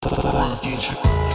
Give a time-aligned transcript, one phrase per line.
[0.00, 1.27] For the future.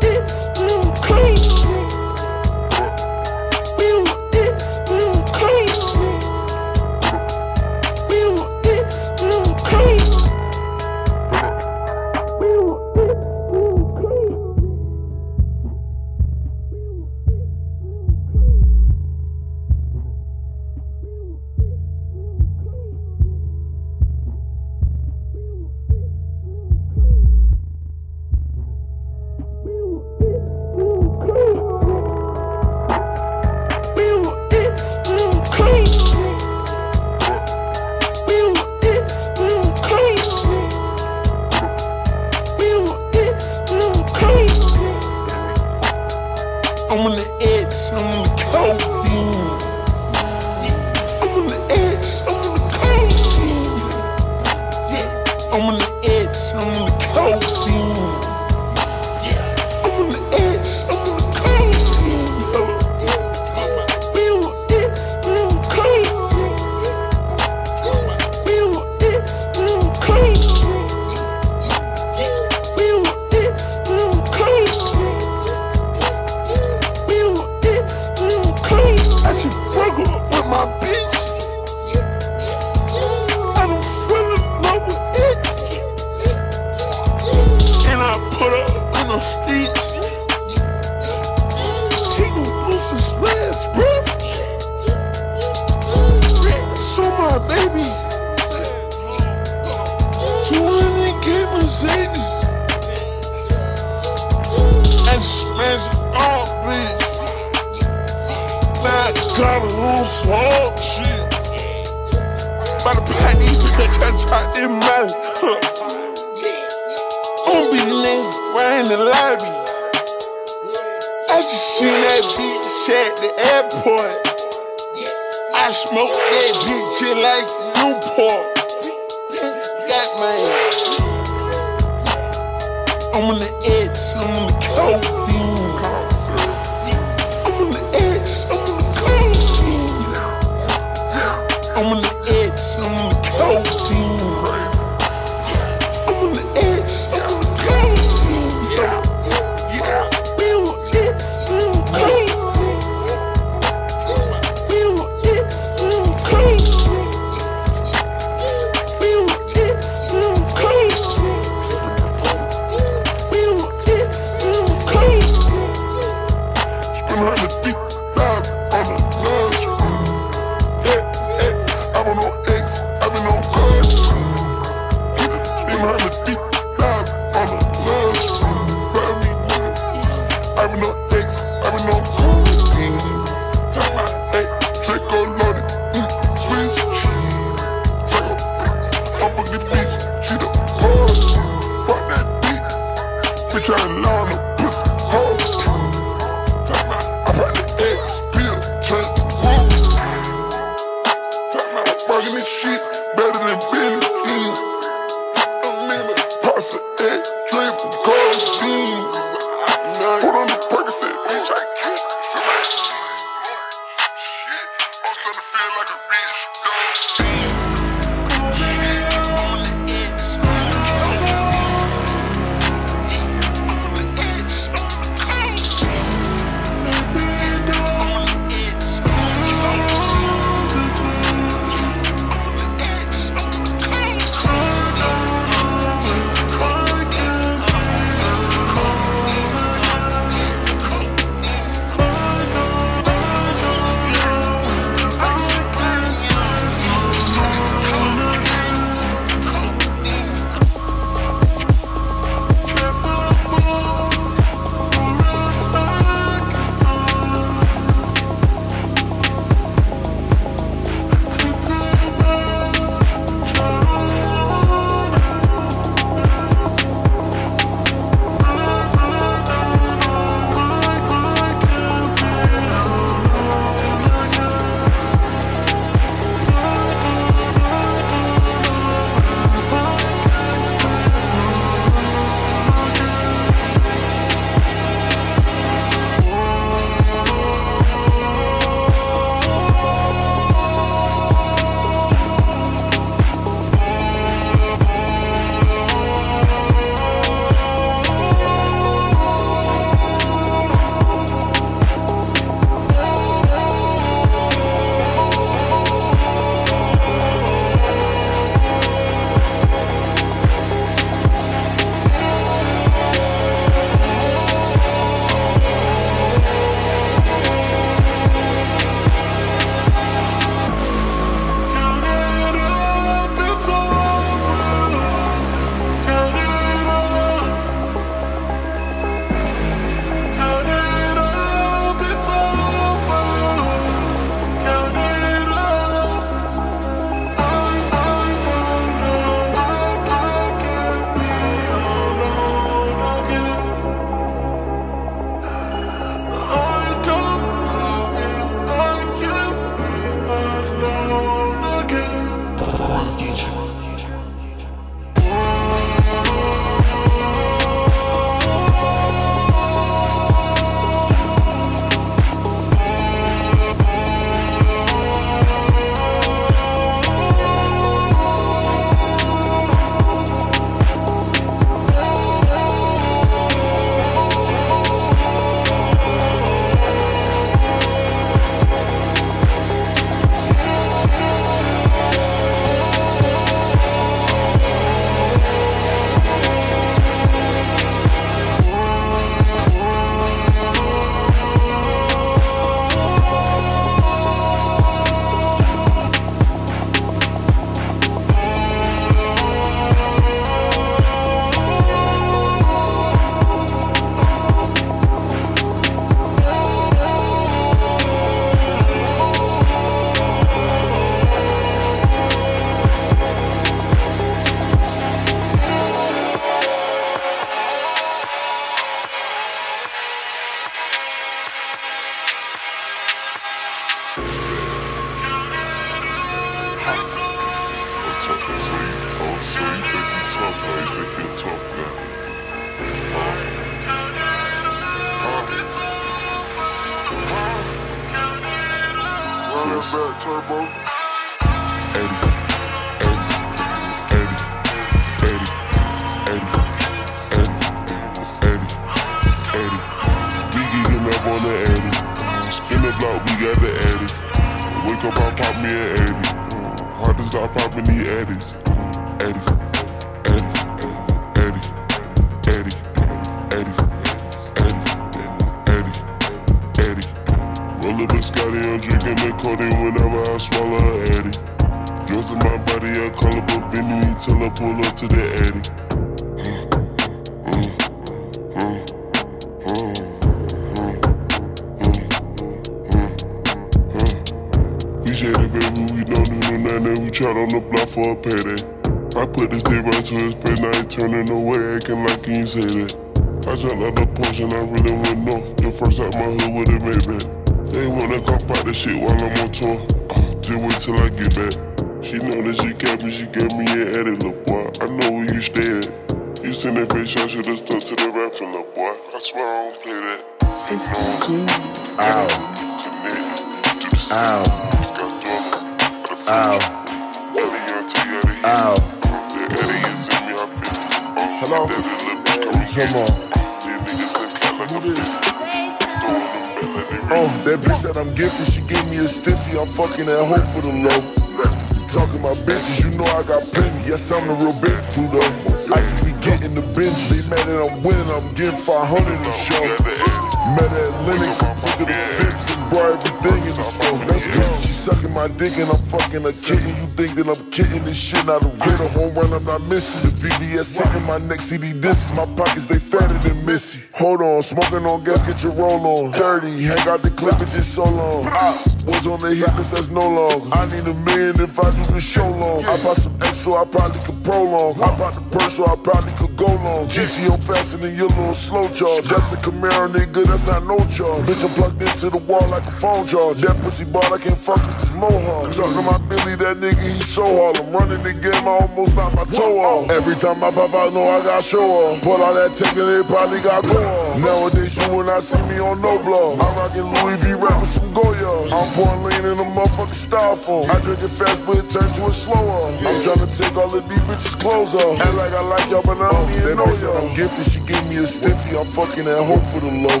[547.90, 548.24] This shit?
[548.24, 550.06] Not a real home run, I'm not missing.
[550.06, 552.14] The VVS hitting my neck, CD disc.
[552.14, 553.82] My pockets, they fatter than Missy.
[553.98, 556.14] Hold on, smoking on gas, get your roll on.
[556.14, 558.30] Dirty, hang out the clip, it's just so long.
[558.30, 558.54] I
[558.86, 560.48] was on the hit list, that's no long.
[560.54, 562.62] I need a million if I do the show long.
[562.64, 564.78] I bought some X, so I probably could prolong.
[564.78, 566.86] I bought the purse, so I probably could go long.
[566.86, 569.10] GTO faster than your little slow charge.
[569.10, 571.26] That's a Camaro, nigga, that's not no charge.
[571.26, 573.42] Bitch, I'm plugged into the wall like a phone charge.
[573.42, 575.50] That pussy ball, I can't fuck with this mohawk.
[575.50, 577.60] Talking to my That nigga, he so hard.
[577.60, 579.92] I'm running the game, I almost knock my toe off.
[579.92, 582.00] Every time I pop out, know I got show off.
[582.00, 584.16] Pull out that ticket, it probably got go off.
[584.24, 586.40] Nowadays, you will not see me on no blog.
[586.40, 588.56] I'm rocking Louis V rap with some Goya.
[588.56, 590.64] I'm pouring lean in a motherfucking styrofoam.
[590.72, 592.72] I drink it fast, but it turned to a slower.
[592.72, 594.96] I'm trying to take all of these bitches' clothes off.
[594.96, 597.04] Act like I like y'all, but I don't even know y'all.
[597.04, 598.56] I'm gifted, she gave me a stiffy.
[598.56, 600.00] I'm fucking that hoe for the low.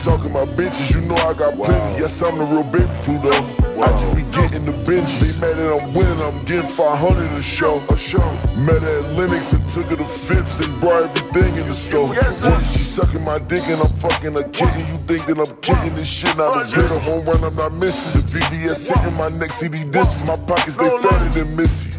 [0.00, 2.00] Talking about bitches, you know I got plenty.
[2.00, 3.61] Yes, I'm the real big Pluto.
[3.82, 5.18] I just be getting the benches.
[5.18, 7.82] They mad that I'm winning, I'm getting 500 a show.
[7.90, 8.22] A show.
[8.62, 12.14] Met her at Lenox and took her to Phipps and brought everything in the store.
[12.14, 14.86] Yes, What she sucking my dick and I'm fucking a kitten.
[14.86, 16.30] You think that I'm kidding this shit?
[16.38, 18.22] Not a bit of home run, I'm not missing.
[18.22, 20.22] The VVS hitting my neck, CD disc.
[20.30, 21.98] My pockets, they fatter than Missy.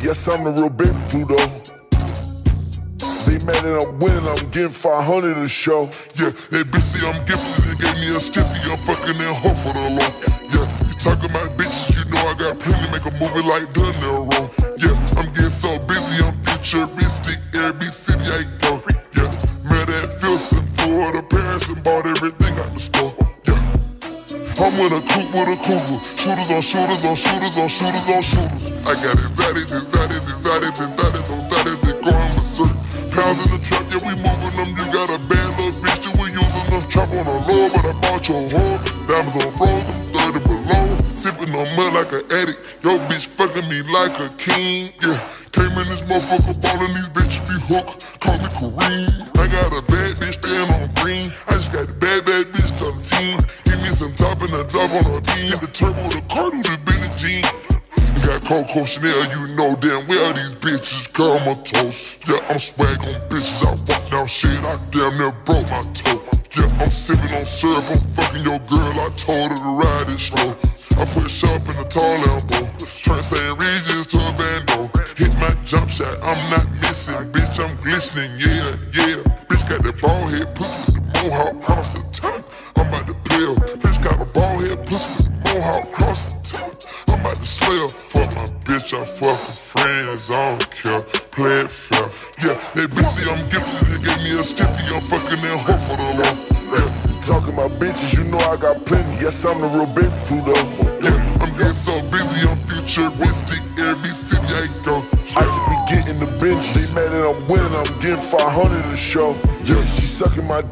[0.00, 1.36] Yes, I'm the real big Pluto.
[3.28, 5.84] They mad that I'm winning, I'm getting 500 a show.
[6.16, 6.32] Yeah,
[6.64, 8.70] bitch say I'm gifted and gave me a stiffy.
[8.70, 10.21] I'm fucking that hoe for the low.
[12.42, 12.90] Got plenty.
[12.90, 14.50] Make a movie like De Niro.
[14.82, 17.38] Yeah, I'm getting so busy, I'm futuristic.
[17.54, 18.82] Every city I go.
[19.14, 19.30] Yeah,
[19.62, 23.14] met at Filson, Florida, Paris, and bought everything out the store.
[23.46, 23.54] Yeah.
[24.58, 25.98] I'm in a coupe with a cougar.
[26.18, 28.72] Shooters on shooters on shooters on shooters on shooters.
[28.90, 31.80] I got exotics, exotics, exotics, exotics on exotics.
[31.86, 32.74] They going berserk.
[33.12, 34.70] Pounds in the trap, yeah, we moving them.
[34.72, 36.82] You got a bad little bitch that we using them.
[36.88, 38.80] Trap on the low, but I bought your hoe.
[39.06, 39.81] Diamonds on frozen,
[42.12, 42.60] like an addict.
[42.82, 44.92] Yo, bitch fucking me like a king.
[45.00, 45.16] Yeah,
[45.52, 48.20] came in this motherfucker ballin', these bitches be hooked.
[48.20, 49.38] Call me Kareem.
[49.38, 51.26] I got a bad bitch staying on green.
[51.48, 53.38] I just got the bad, bad bitch on the team.
[53.64, 55.56] Give me some top and a drop on her beam.
[55.56, 57.44] The turbo, the cardinal, the Billie Jean.
[57.96, 62.20] You got Coco Chanel, you know damn well these bitches comatose.
[62.28, 63.71] Yeah, I'm swag on bitches, I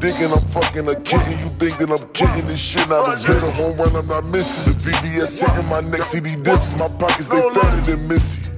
[0.03, 1.37] and I'm fucking a kitten.
[1.37, 2.89] You think that I'm kicking this shit?
[2.89, 4.73] Not a hit, a home run, I'm not missing.
[4.73, 6.77] The VVS hitting my neck, CD disc.
[6.79, 8.51] My pockets, they fatter than Missy.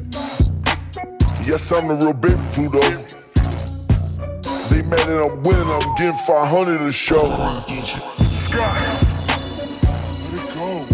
[1.43, 2.79] Yes, I'm the real baby Pluto.
[4.71, 7.27] They mad that I'm winning, I'm getting 500 a show.
[7.27, 7.69] Let
[10.33, 10.85] it go.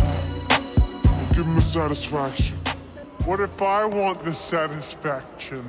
[1.34, 2.58] Give him the satisfaction.
[3.25, 5.63] What if I want the satisfaction?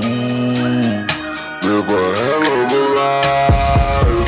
[1.67, 4.27] live a hell of a life.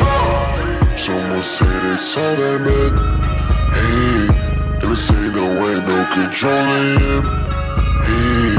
[0.98, 2.92] Someone say they saw that man.
[3.74, 4.26] Hey,
[4.80, 7.24] they say no way, no controlling him.
[8.04, 8.56] Hey,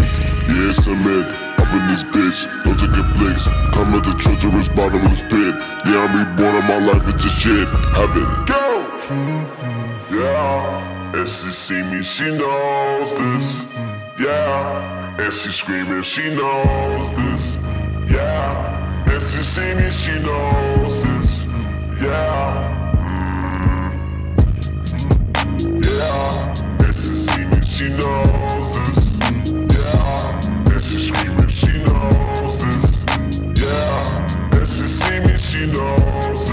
[0.69, 1.25] it's a man.
[1.57, 3.45] Up in this bitch, no taking flicks.
[3.73, 5.55] Come at the treacherous bottomless pit.
[5.85, 7.67] Yeah, I'm reborn and my life is just shit.
[7.93, 8.27] Heaven.
[8.45, 8.87] Go!
[10.11, 13.65] Yeah, and she see me, she knows this.
[14.19, 17.57] Yeah, and she screaming, she knows this.
[18.09, 21.45] Yeah, and she see me, she knows this.
[22.01, 22.77] Yeah.
[22.95, 23.91] mm.
[25.83, 29.01] Yeah, and she see me, she knows this.
[29.75, 30.39] Yeah,
[30.71, 32.87] and she screaming, she knows this.
[33.61, 36.48] Yeah, and she see me, she knows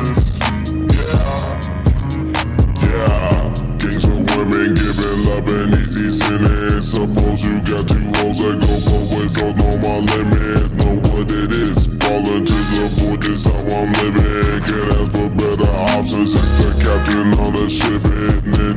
[4.36, 6.82] women giving love and easy sinning.
[6.82, 11.30] Suppose you got two hoes that go both ways, don't know my limit, know what
[11.30, 11.86] it is.
[12.00, 14.60] Falling to the void is how I'm living.
[14.68, 16.34] Can't ask for better options.
[16.34, 18.76] It's the captain on the ship hitting it.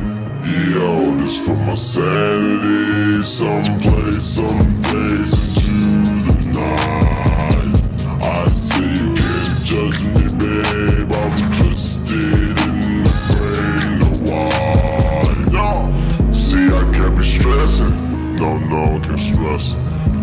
[0.72, 3.22] Yo, this for my sanity.
[3.22, 7.76] Someplace, someplace into the night.
[8.24, 11.12] I see you can't judge me, babe.
[11.12, 12.49] I'm twisted
[17.60, 18.36] stressing.
[18.36, 19.74] No, no, I can't stress.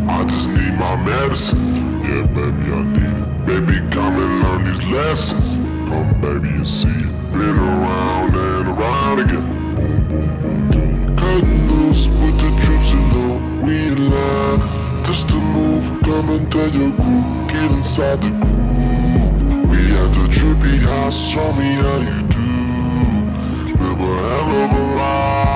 [0.10, 2.02] I just need my medicine.
[2.02, 3.46] Yeah, baby, I need it.
[3.46, 5.46] Baby, come and learn these lessons.
[5.90, 7.32] Come, baby, and see it.
[7.32, 9.76] Been around and around again.
[9.76, 11.18] Boom, boom, boom, boom.
[11.18, 15.06] Cutting loose with the troops in the we in line.
[15.06, 17.24] Just to move, come and tell your crew.
[17.48, 19.70] Get inside the groove.
[19.70, 22.48] We at the trippy house, show me how you do.
[23.84, 25.47] Live a hell of a life.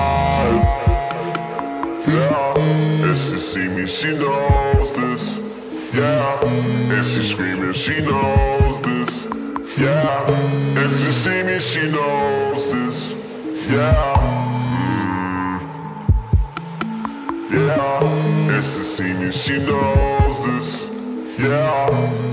[2.04, 5.38] Yeah, and she see me, she knows this.
[5.94, 9.26] Yeah, and she screaming, she knows this.
[9.78, 13.14] Yeah, and she see me, she knows this.
[13.70, 14.14] Yeah,
[14.72, 15.60] mm.
[17.52, 18.02] yeah,
[18.50, 20.88] and she see me, she knows this.
[21.38, 21.88] Yeah,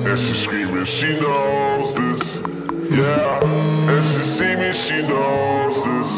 [0.08, 2.40] and she screaming, she knows this.
[2.90, 6.12] Yeah, and she see me, she knows this.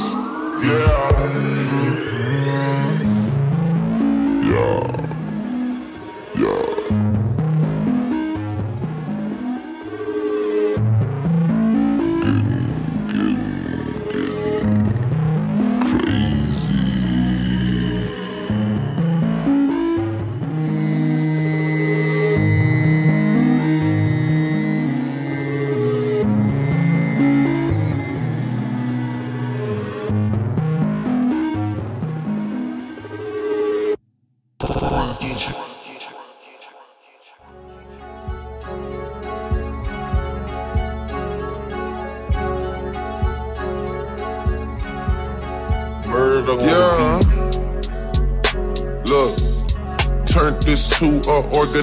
[0.64, 1.12] Yeah.
[2.52, 2.91] Yeah.
[4.62, 5.01] Yeah.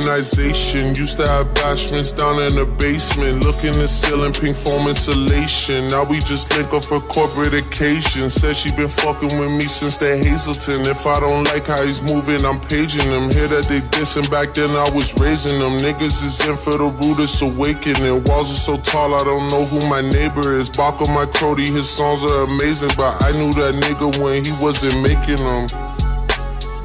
[0.08, 0.94] Organization.
[0.94, 5.88] Used to have bashments down in the basement, looking the ceiling, pink foam insulation.
[5.88, 8.32] Now we just link up for corporate occasions.
[8.32, 10.88] Said she been fucking with me since the Hazelton.
[10.88, 13.28] If I don't like how he's moving, I'm paging them.
[13.28, 15.76] Hear that they dissing back then, I was raising them.
[15.76, 18.24] Niggas is in for the rudest awakening.
[18.24, 20.70] Walls are so tall, I don't know who my neighbor is.
[20.70, 24.96] Baka my Crody, his songs are amazing, but I knew that nigga when he wasn't
[25.04, 25.68] making them.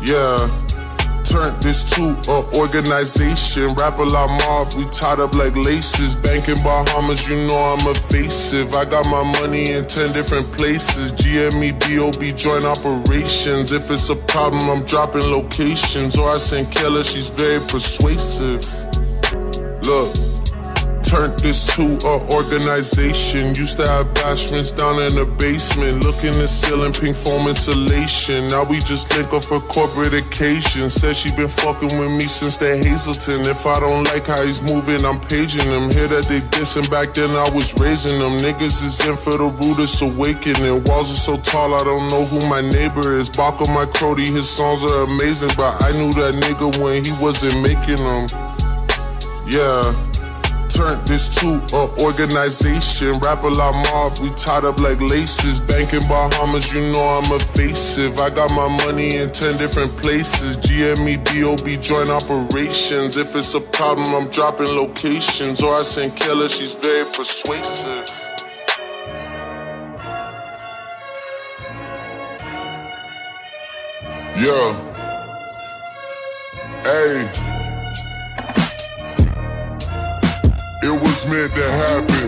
[0.04, 0.62] Yeah
[1.34, 3.74] turned this to a organization.
[3.76, 6.15] Rap a lot mob, we tied up like laces.
[6.15, 8.76] Banking Bahamas, you know I'm evasive.
[8.76, 11.12] I got my money in 10 different places.
[11.13, 13.72] GME, BOB, joint operations.
[13.72, 16.17] If it's a problem, I'm dropping locations.
[16.19, 18.63] Or I send Keller, she's very persuasive.
[19.86, 20.33] Look
[21.13, 23.54] turned this to a organization.
[23.54, 28.47] Used to have bashments down in the basement, looking the ceiling, pink foam insulation.
[28.47, 30.93] Now we just link up for corporate occasions.
[30.93, 33.41] Said she been fucking with me since the Hazelton.
[33.45, 35.91] If I don't like how he's moving, I'm paging him.
[35.93, 38.38] Hear that they dissing back then, I was raising them.
[38.41, 40.84] Niggas is in for the rudest awakening.
[40.89, 43.30] Walls are so tall, I don't know who my neighbor is.
[43.30, 47.62] Baka my Crody, his songs are amazing, but I knew that nigga when he wasn't
[47.62, 48.26] making them.
[49.45, 50.12] Yeah
[50.74, 53.20] turned this to a organization.
[53.20, 55.60] Rap a lot mob, we tied up like laces.
[55.62, 58.20] Banking Bahamas, you know I'm evasive.
[58.20, 60.58] I got my money in 10 different places.
[60.58, 63.18] GME, BOB, joint operations.
[63.18, 65.62] If it's a problem, I'm dropping locations.
[65.62, 68.10] Or I send Keller, she's very persuasive.
[74.36, 74.90] Yeah.
[76.84, 77.53] Hey.
[80.86, 82.28] It was meant to happen.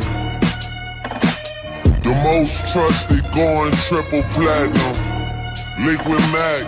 [2.04, 4.96] The most trusted going triple platinum.
[5.84, 6.64] Liquid Mac,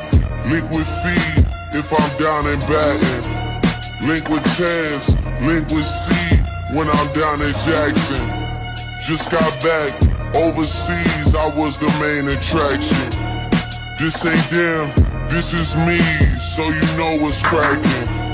[0.52, 4.06] liquid feed if I'm down in Baton.
[4.06, 5.16] Link with Taz,
[5.48, 6.14] link with C
[6.76, 8.20] when I'm down in Jackson.
[9.02, 9.96] Just got back
[10.36, 13.08] overseas, I was the main attraction.
[13.98, 14.92] This ain't them,
[15.30, 16.00] this is me,
[16.36, 18.27] so you know what's cracking.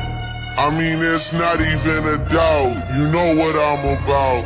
[0.56, 2.78] I mean, it's not even a doubt.
[2.94, 4.46] You know what I'm about.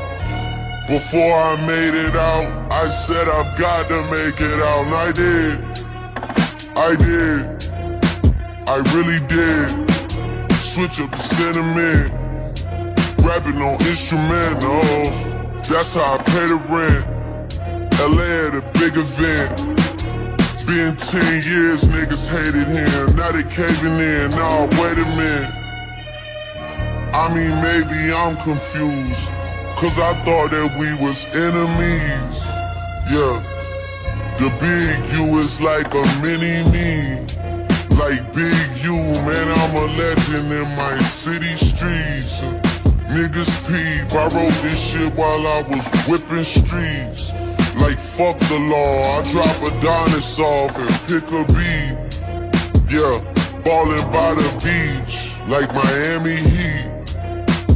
[0.88, 4.86] Before I made it out, I said I've got to make it out.
[4.88, 5.68] And I did.
[6.78, 7.44] I did.
[8.68, 9.68] I really did.
[10.62, 12.14] Switch up the sentiment.
[13.22, 15.68] Rapping on instrumentals.
[15.68, 17.06] That's how I pay the rent.
[18.00, 19.76] LA at a big event.
[20.66, 23.16] Been 10 years, niggas hated him.
[23.16, 24.32] Now they caving in.
[24.32, 25.57] Nah, wait a minute.
[27.18, 29.28] I mean, maybe I'm confused.
[29.76, 32.38] Cause I thought that we was enemies.
[33.10, 33.42] Yeah.
[34.38, 37.26] The big U is like a mini me.
[37.98, 38.94] Like Big U,
[39.26, 42.42] man, I'm a legend in my city streets.
[43.10, 47.34] Niggas peep, I wrote this shit while I was whipping streets.
[47.82, 52.22] Like fuck the law, I drop Adonis off and pick a beat.
[52.94, 53.18] Yeah,
[53.66, 56.87] ballin' by the beach, like Miami Heat.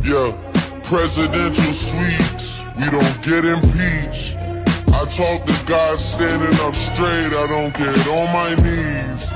[0.04, 0.34] Yeah,
[0.84, 4.36] presidential suites, we don't get impeached.
[4.90, 9.30] I talk to God standing up straight, I don't get on my knees.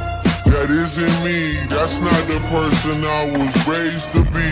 [0.50, 4.52] That isn't me, that's not the person I was raised to be.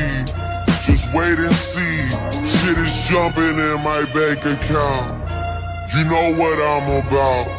[0.86, 2.06] Just wait and see,
[2.46, 5.18] shit is jumping in my bank account.
[5.98, 7.50] You know what I'm about.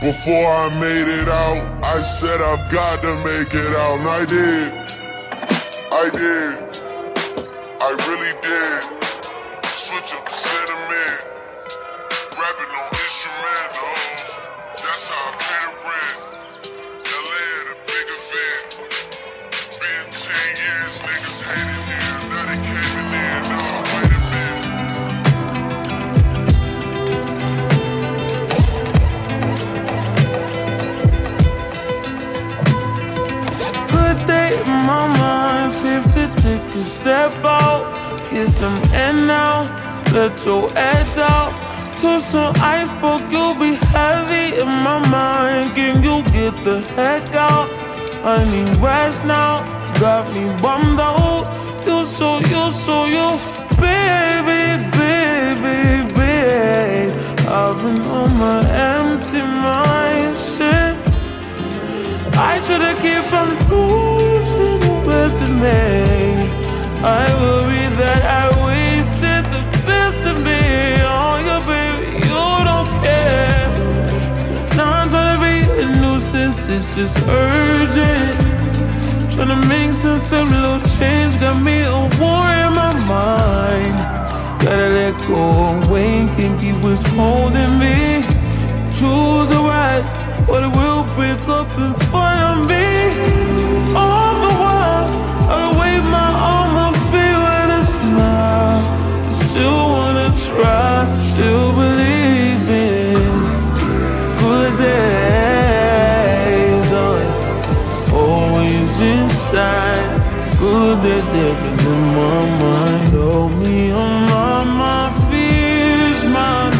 [0.00, 4.24] Before I made it out, I said I've got to make it out, and I
[4.26, 4.72] did.
[5.92, 6.67] I did.
[7.80, 8.82] I really did.
[9.70, 11.20] Switch up the sentiment.
[12.34, 14.42] Rapping on instrumentals.
[14.82, 16.18] That's how I pay the rent.
[17.06, 18.68] LA at a big event.
[19.78, 21.87] Been 10 years, niggas hated
[36.80, 37.82] a step out,
[38.30, 39.66] get some air now,
[40.12, 41.52] let your edge out.
[41.98, 45.74] To some iceberg, you'll be heavy in my mind.
[45.74, 47.68] Can you get the heck out?
[48.24, 49.64] I need rest now,
[49.98, 51.46] got me bummed out.
[51.84, 53.28] You so, you so, you,
[53.82, 54.62] baby,
[54.98, 57.12] baby, babe.
[57.48, 60.94] I've been on my empty mind, shit.
[62.36, 66.27] I should've kept from losing the best of me.
[67.00, 70.62] I worry that I wasted the best of me.
[71.06, 73.70] Oh, you baby, you don't care.
[74.44, 78.36] So now trying to be a nuisance, it's just urgent.
[79.32, 83.96] Trying to make some simple change, got me a war in my mind.
[84.60, 88.26] Gotta let go of Wayne, can't keep what's holding me.
[88.98, 90.02] Choose the right,
[90.48, 92.86] but it will pick up in front of me.
[93.94, 94.17] All
[99.58, 100.94] Still wanna try,
[101.32, 103.18] still believe in
[104.38, 106.08] good days.
[106.94, 107.18] Oh,
[108.22, 110.06] always inside.
[110.60, 113.04] Good they've been in my mind.
[113.10, 116.70] Help me oh, unlock my fears, my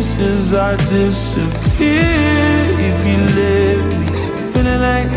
[0.00, 2.78] since I disappeared.
[2.90, 4.06] if you let me.
[4.52, 5.12] Feeling like,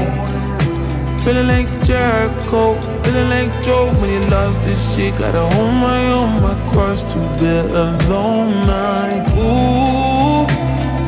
[1.24, 2.80] feeling like Jericho.
[3.04, 5.14] Feeling like Joe when he lost his shit.
[5.18, 8.52] Gotta hold my own, my cross to bear alone.
[8.66, 9.28] Night.
[9.36, 10.48] Ooh,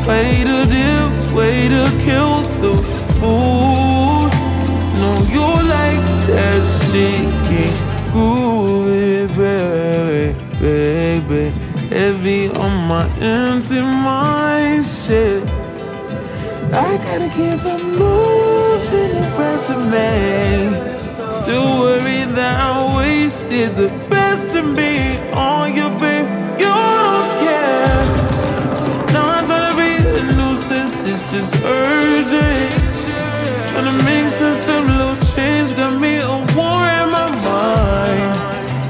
[0.08, 2.74] way to dip, way to kill the
[3.22, 4.32] mood.
[5.00, 7.78] No, you like that shit, can't
[8.12, 11.46] groove it, baby, baby.
[11.96, 15.44] Heavy on my empty mind, shit.
[16.74, 18.53] I gotta keep from
[18.94, 20.12] the rest of me.
[21.42, 26.28] Still worried that I wasted the best of me on you, babe.
[26.62, 28.04] You don't care.
[28.82, 32.94] So now I'm trying to be a nuisance, it's just urgent.
[33.70, 38.34] Trying to make some simple little change, got me a war in my mind.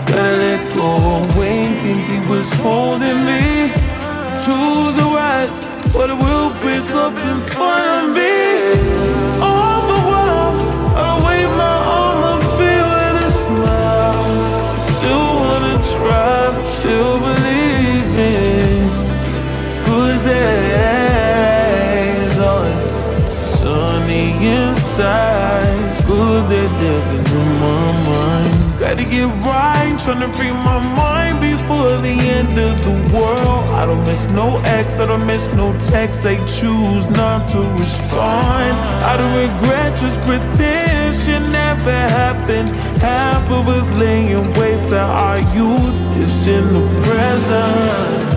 [0.08, 3.72] Gotta let go Wayne, can keep what's holding me.
[4.46, 5.50] Choose the right,
[5.94, 8.93] but it will pick up in front of me.
[30.06, 33.66] Right, tryna free my mind before the end of the world.
[33.74, 36.24] I don't miss no ex, I don't miss no text.
[36.24, 38.74] They choose not to respond.
[39.04, 42.70] I don't regret, just pretend shit never happened.
[43.02, 48.34] Half of us laying waste to our youth is in the present.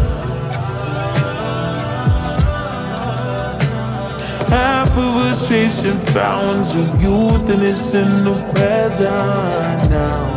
[4.49, 10.36] Half of us chasing fountains of youth, and it's in the present now.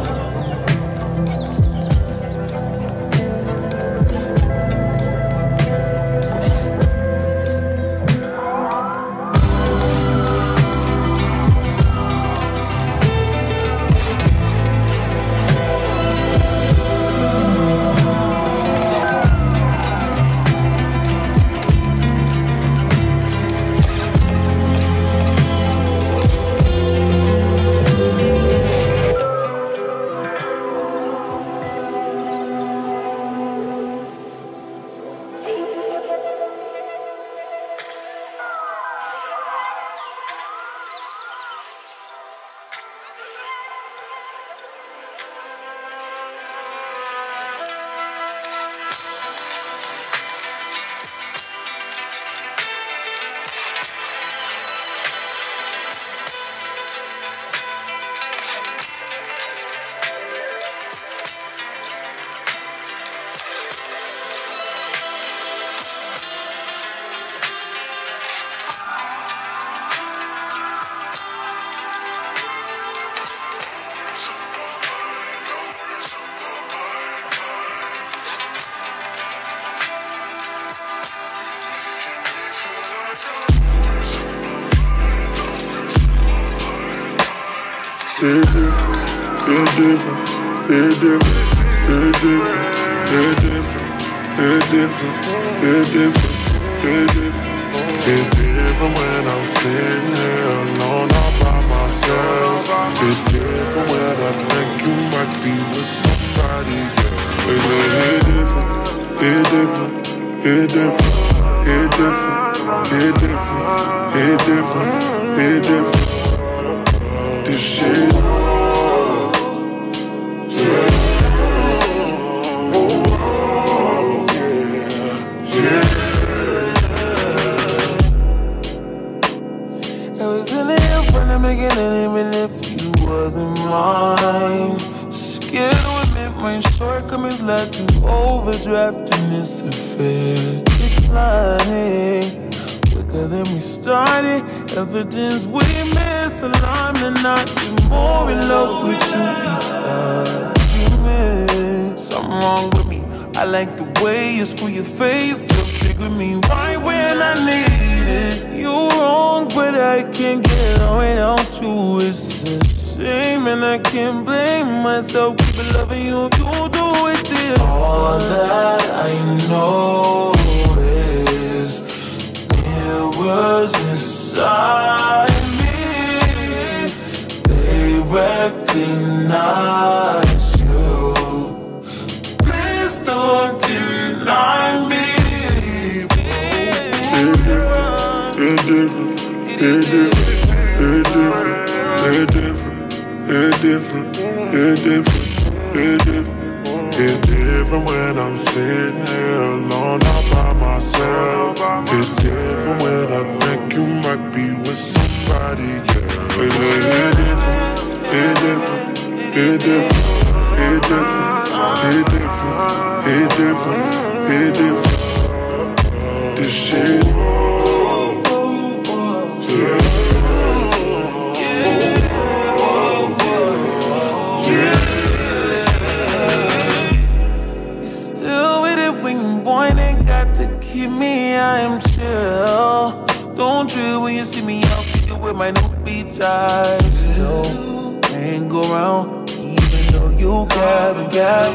[241.19, 241.51] Gab.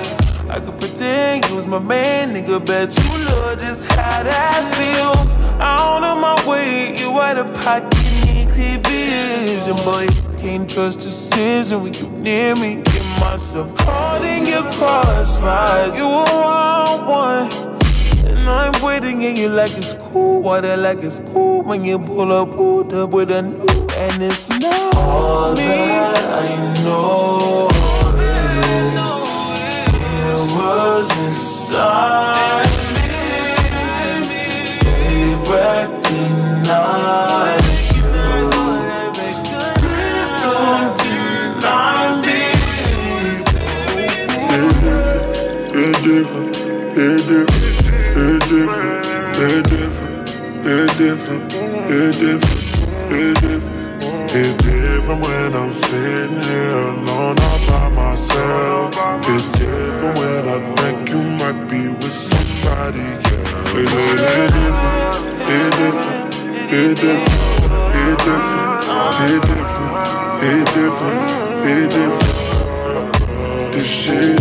[0.51, 2.59] I could pretend you was my man, nigga.
[2.69, 5.17] Bet you love just how that feel.
[5.61, 7.95] Out of my way, you out of pocket,
[8.27, 10.07] need clear vision, boy.
[10.37, 12.71] Can't trust decision when you near me.
[12.93, 15.87] Get myself caught in your crossfire.
[15.99, 17.47] You a wild one.
[18.29, 20.43] And I'm waiting and you like it's cool.
[20.43, 23.89] Water like it's cool when you pull up, pulled up with a new.
[24.05, 25.63] And it's not all me.
[25.63, 27.74] that I know
[30.97, 33.09] was inside me.
[34.85, 36.91] They recognize
[37.97, 38.05] you.
[39.83, 42.43] Please don't deny me.
[45.77, 46.53] It's different,
[46.97, 47.77] it's different,
[48.23, 49.03] it's different,
[49.43, 50.27] it's different,
[50.65, 51.45] it's different,
[51.91, 52.63] it's different,
[53.11, 53.75] it's different.
[54.35, 54.64] Different
[55.07, 58.95] when I'm sitting here alone all by myself.
[59.29, 63.77] It's different when I think you might be with somebody, yeah.
[63.77, 64.55] It's, different,
[65.45, 66.35] it's different,
[66.73, 67.45] it's different,
[67.95, 68.85] it's different,
[69.21, 70.01] it's different,
[70.43, 73.73] it's different, it's different.
[73.73, 74.41] This shit,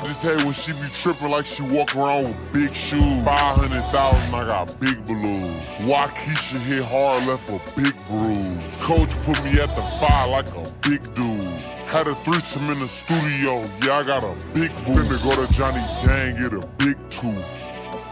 [0.00, 3.24] be tripping like she walk around with big shoes.
[3.24, 5.66] 500,000, I got big balloons.
[5.84, 8.66] Waukesha hit hard, left a big bruise.
[8.80, 11.62] Coach put me at the fire like a big dude.
[11.92, 14.92] Had a threesome in the studio, yeah, I got a big boo.
[14.92, 17.44] Finna go to Johnny Dang, get a big tooth.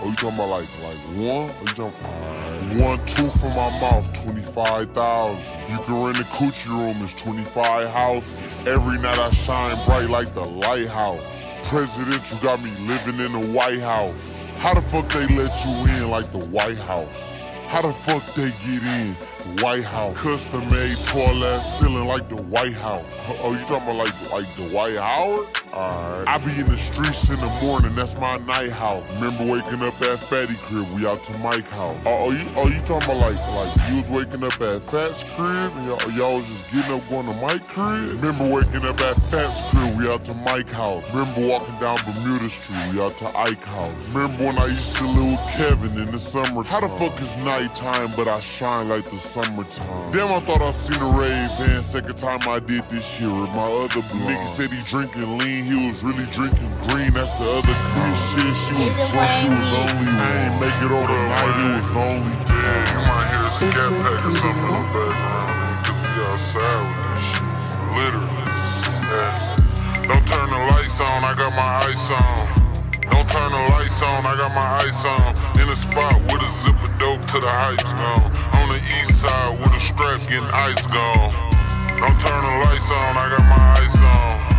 [0.03, 1.49] Oh, you talking about like like one?
[1.49, 5.71] Oh, you talking one tooth in my mouth, 25,000.
[5.71, 8.67] You can rent a coochie room, it's 25 houses.
[8.67, 13.79] Every night I shine bright like the lighthouse presidential got me living in the White
[13.79, 14.45] House.
[14.57, 17.39] How the fuck they let you in like the White House?
[17.69, 19.30] How the fuck they get in?
[19.43, 20.17] The White House.
[20.19, 23.33] Custom made toilet ceiling like the White House.
[23.41, 25.47] Oh, you talking about like like the White Howard?
[25.73, 26.27] Alright.
[26.27, 29.05] I be in the streets in the morning, that's my night house.
[29.23, 31.97] Remember waking up at Fatty crib, we out to Mike house.
[32.05, 35.23] Oh, oh you oh you talking about like like you was waking up at Fat's
[35.31, 38.21] crib and y'all, y'all was just getting up going to Mike crib?
[38.21, 41.07] Remember waking up at Fat's crib, we out to Mike house.
[41.15, 44.15] Remember walking down Bermuda Street, we out to Ike house.
[44.15, 46.65] Remember when I used to live with Kevin in the summer?
[46.65, 50.13] How the fuck is nighttime but I shine like the summertime?
[50.13, 53.55] Damn, I thought I seen a rave van second time I did this year with
[53.55, 57.13] my other Nigga said he drinking lean he was really drinking green.
[57.13, 58.55] That's the other queen shit.
[58.67, 60.11] She was drunk, he was only.
[60.11, 62.33] I ain't make it overnight, it was only.
[62.47, 65.77] Damn, you might hear a scat pack or something in the background.
[65.85, 67.49] Cause we outside with this shit.
[67.97, 68.45] Literally.
[69.11, 69.57] Yeah.
[70.09, 72.60] Don't turn the lights on, I got my ice on.
[73.11, 75.31] Don't turn the lights on, I got my ice on.
[75.61, 78.31] In a spot with a zipper dope to the heights gone.
[78.63, 81.33] On the east side with a strap getting ice gone.
[82.01, 84.51] Don't turn the lights on, I got my ice on.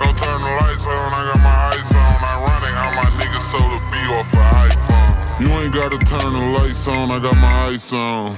[0.00, 2.16] Don't turn the lights on, I got my eyes on.
[2.26, 5.40] Ironic how my niggas sold a B off an iPhone.
[5.40, 8.36] You ain't gotta turn the lights on, I got my ice on.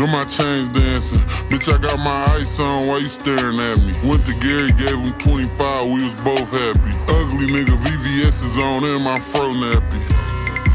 [0.00, 1.20] No my chains dancing.
[1.52, 3.92] Bitch, I got my ice on, why you staring at me?
[4.00, 6.96] Went to Gary, gave him 25, we was both happy.
[7.20, 10.00] Ugly nigga, VVS is on in my fro nappy.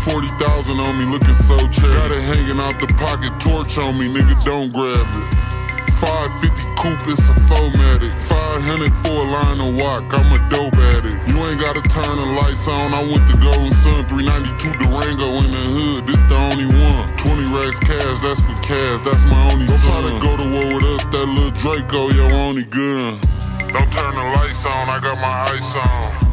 [0.05, 1.91] 40,000 on me, looking so chill.
[1.93, 5.44] Got it hanging out the pocket, torch on me, nigga, don't grab it.
[6.05, 8.13] 550 coupe, it's a 4matic.
[8.29, 11.17] 500 for a line of walk, I'm a dope addict.
[11.25, 15.49] You ain't gotta turn the lights on, I went to Golden Sun, 392 Durango in
[15.49, 17.09] the hood, this the only one.
[17.17, 20.05] 20 racks cash, that's for cash, that's my only Don't son.
[20.05, 23.17] Don't try to go to war with us, that little Draco, your only gun.
[23.73, 26.25] Don't turn the lights on, I got my ice on.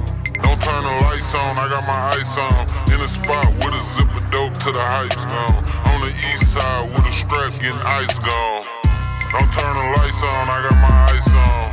[0.45, 2.61] Don't turn the lights on, I got my ice on.
[2.93, 5.65] In a spot with a zipper dope to the heights gone.
[5.97, 8.72] On the east side with a strap getting ice gone.
[9.33, 11.65] Don't turn the lights on, I got my ice on.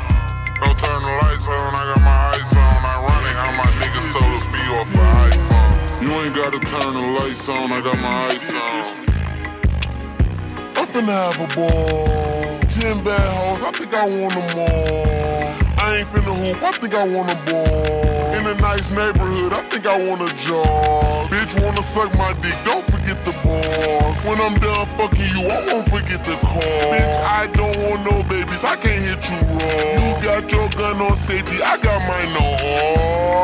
[0.64, 2.86] Don't turn the lights on, I got my ice on.
[2.88, 4.39] Ironic how my niggas sold a
[4.80, 6.01] off an iPhone.
[6.01, 9.10] You ain't gotta turn the lights on, I got my ice on.
[10.78, 12.60] I'm finna have a ball.
[12.70, 15.60] Ten bad hoes, I think I want all.
[15.84, 17.99] I ain't finna hoop, I think I wanna ball.
[18.03, 18.09] In
[18.50, 21.30] a nice neighborhood, I think I wanna jog.
[21.30, 24.10] Bitch wanna suck my dick, don't forget the ball.
[24.26, 26.62] When I'm done fucking you, I won't forget the call.
[26.89, 30.02] Bitch, I don't want no babies, I can't hit you raw.
[30.02, 32.58] You got your gun on safety, I got mine on.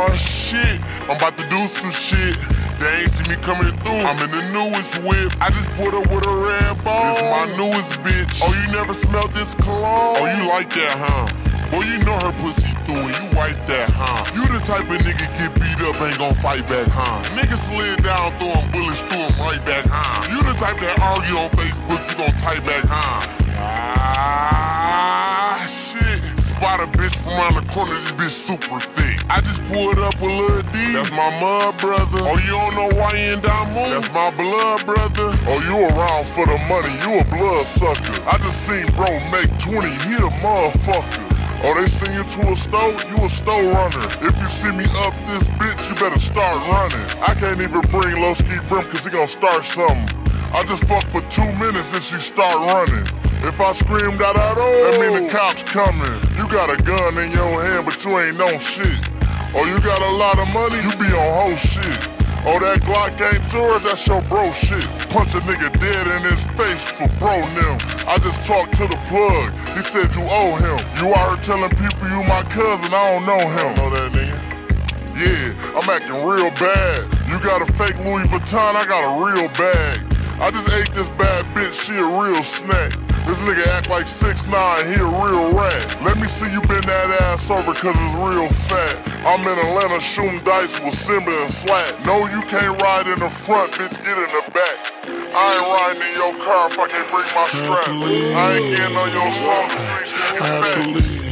[0.10, 2.36] Oh shit, I'm about to do some shit.
[2.80, 4.02] They ain't see me coming through.
[4.10, 5.32] I'm in the newest whip.
[5.40, 7.14] I just put up with a red ball.
[7.14, 8.42] This my newest bitch.
[8.44, 10.18] Oh, you never smelled this cologne?
[10.18, 11.26] Oh, you like that, huh?
[11.72, 14.24] Boy, you know her pussy through wipe that, huh?
[14.32, 17.22] You the type of nigga get beat up, ain't gon' fight back, huh?
[17.36, 20.24] Nigga slid down, throwing bullets through him right back, huh?
[20.32, 23.28] You the type that argue on Facebook, you gon' type back, huh?
[23.68, 26.24] Ah, shit.
[26.40, 29.20] Spot a bitch from around the corner, this bitch super thick.
[29.28, 30.96] I just pulled up with Lil D.
[30.96, 32.24] That's my mud brother.
[32.24, 33.92] Oh, you don't know why you in Damu?
[33.92, 35.36] That's my blood brother.
[35.52, 38.16] Oh, you around for the money, you a blood sucker.
[38.24, 41.25] I just seen bro make 20, he a motherfucker.
[41.66, 42.94] Oh, they send you to a store?
[43.10, 44.06] You a store runner.
[44.22, 47.02] If you see me up this bitch, you better start running.
[47.26, 50.06] I can't even bring low ski brim cause he gon' start something.
[50.54, 53.02] I just fuck for two minutes and she start running.
[53.50, 56.06] If I scream da da do, that mean the cops coming.
[56.38, 59.02] You got a gun in your hand, but you ain't on shit.
[59.58, 62.15] Oh, you got a lot of money, you be on whole shit.
[62.48, 64.86] Oh, that Glock ain't yours, that's your bro shit.
[65.10, 67.74] Punch a nigga dead in his face for bro them.
[68.06, 70.78] I just talked to the plug, he said you owe him.
[71.02, 73.70] You out here telling people you my cousin, I don't know him.
[73.82, 74.38] Know that nigga?
[75.18, 77.10] Yeah, I'm acting real bad.
[77.34, 80.06] You got a fake Louis Vuitton, I got a real bag.
[80.38, 83.05] I just ate this bad bitch, she a real snack.
[83.26, 84.46] This nigga act like 6'9,
[84.86, 85.98] he a real rat.
[86.06, 88.94] Let me see you bend that ass over cause it's real fat.
[89.26, 92.06] I'm in Atlanta shooting dice with Simba and Slack.
[92.06, 94.78] No, you can't ride in the front, bitch, get in the back.
[95.34, 97.90] I ain't riding in your car if I can't bring my strap.
[97.90, 99.74] I ain't getting on your song
[100.38, 101.26] I have to leave.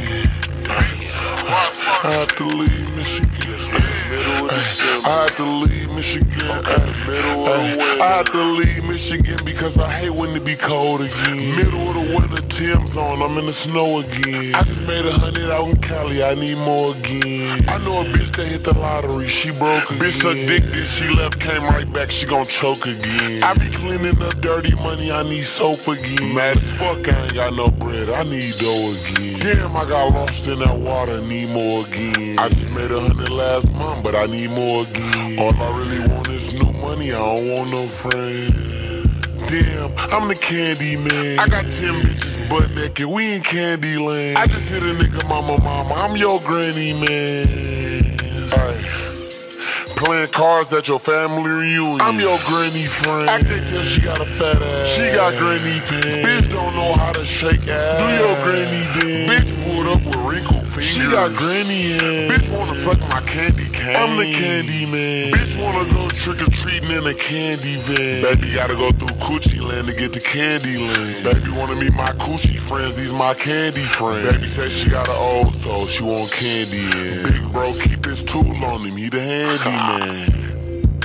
[2.02, 3.30] I have to leave Michigan.
[5.06, 6.28] I had to leave Michigan.
[7.06, 8.02] middle of the winter.
[8.02, 11.56] I had to leave Michigan because I hate when it be cold again.
[11.56, 14.54] Middle of the winter, Tim's on, I'm in the snow again.
[14.54, 17.60] I just made a hundred out in Cali, I need more again.
[17.68, 20.10] I know a bitch that hit the lottery, she broke again.
[20.10, 23.42] Bitch addicted, she left, came right back, she gon' choke again.
[23.42, 26.34] I be cleaning up dirty money, I need soap again.
[26.34, 29.40] Mad as fuck, I ain't got no bread, I need dough again.
[29.40, 32.38] Damn, I got lost in that water, need more again.
[32.38, 35.23] I just made a hundred last month, but I need more again.
[35.38, 38.52] All I really want is new money, I don't want no friends.
[39.50, 41.40] Damn, I'm the candy man.
[41.40, 41.72] I got 10
[42.02, 44.38] bitches butt naked, we in candy land.
[44.38, 47.46] I just hit a nigga mama mama, I'm your granny man.
[48.52, 48.94] Ay.
[49.96, 52.00] Playing cards at your family reunion.
[52.00, 53.28] I'm your granny friend.
[53.28, 54.86] I can tell she got a fat ass.
[54.86, 56.46] She got granny pants.
[56.46, 57.98] Bitch don't know how to shake ass.
[57.98, 59.30] Do your granny dance.
[59.30, 60.94] Bitch pulled up with wrinkles fingers.
[60.94, 62.30] She got granny in.
[62.30, 63.96] Bitch wanna suck my candy cane.
[63.96, 65.32] I'm the candy man.
[65.32, 68.22] Bitch wanna go trick or treating in a candy van.
[68.22, 71.24] Baby gotta go through coochie land to get to candy land.
[71.24, 72.94] Baby wanna meet my coochie friends.
[72.94, 74.30] These my candy friends.
[74.30, 75.86] Baby said she got an old soul.
[75.86, 77.22] She want candy in.
[77.22, 78.96] Big bro keep his tool on him.
[78.96, 80.40] He the handyman.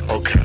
[0.09, 0.41] Okay.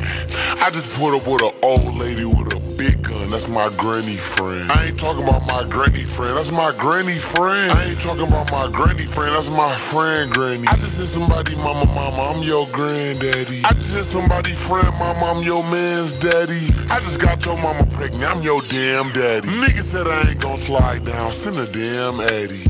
[0.60, 3.30] I just put up with an old lady with a big gun.
[3.30, 4.70] That's my granny friend.
[4.70, 6.36] I ain't talking about my granny friend.
[6.36, 7.72] That's my granny friend.
[7.72, 9.34] I ain't talking about my granny friend.
[9.34, 10.66] That's my friend granny.
[10.68, 12.34] I just hit somebody, mama, mama.
[12.34, 13.62] I'm your granddaddy.
[13.64, 15.32] I just hit somebody, friend, mama.
[15.32, 16.60] I'm your man's daddy.
[16.90, 18.24] I just got your mama pregnant.
[18.24, 19.48] I'm your damn daddy.
[19.48, 21.32] Nigga said I ain't gonna slide down.
[21.32, 22.64] Send a damn Addy.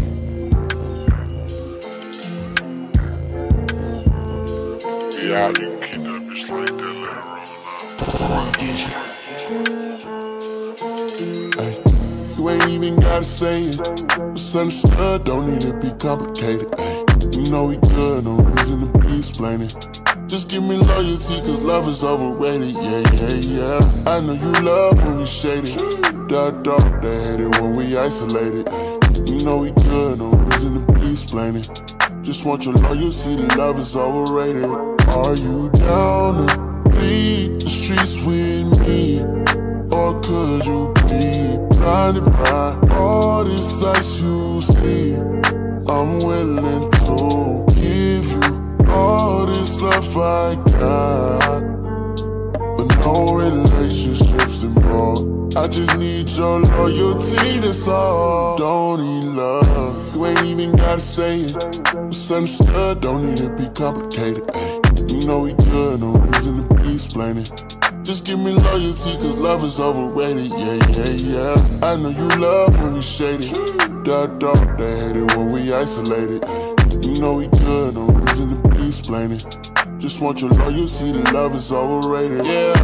[5.24, 6.24] Yeah, you can keep that
[12.36, 13.78] you ain't even gotta say it.
[14.32, 16.74] It's understood, don't need to be complicated.
[16.76, 19.70] Ay, you know we good, no reason to be explaining.
[20.26, 22.72] Just give me loyalty, cause love is overrated.
[22.72, 24.02] Yeah, yeah, yeah.
[24.06, 25.78] I know you love when we shaded.
[26.28, 28.68] Dark, dark, they hate it when we isolated.
[28.70, 28.98] Ay.
[29.26, 31.64] You know we good, no reason to be explaining.
[32.22, 34.64] Just want your loyalty, the love is overrated.
[34.64, 36.73] Are you down
[37.04, 39.20] bleed the streets with me?
[39.96, 45.14] Or could you be blinded by all this sights you see?
[45.94, 51.60] I'm willing to give you all this love I got,
[52.76, 55.56] but no relationships involved.
[55.56, 58.56] I just need your loyalty, that's all.
[58.56, 61.80] Don't need love, you ain't even gotta say it.
[62.08, 64.44] It's understood, don't need to be complicated.
[65.10, 67.44] You know we good, no reason to be explaining.
[68.04, 70.48] Just give me loyalty, cause love is overrated.
[70.48, 71.78] Yeah, yeah, yeah.
[71.82, 73.54] I know you love when we shaded.
[74.04, 76.44] That dog, they hate it when we isolated.
[77.04, 79.40] You know we good, no reason to be explaining.
[79.98, 82.44] Just want your loyalty, the love is overrated.
[82.46, 82.74] Yeah.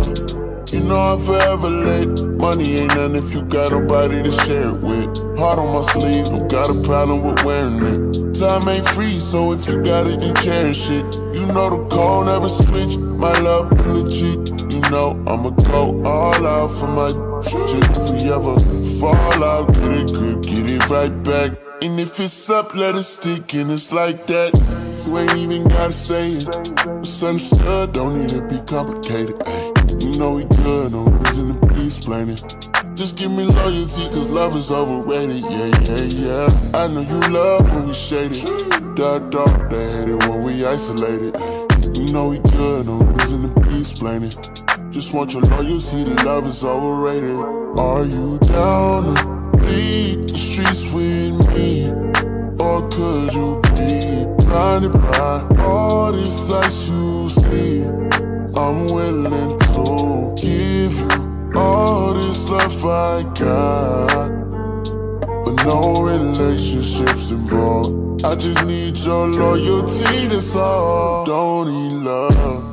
[0.73, 2.23] You know I'm forever late.
[2.39, 5.39] Money ain't nothing if you got nobody to share it with.
[5.39, 8.35] Heart on my sleeve, don't got a problem with wearing it.
[8.35, 11.15] Time ain't free, so if you got it, then cherish it.
[11.35, 12.97] You know the code never switch.
[13.21, 14.73] My love in the legit.
[14.73, 17.09] You know I'ma go all out for my
[17.43, 17.85] shit.
[17.99, 18.59] If we ever
[18.99, 21.53] fall out, get it good, get it right back.
[21.83, 24.55] And if it's up, let it stick, and it's like that.
[25.05, 26.49] You ain't even gotta say it.
[27.03, 29.37] It's understood, don't need to be complicated.
[30.03, 32.39] You know we good, no reason to be explaining.
[32.95, 35.43] Just give me loyalty, cause love is overrated.
[35.43, 36.71] Yeah, yeah, yeah.
[36.73, 38.47] I know you love when we shaded.
[38.97, 41.60] That dog, they hate it when we isolated.
[42.01, 44.33] You know we good, no reason to be explaining.
[44.91, 47.37] Just want your loyalty, the love is overrated.
[47.79, 51.91] Are you down to bleed the streets with me?
[52.59, 57.83] Or could you be blinded by all these sights you see?
[57.83, 64.40] I'm willing to give you all this love I got,
[65.57, 68.25] but no relationships involved.
[68.25, 71.25] I just need your loyalty, that's all.
[71.25, 72.70] Don't need love.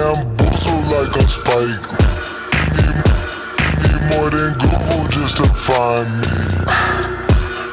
[0.00, 1.86] bamboozled like a spike.
[2.76, 2.96] Need,
[3.84, 6.38] need more than Google just to find me.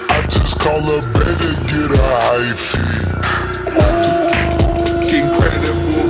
[0.10, 2.90] I just call a better get a hyphy.
[5.20, 6.10] Incredible,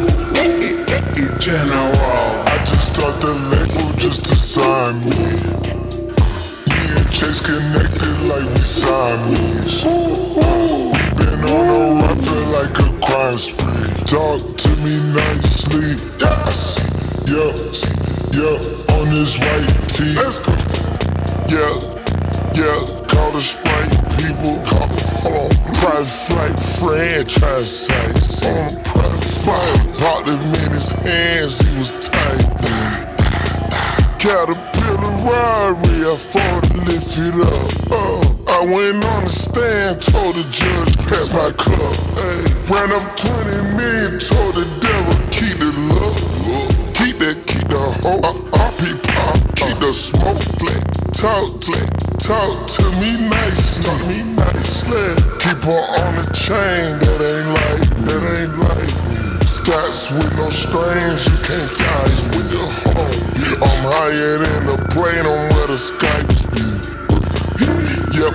[1.21, 1.93] in general.
[2.51, 5.25] I just start the label just to sign me.
[6.69, 9.45] Me and Chase connected like we sign me.
[10.93, 13.96] We've been on a run, feel like a crime spree.
[14.07, 15.91] Talk to me nicely.
[16.17, 16.79] Yeah, see,
[17.27, 17.51] yeah,
[18.31, 20.15] yeah, on his white tee.
[20.15, 20.53] Let's go.
[21.51, 21.75] Yeah,
[22.55, 24.63] yeah, call the Sprite people.
[24.63, 24.87] Call,
[25.27, 28.45] hold on, private flight franchise sites.
[28.45, 32.47] On private flight, locked him in his hands, he was tight.
[34.19, 37.91] Caterpillar Rari, I fought to lift it up.
[37.91, 38.36] Uh.
[38.57, 41.77] I went on the stand, told the judge, pass my cup.
[42.17, 42.41] Ay.
[42.65, 46.17] Ran up 20 million, told the devil, keep the love.
[46.97, 48.17] Keep that, keep the hoe.
[48.17, 50.73] I pop, keep the smoke play,
[51.13, 51.85] Talk, flat.
[52.17, 55.05] talk to me nice, talk me nicely.
[55.37, 58.89] Keep her on the chain, that ain't like, that ain't like.
[59.45, 63.27] Scots with no strings, you can't tie with the hoe.
[63.61, 66.36] I'm higher than the plane on where the sky
[68.17, 68.33] Yep,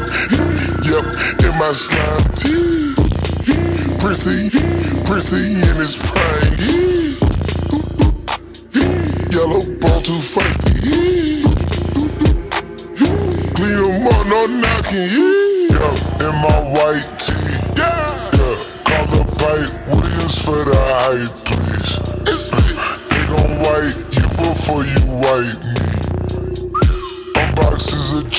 [0.85, 1.05] yep,
[1.43, 2.95] in my slime tee.
[3.99, 4.49] Prissy,
[5.05, 6.55] Prissy in his prime.
[9.33, 11.43] Yellow ball too feisty.
[13.57, 15.11] Clean them up, no knocking.
[15.75, 17.35] Yep, in my white tee.
[17.77, 18.07] Yeah.
[18.87, 21.99] Call the Hype Williams for the hype, please.
[22.31, 22.51] It's
[23.11, 25.82] they gon' white you before you white me.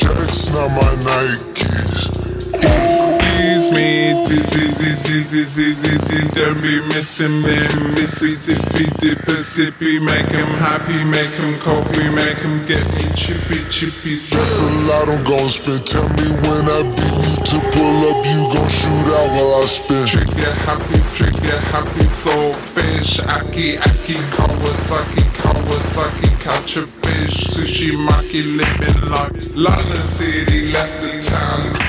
[0.04, 3.13] Checks, not my Nikes
[3.70, 4.28] please me.
[4.28, 7.56] This is, this is, this is, this is, don't be missing me.
[7.96, 14.16] Mississippi, Mississippi, make him happy, make him copy, make him get me chippy, chippy.
[14.16, 15.86] That's a lot I'm gon' spend.
[15.88, 19.66] Tell me when I beat me to pull up, you gon' shoot out while I
[19.66, 20.08] spin.
[20.08, 23.20] Trigger happy, trigger happy, soul fish.
[23.20, 27.48] Aki, Aki, Kawasaki, Kawasaki, catch a fish.
[27.54, 31.83] Sushi, Maki, living like London City, left the town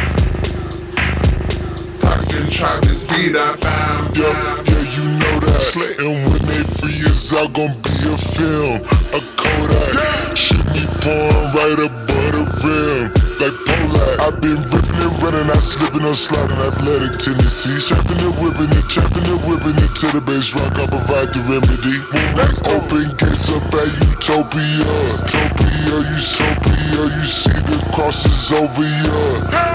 [2.35, 4.11] fucking Travis be that fam.
[4.15, 4.33] Yeah,
[4.67, 5.63] yeah, you know that.
[5.99, 8.81] And when they free us out, gon' be a film,
[9.15, 10.37] a Kodak.
[10.37, 14.17] Shoot me pouring right above the rim, like Polak.
[14.21, 17.79] i been ripping and running, I slipping or sliding, athletic tendency.
[17.83, 20.75] Trapping and whipping it, trapping and whipping it to the bass rock.
[20.77, 21.97] I provide the remedy.
[22.13, 24.87] When we open gates up at Utopia,
[25.25, 29.19] Utopia, Utopia, you see the crosses over ya.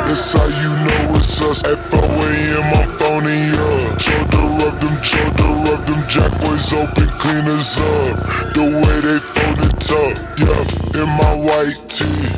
[0.08, 1.64] That's how you know it's us.
[1.66, 2.68] At 4 a.m.
[2.76, 3.68] I'm phoning ya.
[3.98, 8.16] Shoulder up them, shoulder up them jack boys open, clean us up.
[8.54, 12.30] The way they fold it up, yeah, in my white tee.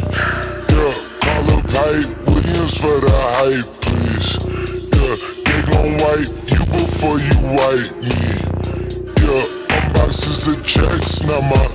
[0.70, 4.30] Yeah, call up hype, Williams for the hype, please.
[4.96, 5.16] Yeah,
[5.48, 8.22] they gon' wipe you before you wipe me.
[9.24, 9.46] Yeah,
[9.78, 11.68] unboxes the checks, not my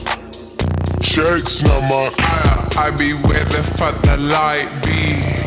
[1.01, 2.11] checks, not my.
[2.19, 5.47] I, I be where the fuck the light be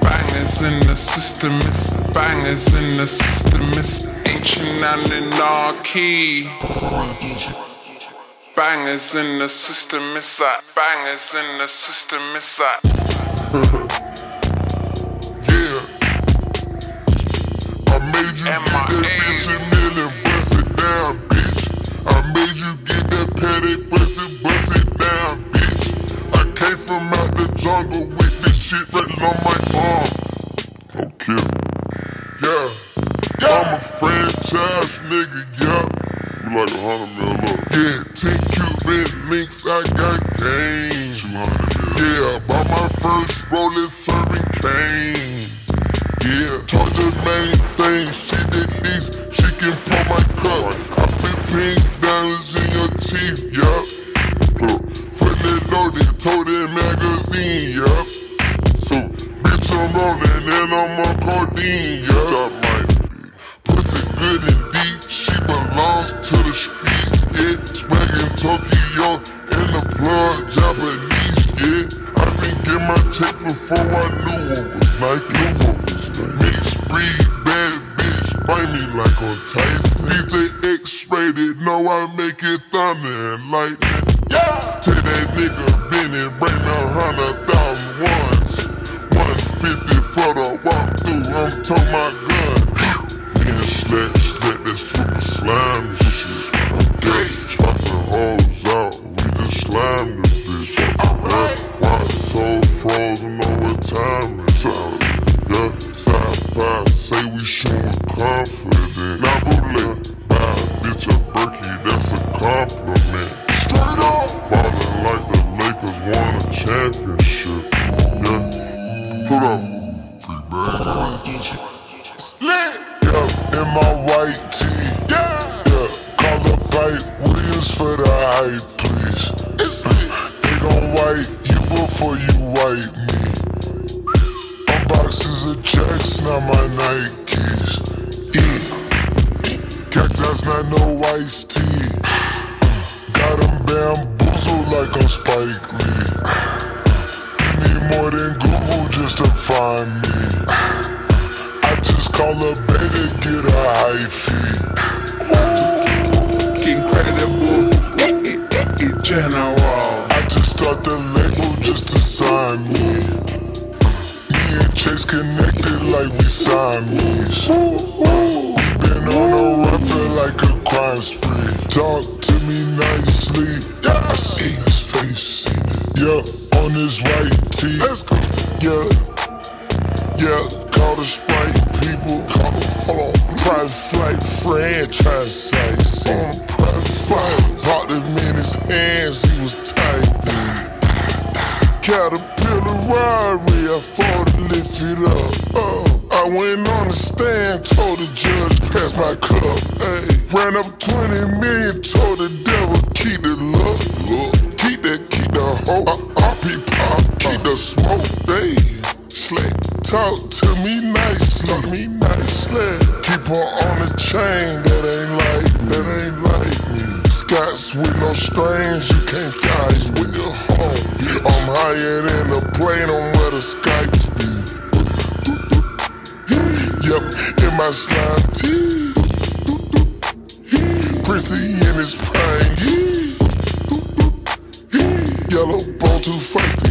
[0.00, 6.48] bangers in the system, it's bangers in the system, it's ancient anarchy.
[8.60, 14.36] Bangers in the system, it's like bangers in the system, it's like.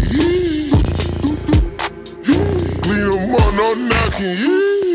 [0.10, 0.72] feisty.
[2.84, 4.38] Clean them on, no knocking.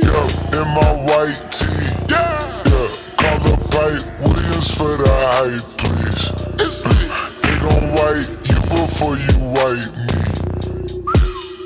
[0.02, 1.66] Yeah, in my white tee.
[2.08, 2.88] Yeah, yeah.
[3.16, 6.22] Call the Hype Williams for the hype, please.
[6.60, 7.10] It's lit.
[7.42, 10.14] They gon' wipe you before you wipe me.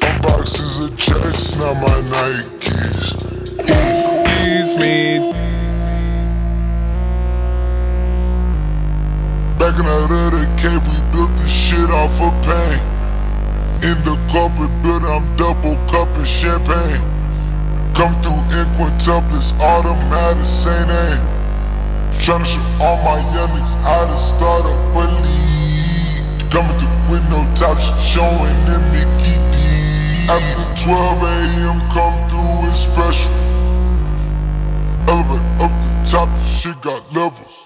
[0.00, 3.14] Unboxes of checks, not my Nikes.
[3.58, 5.32] Excuse me.
[9.58, 12.87] Back in out of the cave, we built this shit off of pain.
[13.88, 17.00] In the corporate building, I'm double cupping champagne.
[17.96, 21.24] Come through in quintuplets, automatic, same name.
[22.20, 26.20] Tryna show all my youngins how to start a believe.
[26.52, 29.58] Coming through with no top showing them Mickey D.
[30.28, 33.32] After 12 a.m., come through, it's special.
[35.08, 37.64] Elevate up the top, the shit got levels.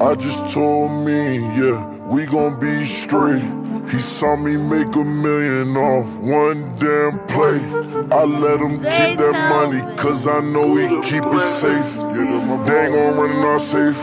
[0.00, 3.42] I just told me, yeah, we gon' be straight.
[3.90, 7.58] He saw me make a million off one damn play.
[8.14, 11.98] I let him keep that money, cause I know he keep it safe.
[12.14, 13.98] Yeah, they ain't gon' run in our safe.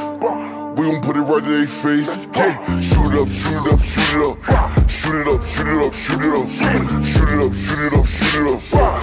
[0.77, 2.17] We gon' put it right to their face.
[2.17, 4.74] Yeah, shoot it up, shoot it up, shoot it up.
[4.95, 6.47] Shoot it up, shoot it up, shoot it up.
[6.47, 8.59] Shoot it up, shoot it up, shoot it up.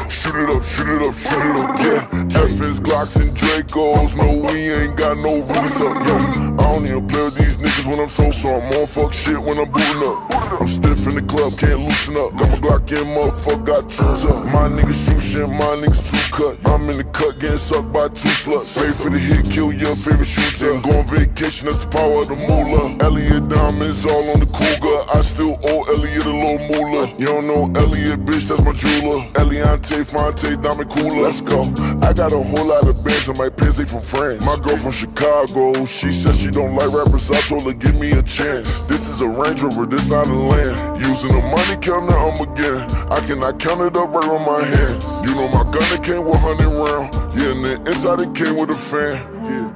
[0.08, 1.68] Shoot it up, shoot it up, shoot it up.
[1.84, 4.16] Yeah, FS Glocks and Dracos.
[4.16, 5.92] No, we ain't got no rules up.
[6.00, 8.48] Yeah, I don't even play with these niggas when I'm so so.
[8.56, 10.32] I'm on fuck shit when I'm booting up.
[10.60, 12.32] I'm stiff in the club, can't loosen up.
[12.40, 14.48] Got my Glock in, motherfucker, got tunes up.
[14.48, 16.56] My niggas shoot shit, my niggas too cut.
[16.72, 18.80] I'm in the cut, getting sucked by two sluts.
[18.80, 20.72] Pay for the hit, kill your favorite shooter.
[20.80, 22.96] Go on vacation, that's the power of the moolah.
[23.04, 24.98] Elliot diamonds all on the cougar.
[25.12, 27.06] I still owe Elliot a little moolah.
[27.18, 29.24] You don't know Elliot, bitch, that's my jeweler.
[29.40, 31.22] Eliantte, Fonte, diamond cooler.
[31.22, 31.62] Let's go.
[32.02, 34.44] I got a whole lot of bands in my pants, from France.
[34.46, 37.30] My girl from Chicago, she said she don't like rappers.
[37.30, 38.84] I told her, give me a chance.
[38.86, 40.76] This is a Range Rover, this not a land.
[40.98, 42.82] Using the money counter, I'm again.
[43.10, 44.96] I cannot count it up right on my hand.
[45.26, 47.08] You know my gun, it came with 100 round.
[47.34, 49.16] Yeah, and the inside it came with a fan.
[49.46, 49.72] Yeah,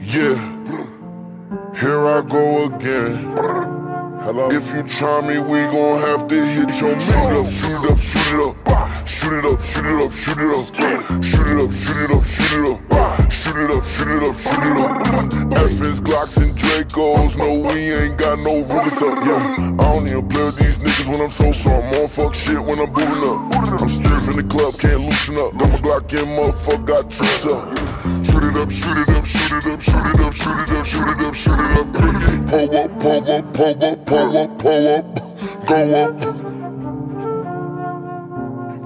[0.00, 0.56] yeah.
[1.78, 3.75] Here I go again.
[4.26, 4.50] Hello.
[4.50, 6.98] If you try me, we gon' have to hit your man.
[6.98, 9.06] Shoot it up, shoot it up, shoot it up.
[9.06, 11.22] Shoot it up, shoot it up, shoot it up.
[11.22, 13.30] Shoot it up, shoot it up, shoot it up.
[13.30, 15.62] Shoot it up, shoot it up, shoot it up.
[15.62, 17.38] FS Glocks and Dracos.
[17.38, 19.14] No, we ain't got no rules up.
[19.22, 21.70] Yeah, I don't even play with these niggas when I'm so so.
[21.70, 23.54] I'm on fuck shit when I'm booting up.
[23.78, 25.54] I'm stiff in the club, can't loosen up.
[25.54, 27.78] Got my Glock in, motherfucker, got troops up.
[28.26, 30.82] Shoot it up, shoot it up, shoot it up, shoot it up, shoot it up,
[30.82, 31.86] shoot it up, shoot it up.
[32.46, 35.04] Pull up, pull up, pull up, pull up, pull up,
[35.66, 36.14] go up.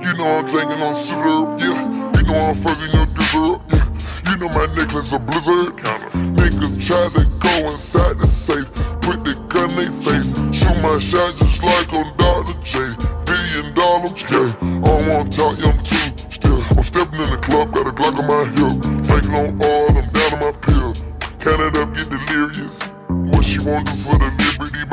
[0.02, 1.78] You know I'm drinking on syrup, yeah.
[2.16, 3.86] You know I'm fucking your dessert, yeah.
[4.26, 5.76] You know my necklace a blizzard.
[6.34, 8.66] Niggas try to go inside the safe,
[9.02, 12.58] put the gun in their face, shoot my shot just like on Dr.
[12.64, 12.78] J.
[13.24, 14.50] Billion dollars, yeah.
[14.58, 16.60] I don't wanna talk, I'm too still.
[16.74, 18.74] I'm stepping in the club, got a Glock on my hip,
[19.06, 20.90] faking on all, I'm down on my pill.
[21.38, 22.82] Count it up, get delirious.
[23.30, 24.28] What she want do for the
[24.58, 24.89] liberty?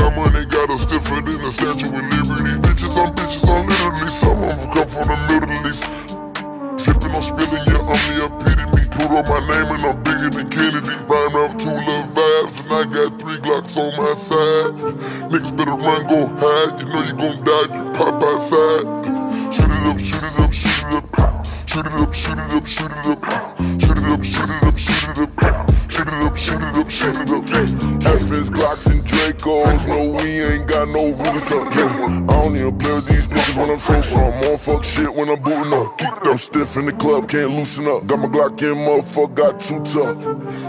[0.58, 2.58] Got her stiffer than a statue of liberty.
[2.66, 4.10] Bitches on bitches on literally.
[4.10, 5.86] Some of them come from the Middle East.
[6.82, 8.90] Dripping, I'm spilling, yeah, I'm the epitome.
[8.90, 10.98] Put on my name and I'm bigger than Kennedy.
[11.06, 14.74] Rhyme out two little vibes and I got three Glocks on my side.
[15.30, 16.74] Niggas better run, go hide.
[16.82, 18.82] You know you gon' die, you pop outside.
[19.54, 21.06] Shoot it up, shoot it up, shoot it up.
[21.70, 23.22] Shoot it up, shoot it up, shoot it up.
[23.78, 24.47] Shoot it up, shoot it up,
[26.98, 29.88] FS Glocks and Dracos.
[29.88, 31.70] No, we ain't got no rules up.
[31.76, 32.26] Yeah.
[32.28, 34.20] I don't even play with these niggas when I'm so so.
[34.20, 35.94] I'm on fuck shit when I'm booting up.
[36.26, 38.08] I'm stiff in the club, can't loosen up.
[38.08, 40.18] Got my Glock in, motherfucker, got too tough.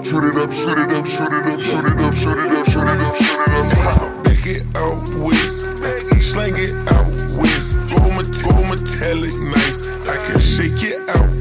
[0.06, 2.66] Shoot it up, shoot it up, shoot it up, shoot it up, shoot it up,
[2.66, 4.24] shoot it up, shoot it up.
[4.24, 5.78] Back it out west,
[6.20, 7.08] slang it out
[8.18, 11.37] met- go metallic knife, I can shake it out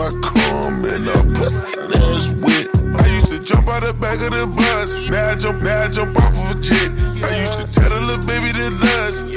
[0.00, 2.72] my cum and a pussy ass wet.
[2.96, 5.88] I used to jump out the back of the bus, now I jump, now I
[5.88, 6.88] jump off of a jet.
[7.20, 9.28] I used to tell the little baby to lust,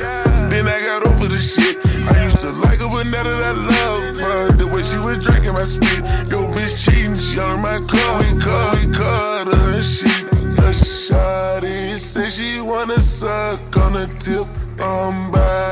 [0.47, 1.83] then I got over the shit.
[2.07, 5.19] I used to like her, but now that I love her, the way she was
[5.19, 5.99] drinking my spit.
[6.31, 10.23] Yo, bitch cheating, she on my car, we caught, we caught her shit.
[10.63, 14.47] A shawty said she wanna suck on the tip,
[14.79, 15.62] I'm by.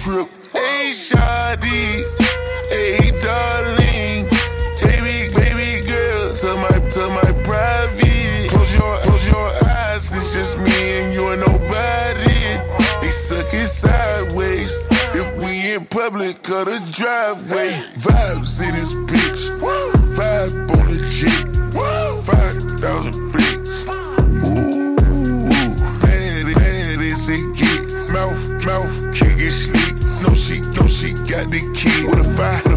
[0.00, 0.28] Trip.
[0.52, 2.00] Hey, shawty,
[2.72, 4.24] hey, darling,
[4.80, 8.48] baby, baby girl, to my to my private.
[8.48, 12.40] Close your close your eyes, it's just me and you and nobody.
[13.02, 14.88] They suck it sideways.
[15.12, 17.68] If we in public or the driveway,
[18.00, 19.52] vibes in this bitch.
[20.16, 21.46] Vibe on the jet.
[22.24, 23.84] Five thousand bricks.
[24.48, 24.96] Ooh,
[26.00, 27.90] bad, bad as it get.
[28.10, 29.09] Mouth, mouth,
[31.30, 32.06] got the key.
[32.06, 32.69] What if I,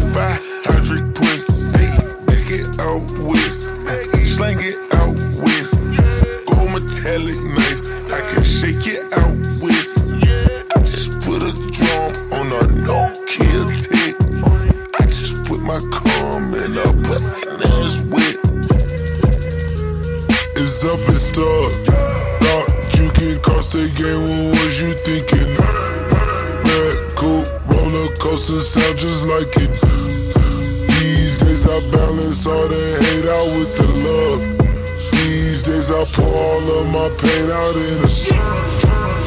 [37.76, 38.10] in a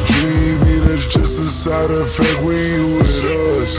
[0.08, 0.58] dream.
[0.98, 3.24] It's just a side effect when you with
[3.60, 3.78] us.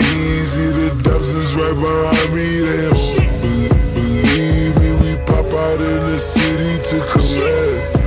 [0.00, 2.48] Easy dust is right behind me.
[2.64, 4.90] They don't be- believe me.
[5.02, 8.00] We pop out in the city to collect.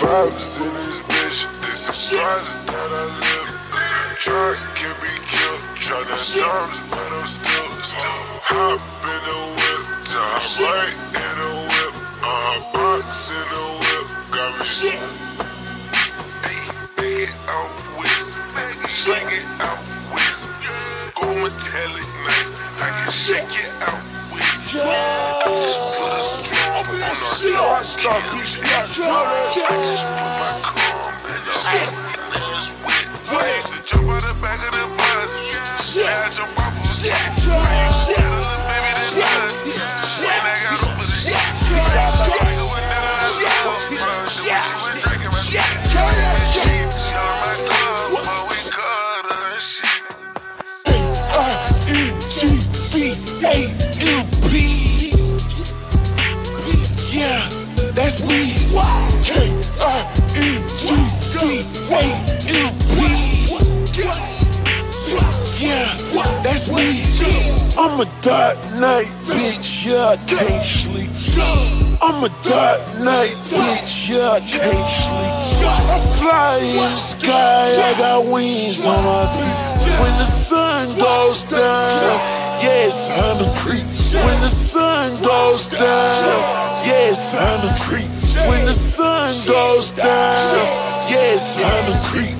[0.00, 1.40] Vibes in this bitch.
[1.62, 3.52] They surprised that I live.
[4.18, 5.62] Try can be killed.
[5.78, 9.84] Try to times, but I'm still, still hop in the whip.
[10.10, 11.03] Hop right
[66.54, 67.02] that's me.
[67.74, 71.10] I'm a dark night bitch, yeah, I can't sleep.
[72.00, 75.34] I'm a dark night bitch, yeah, I can't sleep.
[75.66, 79.98] I fly in the sky, I got wings on my feet.
[79.98, 81.98] When the sun goes down,
[82.62, 83.86] yeah, it's time to creep.
[84.24, 86.38] When the sun goes down,
[86.86, 88.10] yeah, it's time to creep.
[88.48, 90.06] When the sun goes down,
[91.10, 92.34] yeah, it's time to creep.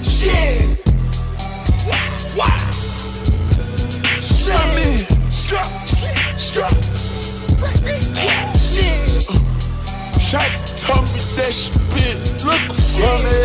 [4.75, 5.07] Mean,
[10.21, 13.45] Shot told me that spit look funny.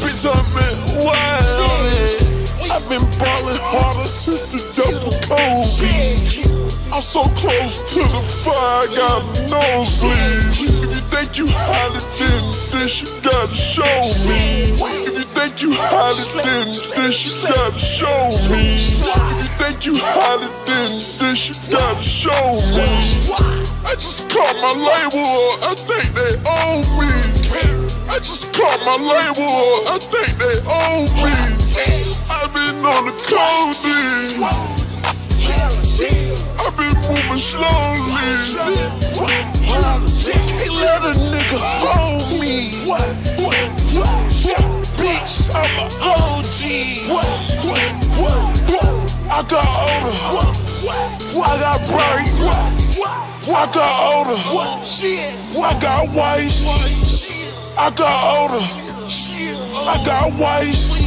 [0.00, 2.22] Bitch, I'm in wild.
[2.70, 6.61] I've been ballin' harder since the double Kobe.
[6.92, 10.12] I'm so close to the fire, got a nosebleed.
[10.12, 13.96] If you think you hotter than this, you gotta show
[14.28, 14.76] me.
[15.08, 18.76] If you think you hotter than this, you gotta show me.
[18.76, 22.84] If you think you hotter than this, you gotta show me.
[23.88, 25.32] I just caught my label,
[25.64, 27.08] I think they owe me.
[28.12, 29.48] I just caught my label,
[29.88, 31.32] I think they owe me.
[32.28, 34.81] I've been on the codeine.
[36.02, 37.68] I've been moving slowly.
[39.22, 42.74] Can't let a nigga hold me.
[44.98, 46.58] Bitch, I'm an OG.
[49.30, 50.14] I got older.
[51.38, 52.30] I got bright.
[53.46, 54.38] I got older.
[55.54, 56.66] I got wife.
[57.78, 58.64] I got older.
[59.88, 61.01] I got wife.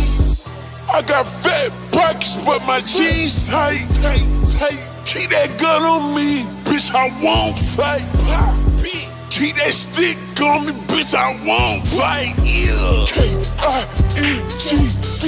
[0.93, 3.85] I got fat pockets, but my jeans tight.
[5.05, 6.91] Keep that gun on me, bitch.
[6.93, 8.05] I won't fight.
[9.29, 11.13] Keep that stick on me, bitch.
[11.15, 12.33] I won't fight.
[12.43, 13.05] Yeah.
[13.11, 13.19] K
[13.59, 13.85] I
[14.17, 14.75] N G
[15.21, 15.23] V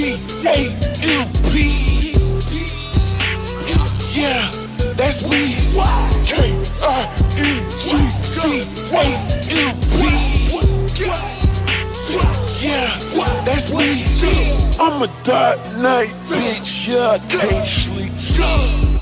[0.46, 0.48] A
[1.20, 1.54] M P.
[4.18, 4.50] Yeah,
[4.94, 5.54] That's me.
[6.24, 6.32] K
[6.82, 6.84] I
[7.38, 7.96] N G
[8.34, 8.36] V
[8.92, 8.94] A
[9.66, 9.82] M P.
[12.58, 12.90] Yeah,
[13.46, 14.02] that's me.
[14.18, 18.10] Too I'm a dark night bitch, yeah, I can't sleep.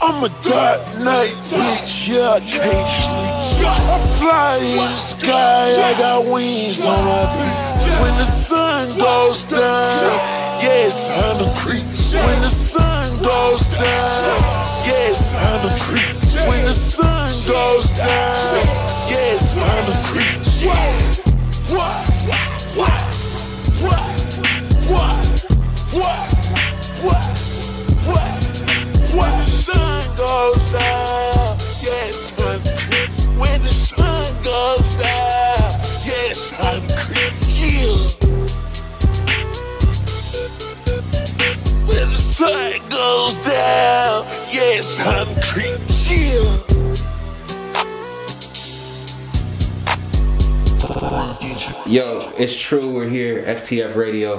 [0.03, 3.65] I'm a dark night bitch, yeah, I can't sleep.
[3.65, 8.03] I fly in the sky, I got wings on my feet.
[8.03, 10.05] When the sun goes down,
[10.61, 11.85] it's time to creep.
[12.13, 14.37] When the sun goes down,
[14.85, 16.13] it's time to creep.
[16.45, 18.61] When the sun goes down,
[19.09, 20.45] it's time to creep.
[20.69, 21.23] What?
[21.71, 22.17] What?
[22.77, 23.26] What?
[29.67, 32.23] Sun goes down, yes
[36.59, 37.33] I'm creep.
[41.89, 45.81] When the sun goes down, yes I'm creep.
[45.89, 46.76] yeah,
[50.87, 52.95] Yo, it's true.
[52.95, 54.37] We're here, FTF Radio.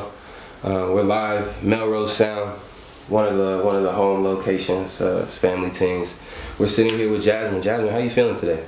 [0.63, 2.57] Uh, we're live, Melrose Sound,
[3.09, 5.01] one of the one of the home locations.
[5.01, 6.17] Uh, it's family teams.
[6.57, 7.61] We're sitting here with Jazmin.
[7.61, 8.63] Jazmin, how you feeling today?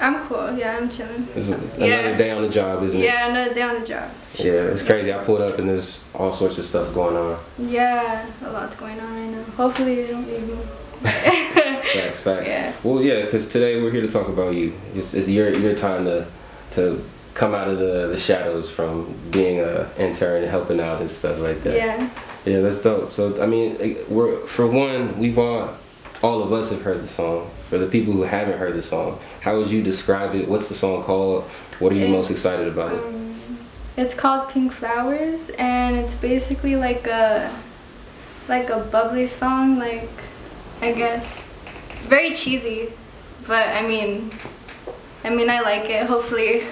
[0.00, 0.56] I'm cool.
[0.56, 1.26] Yeah, I'm chilling.
[1.34, 2.16] It's another Yeah.
[2.16, 3.04] day on the job, isn't it?
[3.04, 4.08] Yeah, another day on the job.
[4.36, 5.12] Yeah, it's crazy.
[5.12, 7.40] I pulled up and there's all sorts of stuff going on.
[7.58, 9.42] Yeah, a lot's going on right now.
[9.56, 10.54] Hopefully they don't leave me.
[11.02, 12.46] Facts, facts.
[12.46, 12.72] Yeah.
[12.84, 14.74] Well, yeah, because today we're here to talk about you.
[14.94, 16.26] It's, it's your your time to
[16.74, 17.04] to
[17.34, 21.38] come out of the, the shadows from being a intern and helping out and stuff
[21.38, 21.74] like that.
[21.74, 22.10] Yeah.
[22.44, 23.12] Yeah, that's dope.
[23.12, 25.76] So I mean, we're for one, we've all
[26.22, 27.50] all of us have heard the song.
[27.68, 30.48] For the people who haven't heard the song, how would you describe it?
[30.48, 31.44] What's the song called?
[31.78, 33.02] What are you most excited about it?
[33.02, 33.36] Um,
[33.96, 37.54] it's called Pink Flowers, and it's basically like a
[38.48, 39.78] like a bubbly song.
[39.78, 40.10] Like
[40.80, 41.46] I guess
[41.96, 42.92] it's very cheesy,
[43.46, 44.32] but I mean,
[45.24, 46.06] I mean I like it.
[46.06, 46.64] Hopefully,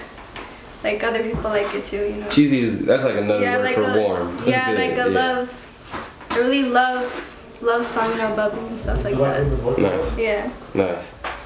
[0.83, 2.05] like other people like it too.
[2.05, 2.29] You know.
[2.29, 4.37] Cheesy is that's like another yeah, word like for a warm.
[4.39, 5.21] That's yeah, good, like a yeah.
[5.21, 7.25] love, a really love
[7.61, 9.47] love song, know, bubbly and stuff like that.
[9.79, 10.51] Nice, Yeah.
[10.75, 11.05] nice.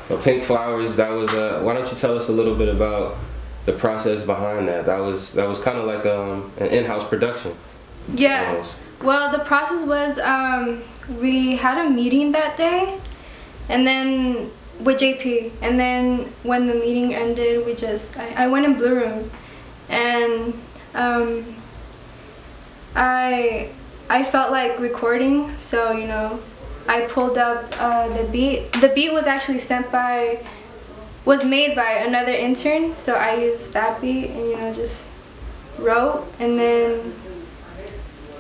[0.09, 0.97] Well, Pink Flowers.
[0.97, 1.33] That was.
[1.33, 3.17] Uh, why don't you tell us a little bit about
[3.67, 4.87] the process behind that?
[4.87, 7.55] That was that was kind of like um, an in-house production.
[8.15, 8.51] Yeah.
[8.51, 8.75] almost.
[9.03, 10.83] Well, the process was um,
[11.21, 12.99] we had a meeting that day,
[13.69, 14.51] and then
[14.85, 18.95] with JP, and then when the meeting ended, we just I, I went in Blue
[18.95, 19.31] Room,
[19.89, 20.55] and
[20.95, 21.55] um,
[22.95, 23.71] I
[24.09, 26.41] I felt like recording, so you know,
[26.89, 28.73] I pulled up uh, the beat.
[28.75, 30.45] The beat was actually sent by
[31.25, 35.09] was made by another intern, so I used that beat and you know just
[35.79, 36.27] wrote.
[36.39, 37.15] And then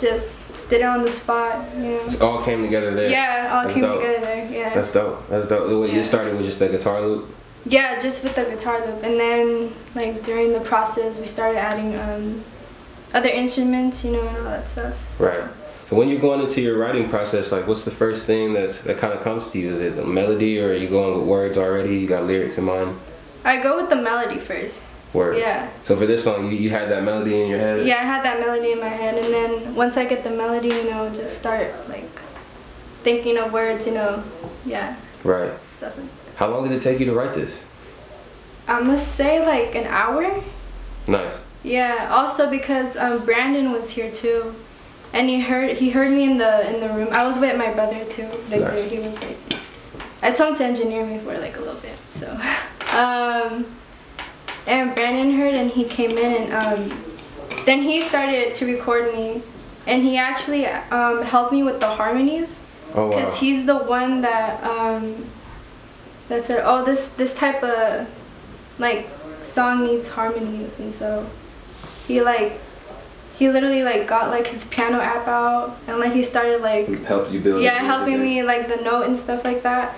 [0.00, 0.41] just
[0.72, 2.00] did it on the spot, you know.
[2.06, 3.10] It all came together there.
[3.10, 4.00] Yeah, it all That's came dope.
[4.00, 4.48] together there.
[4.50, 4.74] Yeah.
[4.74, 5.28] That's dope.
[5.28, 5.68] That's dope.
[5.68, 5.96] The way Yeah.
[5.96, 7.28] you started with just the guitar loop.
[7.66, 11.94] Yeah, just with the guitar loop, and then like during the process, we started adding
[11.96, 12.42] um,
[13.12, 14.94] other instruments, you know, and all that stuff.
[15.12, 15.44] So- Right.
[15.90, 18.96] So when you're going into your writing process, like what's the first thing that's, that
[18.96, 19.74] kind of comes to you?
[19.74, 21.96] Is it the melody or are you going with words already?
[21.98, 22.98] You got lyrics in mind?
[23.44, 24.86] I go with the melody first.
[25.12, 25.36] Word.
[25.38, 25.68] Yeah.
[25.84, 27.86] So for this song, you, you had that melody in your head?
[27.86, 30.68] Yeah, I had that melody in my head, and then once I get the melody,
[30.68, 32.08] you know, just start like
[33.02, 34.22] thinking of words, you know,
[34.64, 35.52] yeah, Right.
[35.70, 35.96] stuff.
[35.98, 36.06] Like
[36.36, 37.62] How long did it take you to write this?
[38.66, 40.42] I must say like an hour.
[41.06, 41.34] Nice.
[41.62, 42.08] Yeah.
[42.10, 44.54] Also because um, Brandon was here too,
[45.12, 47.08] and he heard he heard me in the in the room.
[47.12, 48.28] I was with my brother too.
[48.50, 48.90] Like Nice.
[48.90, 49.36] he was like,
[50.22, 51.96] I told him to engineer me for like a little bit.
[52.08, 52.30] So,
[52.96, 53.66] um,
[54.66, 56.98] and Brandon heard and he came in and um,
[57.66, 59.42] then he started to record me,
[59.86, 62.58] and he actually um, helped me with the harmonies.
[62.94, 63.12] Oh wow.
[63.20, 65.26] Cause he's the one that um,
[66.28, 68.08] that said, "Oh, this this type of
[68.78, 69.08] like
[69.42, 71.26] song needs harmonies," and so
[72.06, 72.60] he like
[73.38, 77.32] he literally like got like his piano app out and like he started like Help
[77.32, 77.62] you build.
[77.62, 79.94] yeah helping me like the note and stuff like that.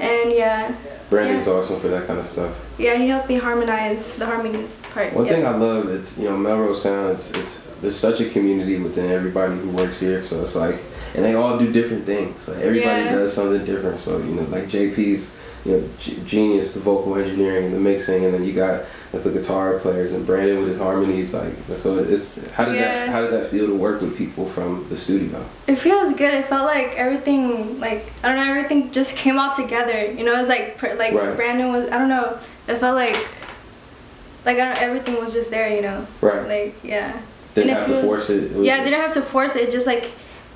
[0.00, 0.74] And yeah
[1.10, 2.54] Brandon's awesome for that kind of stuff.
[2.78, 5.12] yeah he helped me harmonize the harmonies part.
[5.12, 5.32] One yeah.
[5.32, 7.16] thing I love is you know Melrose Sound.
[7.16, 10.24] It's, it's there's such a community within everybody who works here.
[10.26, 10.76] So it's like,
[11.14, 12.46] and they all do different things.
[12.46, 13.14] Like everybody Yeah.
[13.14, 13.98] does something different.
[14.00, 18.32] So you know, like JP's, you know, G- genius, the vocal engineering, the mixing, and
[18.34, 21.34] then you got like, the guitar players and Brandon with his harmonies.
[21.34, 24.88] Like so, it's how did that how did that feel to work with people from
[24.88, 25.44] the studio?
[25.66, 26.32] It feels good.
[26.32, 30.12] It felt like everything, like I don't know, everything just came all together.
[30.12, 31.34] You know, it was like like Right.
[31.36, 31.88] Brandon was.
[31.90, 32.38] I don't know.
[32.68, 33.16] It felt like
[34.44, 34.82] like I don't.
[34.82, 35.74] Everything was just there.
[35.74, 36.06] You know.
[36.20, 36.46] Right.
[36.46, 37.20] Like yeah.
[37.54, 38.44] Didn't and have feels, to force it.
[38.44, 38.84] it yeah, just...
[38.84, 39.72] didn't have to force it.
[39.72, 40.10] Just like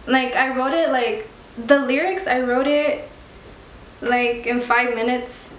[0.07, 1.29] like I wrote it like
[1.59, 2.27] the lyrics.
[2.27, 3.09] I wrote it
[4.01, 5.51] like in five minutes.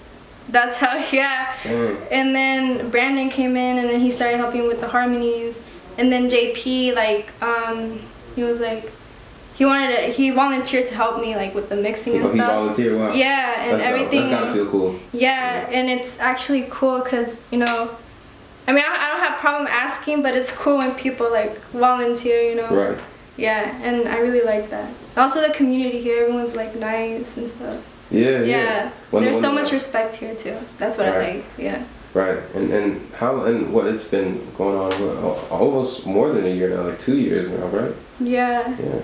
[0.49, 1.55] That's how, yeah.
[1.63, 1.97] Dang.
[2.11, 5.61] And then Brandon came in and then he started helping with the harmonies.
[5.97, 7.99] And then JP, like, um,
[8.35, 8.91] he was like,
[9.55, 12.38] he wanted to, he volunteered to help me, like, with the mixing and Oh, he
[12.38, 12.51] stuff.
[12.51, 12.99] volunteered.
[12.99, 13.13] Wow.
[13.13, 13.91] Yeah, and That's dope.
[13.93, 14.30] everything.
[14.30, 14.99] That's gotta feel cool.
[15.13, 17.91] Yeah, and it's actually cool because, you know,
[18.67, 22.41] I mean, I, I don't have problem asking, but it's cool when people, like, volunteer,
[22.41, 22.67] you know?
[22.69, 22.99] Right.
[23.38, 24.91] Yeah, and I really like that.
[25.15, 27.81] Also, the community here, everyone's, like, nice and stuff.
[28.11, 28.40] Yeah.
[28.40, 28.44] Yeah.
[28.45, 28.90] Yeah.
[29.11, 30.57] When- There's when- so much respect here, too.
[30.77, 31.36] That's what I Right.
[31.36, 31.84] like, yeah.
[32.14, 36.49] Right, and and how and what it's been going on al- almost more than a
[36.49, 37.94] year now, like two years now, right?
[38.22, 38.69] Yeah.
[38.80, 39.02] Yeah,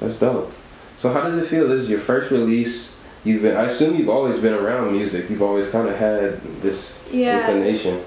[0.00, 0.50] that's dope.
[0.96, 1.68] So how does it feel?
[1.68, 2.94] This is your first release.
[3.22, 5.28] You've been, I assume you've always been around music.
[5.28, 7.40] You've always kind of had this Yeah.
[7.40, 8.00] inclination.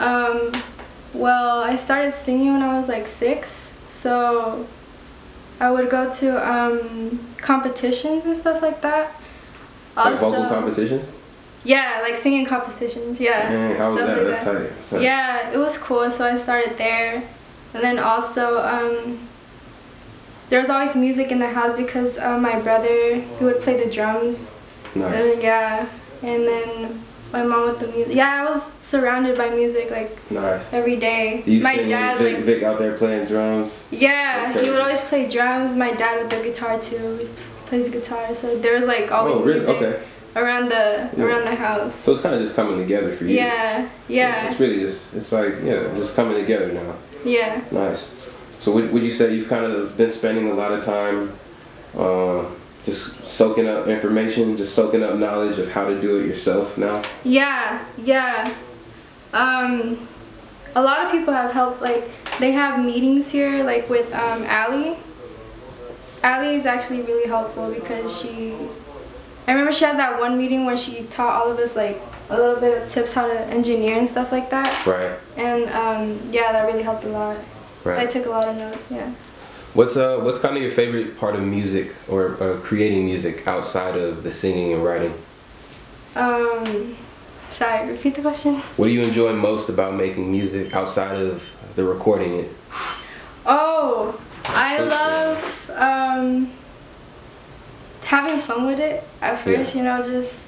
[0.00, 0.50] Um,
[1.14, 4.66] well, I started singing when I was like six, so
[5.60, 9.14] I would go to um, competitions and stuff like that.
[10.04, 11.08] Like vocal competitions.
[11.64, 13.18] Yeah, like singing competitions.
[13.20, 13.76] Yeah.
[13.76, 14.16] How was that?
[14.18, 14.58] like That's tight.
[14.58, 15.02] That's tight.
[15.02, 16.10] Yeah, it was cool.
[16.10, 17.22] So I started there,
[17.74, 19.18] and then also um,
[20.48, 23.90] there was always music in the house because uh, my brother he would play the
[23.90, 24.54] drums.
[24.94, 25.04] Nice.
[25.04, 25.88] And then, yeah,
[26.22, 27.02] and then
[27.32, 28.14] my mom with the music.
[28.14, 30.62] Yeah, I was surrounded by music like Nice.
[30.72, 31.42] every day.
[31.44, 33.84] You my dad Vic, like Vic out there playing drums.
[33.90, 35.74] yeah, he would always play drums.
[35.74, 37.28] My dad with the guitar too.
[37.68, 39.58] Plays guitar, so there was like always oh, really?
[39.58, 40.02] music Okay.
[40.36, 41.24] around the Yeah.
[41.24, 41.94] around the house.
[41.94, 43.36] So it's kind of just coming together for you.
[43.36, 46.94] Yeah, yeah, It's really just, it's like, yeah, just coming together now.
[47.24, 47.60] yeah.
[47.70, 48.08] Nice.
[48.60, 51.32] So would, would you say you've kind of been spending a lot of time
[51.96, 52.46] uh,
[52.86, 57.02] just soaking up information, just soaking up knowledge of how to do it yourself now?
[57.22, 58.54] Yeah, yeah.
[59.34, 60.08] Um,
[60.74, 61.82] a lot of people have helped.
[61.82, 64.96] Like they have meetings here, like with um, Allie.
[66.22, 68.54] Allie is actually really helpful because she.
[69.46, 72.36] I remember she had that one meeting where she taught all of us like a
[72.36, 74.86] little bit of tips how to engineer and stuff like that.
[74.86, 75.18] Right.
[75.36, 77.38] And um, yeah, that really helped a lot.
[77.84, 78.00] Right.
[78.00, 78.90] I took a lot of notes.
[78.90, 79.12] Yeah.
[79.74, 83.96] What's uh what's kind of your favorite part of music or uh, creating music outside
[83.96, 85.14] of the singing and writing?
[86.16, 86.96] Um,
[87.50, 88.56] sorry, repeat the question.
[88.76, 91.42] What do you enjoy most about making music outside of
[91.76, 92.50] the recording it?
[93.46, 94.20] Oh,
[94.50, 96.50] I love um,
[98.04, 100.44] having fun with it at first, you know, just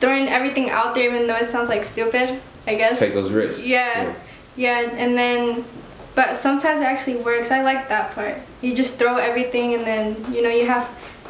[0.00, 2.98] throwing everything out there, even though it sounds like stupid, I guess.
[2.98, 3.62] Take those risks.
[3.62, 4.14] Yeah,
[4.56, 5.64] yeah, and then,
[6.14, 7.50] but sometimes it actually works.
[7.50, 8.36] I like that part.
[8.62, 10.88] You just throw everything, and then you know you have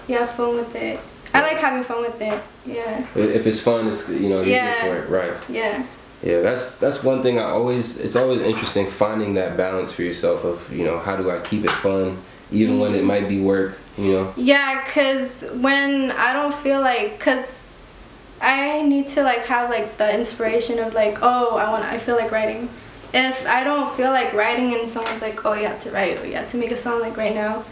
[0.09, 1.01] you have fun with it.
[1.33, 2.41] I like having fun with it.
[2.67, 4.81] Yeah, If it's fun, it's you know you're Yeah.
[4.83, 5.33] for it, right?
[5.49, 5.85] yeah,
[6.25, 10.43] Yeah, that's that's one thing I always it's always interesting finding that balance for yourself
[10.45, 12.17] of, you know, how do I keep it fun
[12.51, 14.35] even when it might be work, you know?
[14.37, 14.83] yeah.
[14.89, 17.69] Cause when I don't feel like, cause
[18.41, 22.17] I need to like have like the inspiration of like, oh, I want, I feel
[22.17, 22.71] like writing.
[23.13, 26.27] If I don't feel like writing and someone's like, oh, you have to write, or
[26.27, 27.65] you have to make a song like right now,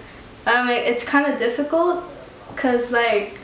[0.47, 2.05] um, it, it's kind of difficult,
[2.57, 3.39] cause like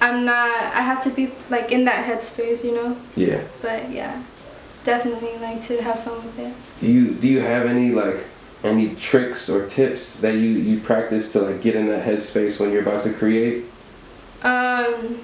[0.00, 2.96] I'm not, I have to be like in that headspace, you know.
[3.16, 3.42] Yeah.
[3.62, 4.22] But yeah,
[4.84, 6.54] definitely like to have fun with it.
[6.80, 8.18] Do you do you have any like
[8.62, 12.70] any tricks or tips that you you practice to like get in that headspace when
[12.70, 13.64] you're about to create?
[14.42, 15.18] Um,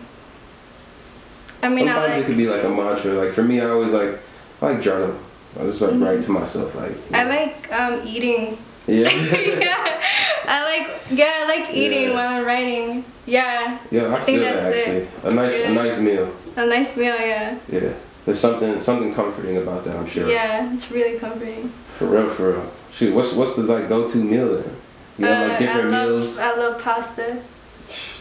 [1.62, 2.26] I mean, Sometimes I it like.
[2.26, 3.12] could be like a mantra.
[3.12, 4.18] Like for me, I always like
[4.62, 5.16] I like journal.
[5.58, 6.92] I just like write to myself like.
[6.92, 7.14] Mm-hmm.
[7.14, 7.30] I know.
[7.30, 8.58] like um, eating.
[8.86, 9.08] Yeah.
[9.10, 10.02] yeah,
[10.46, 12.14] I like yeah, I like eating Yeah.
[12.14, 13.04] while I'm writing.
[13.26, 14.96] Yeah, yeah, I, I think feel that that's actually.
[14.96, 15.08] it.
[15.24, 16.32] A nice a nice meal.
[16.56, 17.14] a nice meal.
[17.14, 17.92] Yeah, Yeah.
[18.24, 19.96] There's something something comforting about that.
[19.96, 20.28] I'm sure.
[20.30, 21.68] yeah, it's really comforting.
[21.98, 22.72] For real, for real.
[22.92, 24.76] Shoot, what's what's the like go-to meal then?
[25.18, 26.38] You have like Uh, different I love meals.
[26.38, 27.42] I love pasta.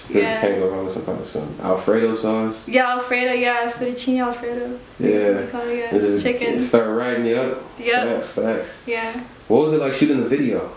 [0.09, 0.41] You yeah.
[0.41, 2.67] Can't go wrong with some kind of some Alfredo sauce.
[2.67, 3.33] Yeah, Alfredo.
[3.33, 4.65] Yeah, fettuccine Alfredo.
[4.65, 5.51] I think it's what Yeah.
[5.51, 5.91] called, yeah.
[5.91, 6.59] This is- Chicken.
[6.59, 7.61] Start writing you up.
[7.77, 8.07] Yep.
[8.23, 8.77] Facts, facts.
[8.87, 9.19] Yeah.
[9.47, 10.71] What was it like shooting the video?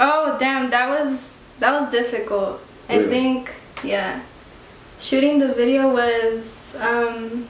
[0.00, 2.60] Oh damn, that was that was difficult.
[2.88, 3.52] I think
[3.84, 4.20] yeah.
[4.98, 7.46] Shooting the video was um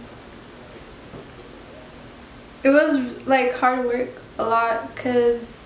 [2.67, 5.57] it was like hard work a lot cuz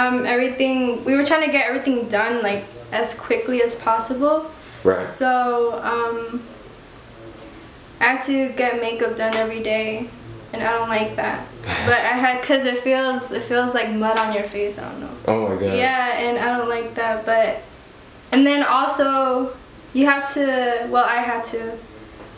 [0.00, 4.36] um everything we were trying to get everything done like as quickly as possible.
[4.84, 5.04] Right.
[5.04, 5.30] So
[5.92, 6.42] um
[8.00, 10.08] I had to get makeup done every day
[10.52, 11.46] and I don't like that.
[11.90, 15.00] But I had cuz it feels it feels like mud on your face, I don't
[15.04, 15.16] know.
[15.32, 15.76] Oh my god.
[15.84, 17.62] Yeah, and I don't like that, but
[18.32, 19.54] and then also
[19.92, 20.44] you have to
[20.94, 21.62] well I had to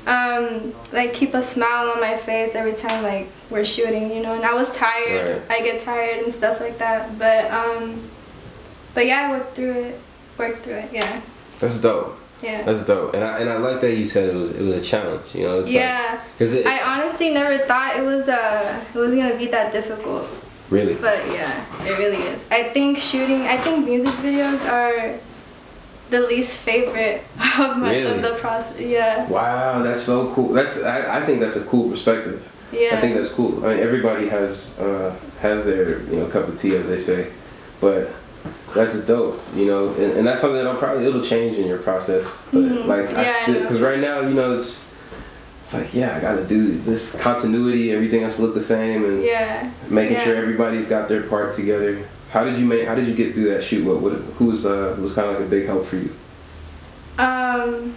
[0.06, 4.35] um like keep a smile on my face every time like we're shooting, you know,
[4.35, 5.43] and I was tired.
[5.48, 5.60] Right.
[5.60, 7.18] I get tired and stuff like that.
[7.18, 8.01] But um
[8.94, 10.01] but yeah, I worked through it.
[10.39, 11.20] Worked through it, yeah.
[11.60, 12.18] That's dope.
[12.43, 12.62] Yeah.
[12.62, 14.82] That's dope, and I and I like that you said it was it was a
[14.82, 15.35] challenge.
[15.35, 16.20] You know, it's yeah.
[16.36, 20.26] Because it I honestly never thought it was uh it was gonna be that difficult.
[20.68, 20.94] really.
[20.94, 22.44] But yeah, it really is.
[22.51, 25.18] I think shooting I think music videos are
[26.10, 27.22] the least favorite
[27.59, 28.16] of my Really?
[28.16, 28.81] of the process.
[28.81, 29.26] Yeah.
[29.28, 30.52] Wow, that's so cool.
[30.52, 32.51] That's I, I think that's a cool perspective.
[32.72, 32.90] Yeah.
[32.97, 33.64] I think that's cool.
[33.64, 37.31] I mean, everybody has uh, has their you know cup of tea, as they say,
[37.81, 38.10] but
[38.74, 39.40] that's dope.
[39.55, 42.24] You know, and, and that's something that'll probably it'll change in your process.
[42.52, 42.86] But Mhm.
[42.86, 43.60] like, Yeah, I know.
[43.62, 44.85] because right now, you know, it's
[45.62, 47.93] it's like yeah, I got to do this continuity.
[47.93, 49.70] Everything has to look the same, and yeah.
[49.89, 50.24] making yeah.
[50.24, 52.06] sure everybody's got their part together.
[52.35, 52.85] How did you make?
[52.89, 53.85] How did you get through that shoot?
[53.86, 56.12] What, what who was uh, was kind of like a big help for you?
[57.16, 57.94] Um,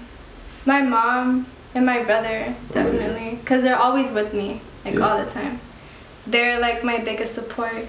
[0.64, 5.08] my mom and my brother definitely, cause they're always with me, like Yeah.
[5.10, 5.60] all the time.
[6.28, 7.88] They're like my biggest support,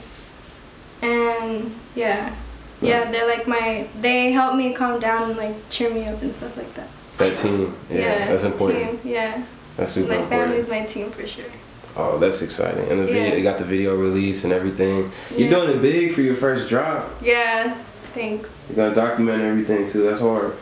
[1.03, 2.35] and yeah,
[2.81, 3.87] yeah, they're like my.
[4.01, 6.89] They help me calm down and like cheer me up and stuff like that.
[7.19, 7.77] That team.
[7.91, 9.03] Yeah, that's important.
[9.03, 9.45] Team, yeah,
[9.77, 10.41] That's super my important.
[10.41, 11.53] family's my team for sure.
[11.99, 12.89] Oh, that's exciting.
[12.91, 13.35] And the video, Yeah.
[13.35, 15.11] you got the video release and everything.
[15.37, 15.57] You're Yeah.
[15.57, 17.11] doing it big for your first drop.
[17.21, 17.75] Yeah,
[18.15, 18.49] thanks.
[18.71, 20.05] You gotta document everything too.
[20.05, 20.53] That's hard.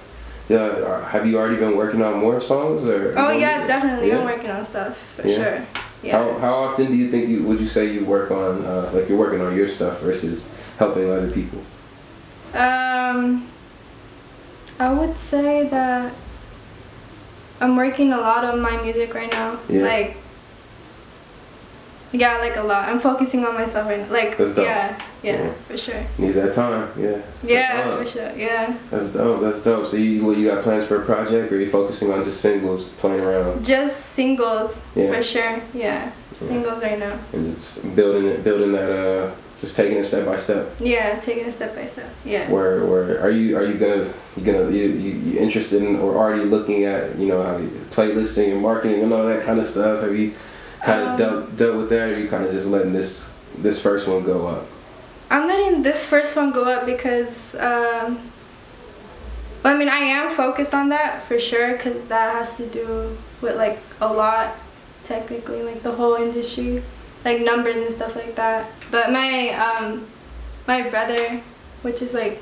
[0.48, 3.12] Yeah, have you already been working on more songs or?
[3.16, 3.66] Oh yeah, music?
[3.66, 4.08] definitely.
[4.08, 4.18] Yeah?
[4.20, 5.34] I'm working on stuff for Yeah.
[5.36, 5.58] sure.
[6.02, 6.18] Yeah.
[6.18, 9.08] How, how often do you think you would you say you work on uh, like
[9.08, 10.48] you're working on your stuff versus
[10.78, 11.58] helping other people?
[12.54, 13.46] Um,
[14.78, 16.12] I would say that
[17.60, 19.58] I'm working a lot on my music right now.
[19.68, 19.82] Yeah.
[19.82, 20.16] Like,
[22.20, 22.88] yeah, like a lot.
[22.88, 24.12] I'm focusing on myself right now.
[24.12, 24.64] Like, That's dope.
[24.64, 25.52] yeah, yeah, Yeah.
[25.68, 26.02] for sure.
[26.18, 27.08] Need that time, yeah.
[27.42, 28.30] It's Yeah, like, oh, for sure.
[28.36, 28.74] Yeah.
[28.90, 29.40] That's dope.
[29.42, 29.86] That's dope.
[29.88, 32.84] So you what you got plans for a project, or you focusing on just singles,
[33.00, 35.12] playing around, Just singles Yeah.
[35.12, 35.60] for sure.
[35.74, 37.14] Yeah, singles right now.
[37.32, 39.30] and just building it, building that, uh,
[39.60, 40.66] just taking it step by step.
[40.80, 42.10] Yeah, taking it step by step.
[42.24, 42.50] Yeah.
[42.50, 44.04] Where where are you are you gonna
[44.36, 47.40] you gonna you, you, you interested in or already looking at you know
[47.90, 50.02] playlisting and marketing and all that kind of stuff?
[50.02, 50.32] Have you
[50.84, 53.28] kind of Um, dealt dealt with that, or you kind of just letting this
[53.58, 54.66] this first one go up?
[55.30, 58.18] I'm letting this first one go up because, um,
[59.62, 63.16] well, I mean, I am focused on that for sure because that has to do
[63.42, 64.54] with like a lot,
[65.04, 66.82] technically, like the whole industry,
[67.24, 68.70] like numbers and stuff like that.
[68.92, 70.06] But my um,
[70.68, 71.40] my brother,
[71.82, 72.40] which is like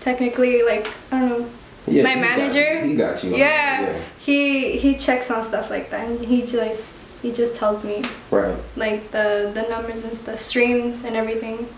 [0.00, 1.50] technically like I don't know,
[1.88, 2.84] Yeah, My he got manager?
[2.84, 2.90] you.
[2.90, 3.32] he got you.
[3.34, 7.84] on yeah, he he checks on stuff like that and he just he just tells
[7.84, 8.04] me.
[8.30, 8.56] Right.
[8.76, 11.68] like the the numbers and the streams and everything.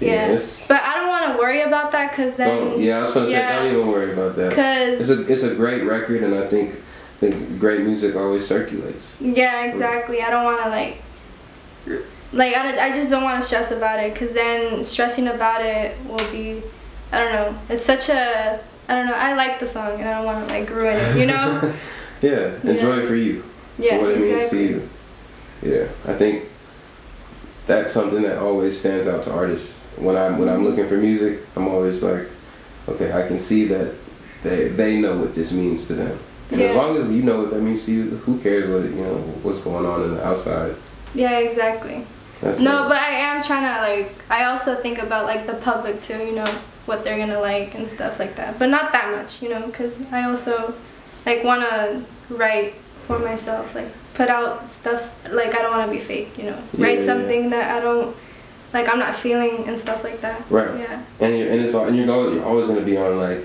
[0.00, 2.48] Yeah, Yeah, it's- but I don't want to worry about that because then.
[2.70, 4.52] Don't, yeah, I was gonna say don't even worry about that.
[4.54, 6.74] Cause It's a it's a great record, and I think
[7.20, 9.12] think great music always circulates.
[9.20, 10.22] yeah, exactly.
[10.22, 11.02] I don't want to like,
[12.32, 15.96] like I, I just don't want to stress about it because then stressing about it
[16.08, 16.62] will be,
[17.12, 17.58] I don't know.
[17.68, 19.14] It's such a I don't know.
[19.14, 21.16] I like the song and I don't want to like ruin it.
[21.16, 21.74] You know?
[22.22, 23.02] Yeah, enjoy Yeah.
[23.02, 23.42] it for you.
[23.82, 24.58] Yeah, what it exactly.
[24.58, 24.80] means
[25.62, 25.74] to you.
[25.74, 26.44] Yeah, I think
[27.66, 29.78] that's something that always stands out to artists.
[29.96, 30.64] When I'm when I'm mm-hmm.
[30.64, 32.28] looking for music, I'm always like,
[32.88, 33.94] okay, I can see that
[34.42, 36.18] they they know what this means to them.
[36.50, 38.90] And as long as you know what that means to you, who cares what it,
[38.90, 40.74] you know what's going on in the outside?
[41.14, 42.04] Yeah, exactly.
[42.40, 44.14] That's No, but I am trying to like.
[44.30, 46.18] I also think about like the public too.
[46.18, 48.58] You know what they're gonna like and stuff like that.
[48.58, 50.74] But not that much, you know, because I also
[51.26, 52.74] like want to write
[53.10, 55.02] for myself, like put out stuff.
[55.32, 56.58] Like I don't want to be fake, you know.
[56.76, 58.14] Yeah, write yeah, something that I don't
[58.72, 58.88] like.
[58.88, 60.42] I'm not feeling and stuff like that.
[60.50, 60.78] Right.
[60.78, 61.02] Yeah.
[61.20, 63.44] and you're, and it's all, and you're always, you're always gonna be on like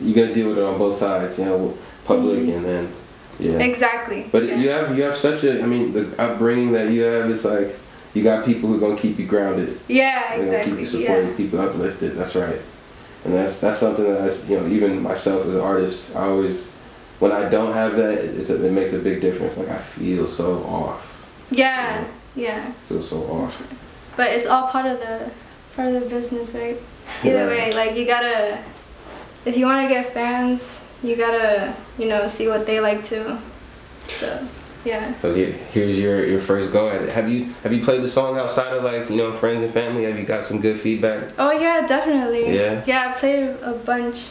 [0.00, 2.92] you're gonna deal with it on both sides, you know, public and then
[3.38, 3.58] yeah.
[3.58, 4.28] Exactly.
[4.30, 4.50] But Mm-hmm.
[4.60, 4.62] yeah.
[4.62, 7.74] you have you have such a I mean the upbringing that you have is like
[8.14, 9.78] you got people who are gonna keep you grounded.
[9.88, 10.80] Yeah, They're gonna keep exactly.
[10.82, 11.36] you supported, Yeah.
[11.36, 12.16] keep you uplifted.
[12.16, 12.60] That's right.
[13.24, 16.69] And that's that's something that I, you know even myself as an artist I always
[17.20, 19.56] when I don't have that it's a, it makes a big difference.
[19.56, 21.06] Like I feel so off.
[21.50, 22.04] Yeah.
[22.34, 22.72] Yeah.
[22.88, 23.54] feel so off.
[24.16, 25.30] But it's all part of the
[25.76, 26.76] part of the business, right?
[27.24, 27.72] Either Right.
[27.72, 28.58] way, like you gotta
[29.44, 33.38] if you wanna get fans, you gotta, you know, see what they like too.
[34.08, 34.46] So
[34.84, 35.12] yeah.
[35.20, 37.10] So here, here's your, your first go at it.
[37.10, 40.04] Have you have you played the song outside of like you know friends and family?
[40.04, 41.32] Have you got some good feedback?
[41.38, 42.54] Oh yeah, definitely.
[42.56, 42.82] Yeah?
[42.86, 44.30] Yeah, I played a bunch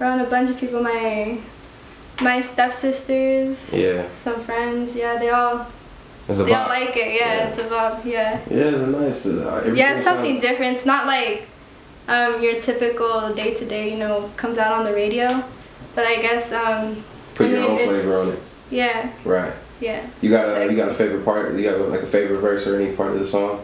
[0.00, 0.82] around a bunch of people.
[0.82, 1.38] My
[2.22, 3.72] my stepsisters.
[3.72, 4.08] Yeah.
[4.10, 4.96] Some friends.
[4.96, 5.66] Yeah, they all
[6.28, 7.14] they all like it.
[7.20, 7.48] Yeah, Yeah.
[7.48, 8.04] it's a vibe.
[8.04, 8.40] Yeah.
[8.50, 9.26] Yeah, it's nice.
[9.26, 10.72] Uh, Yeah, it's something sounds- different.
[10.76, 11.48] It's not like
[12.08, 15.42] um, your typical day to day, you know, comes out on the radio.
[15.94, 17.02] But I guess um,
[17.34, 18.38] Put I your mean, own flavor on it.
[18.70, 19.52] yeah, Right.
[19.80, 21.54] yeah, You got a you got a favorite part?
[21.54, 23.60] You got like a favorite verse or any part of the song?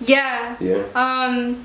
[0.00, 0.56] yeah.
[0.60, 0.82] Yeah.
[0.94, 1.64] Um,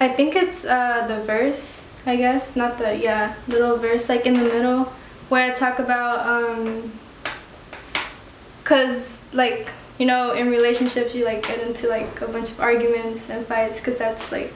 [0.00, 1.84] I think it's uh, the verse.
[2.08, 4.84] I guess not the yeah little verse like in the middle
[5.28, 6.90] where I talk about um,
[8.64, 13.28] cause like you know in relationships you like get into like a bunch of arguments
[13.28, 14.54] and fights cause that's like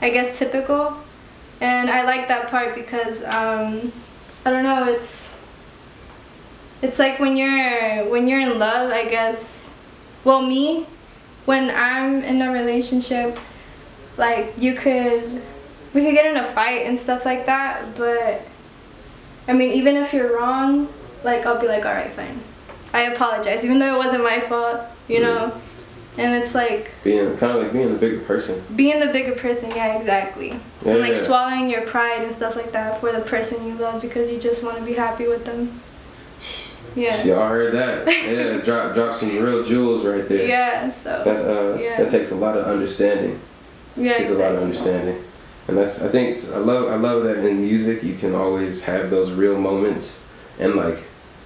[0.00, 0.96] I guess typical,
[1.60, 3.92] and I like that part because um,
[4.46, 5.34] I don't know it's
[6.82, 9.70] it's like when you're when you're in love I guess
[10.22, 10.86] well me
[11.46, 13.40] when I'm in a relationship
[14.16, 15.42] like you could
[15.94, 18.42] we could get in a fight and stuff like that but
[19.48, 20.88] i mean even if you're wrong
[21.24, 22.40] like i'll be like all right fine
[22.94, 25.52] i apologize even though it wasn't my fault you know
[26.18, 28.62] and it's like Being kind of like being the bigger person.
[28.74, 30.48] being the bigger person yeah exactly
[30.84, 31.16] Yeah, and like yeah.
[31.18, 34.62] swallowing your pride and stuff like that for the person you love because you just
[34.64, 35.80] want to be happy with them
[36.96, 38.06] yeah Y'all heard that?
[38.08, 40.48] Yeah, drop drop some real jewels right there.
[40.48, 43.40] yeah so That uh, yeah that takes a lot of understanding.
[43.96, 44.92] yeah takes a lot of exactly.
[44.94, 45.24] understanding,
[45.70, 49.08] and that's I think I love I love that in music you can always have
[49.10, 50.20] those real moments,
[50.58, 50.98] and like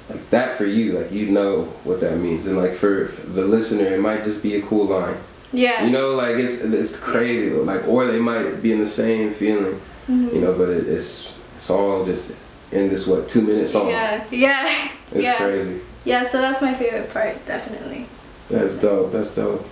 [0.09, 3.87] like that for you like you know what that means, and like for the listener
[3.87, 5.17] it might just be a cool line.
[5.53, 9.35] yeah You know, like it's it's crazy, like or they might be in the same
[9.35, 9.79] feeling,
[10.09, 10.33] Mhm.
[10.35, 12.33] you know, but it, it's it's all just
[12.73, 13.89] in this what two minute song.
[13.91, 14.65] yeah yeah
[15.13, 15.81] It's yeah crazy.
[16.05, 18.07] yeah so that's my favorite part definitely
[18.49, 19.13] That's dope.
[19.13, 19.65] That's dope.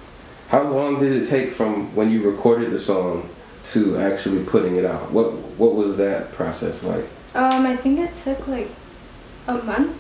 [0.49, 3.29] How long did it take from when you recorded the song
[3.73, 5.11] to actually putting it out?
[5.13, 7.07] What What was that process like?
[7.35, 8.69] Um, I think it took like
[9.47, 9.97] a month.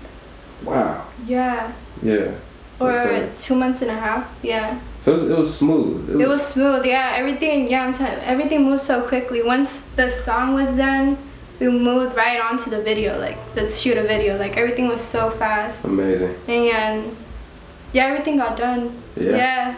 [0.65, 1.07] Wow.
[1.27, 1.73] Yeah.
[2.03, 2.33] Yeah.
[2.81, 4.39] Or two months and a half.
[4.43, 4.81] Yeah.
[5.05, 6.21] So it was, it was smooth.
[6.21, 6.85] It was smooth.
[6.85, 7.15] Yeah.
[7.17, 7.69] Everything.
[7.69, 7.85] Yeah.
[7.87, 8.19] I'm telling.
[8.25, 9.43] Everything moved so quickly.
[9.43, 11.17] Once the song was done,
[11.61, 13.19] we moved right on to the video.
[13.19, 14.39] Like let's shoot a video.
[14.39, 15.85] Like everything was so fast.
[15.85, 16.35] amazing.
[16.49, 17.17] And yeah, and
[17.93, 19.01] yeah, everything got done.
[19.17, 19.37] Yeah.
[19.37, 19.77] Yeah.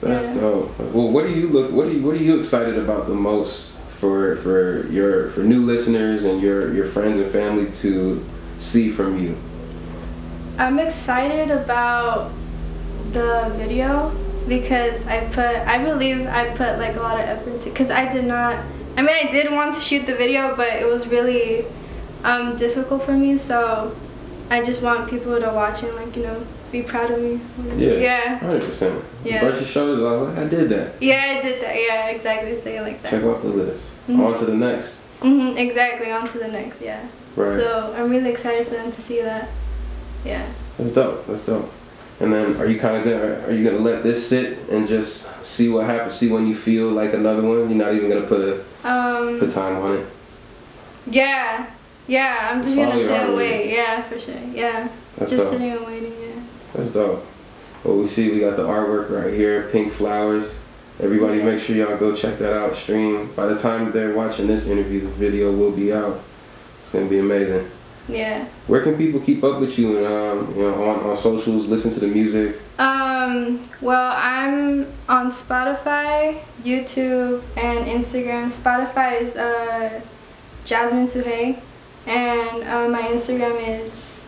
[0.00, 0.40] That's Yeah.
[0.40, 0.78] dope.
[0.92, 1.72] Well, what do you look?
[1.72, 5.64] What are you What are you excited about the most for for your for new
[5.66, 8.22] listeners and your your friends and family to
[8.58, 9.34] see from you?
[10.58, 12.30] I'm excited about
[13.12, 14.12] the video
[14.48, 18.10] because I put I believe I put like a lot of effort into because I
[18.10, 18.56] did not
[18.96, 21.64] I mean I did want to shoot the video but it was really
[22.24, 23.94] um, difficult for me so
[24.50, 27.40] I just want people to watch and like you know be proud of me
[27.76, 27.92] Yeah.
[27.94, 29.04] yeah Hundred percent.
[29.24, 29.40] Yeah.
[29.40, 30.38] Brush your shoulders off.
[30.38, 31.00] I did that.
[31.02, 33.84] yeah I did that yeah exactly say it like that Check off the list.
[34.08, 34.20] Mhm.
[34.26, 35.00] On to the next.
[35.20, 37.00] hmm exactly on to the next yeah
[37.36, 37.60] Right.
[37.60, 39.48] so I'm really excited for them to see that
[40.24, 40.46] yeah
[40.78, 41.26] That's dope.
[41.26, 41.70] That's dope.
[42.22, 45.30] And then, are you kind of gonna are you gonna let this sit and just
[45.46, 46.16] see what happens?
[46.16, 47.70] See when you feel like another one.
[47.70, 48.54] You're not even gonna put a
[48.86, 50.06] um put time on it.
[51.06, 51.64] Yeah,
[52.10, 52.48] yeah.
[52.50, 53.72] I'm just gonna sit and wait.
[53.72, 54.34] Yeah, for sure.
[54.52, 55.52] Yeah, That's just dope.
[55.52, 56.12] sitting and waiting.
[56.20, 56.42] Yeah.
[56.74, 57.24] That's dope.
[57.84, 60.52] Well, we see we got the artwork right here, pink flowers.
[61.02, 61.44] Everybody, Yeah.
[61.44, 62.74] make sure y'all go check that out.
[62.76, 63.30] Stream.
[63.34, 66.20] By the time they're watching this interview, the video will be out.
[66.82, 67.70] It's gonna be amazing.
[68.08, 68.44] Yeah.
[68.66, 69.96] Where can people keep up with you?
[69.98, 72.56] And um, you know, on, on socials, listen to the music.
[72.78, 73.62] Um.
[73.80, 78.46] Well, I'm on Spotify, YouTube, and Instagram.
[78.50, 80.00] Spotify is uh,
[80.66, 81.58] Jazmin Suhey,
[82.06, 84.26] and uh, my Instagram is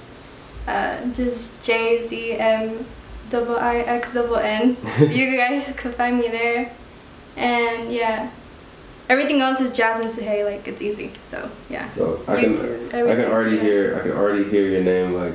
[0.66, 2.85] uh, just J Z M
[3.31, 4.77] double I X double N.
[4.99, 6.73] you guys could find me there,
[7.36, 8.31] and yeah.
[9.09, 11.12] Everything else is Jazmin Suhey, like it's easy.
[11.23, 11.93] So yeah.
[11.93, 13.62] So I can YouTube, I can already yeah.
[13.62, 15.35] hear I can already hear your name like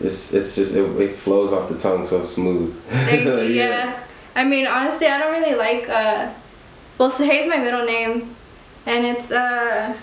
[0.00, 2.78] it's it's just it, it flows off the tongue so smooth.
[2.88, 3.40] Thank you.
[3.42, 4.02] yeah.
[4.34, 5.88] I mean, honestly, I don't really like.
[5.88, 6.32] Uh,
[6.98, 8.34] well, Suhey's my middle name,
[8.86, 9.96] and it's uh,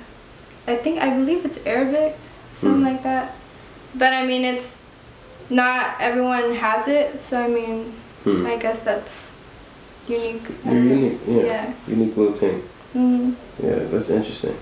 [0.70, 2.16] I think I believe it's Arabic,
[2.54, 2.88] something Hmm.
[2.88, 3.36] like that.
[3.96, 4.78] But I mean, it's
[5.50, 7.92] not everyone has it, so I mean,
[8.24, 8.46] Hmm.
[8.46, 9.32] I guess that's
[10.08, 10.44] unique.
[10.66, 11.42] You're unique, yeah.
[11.44, 11.74] Yeah.
[11.88, 12.62] Unique little thing.
[12.96, 13.34] Mhm.
[13.64, 14.56] Yeah, that's interesting.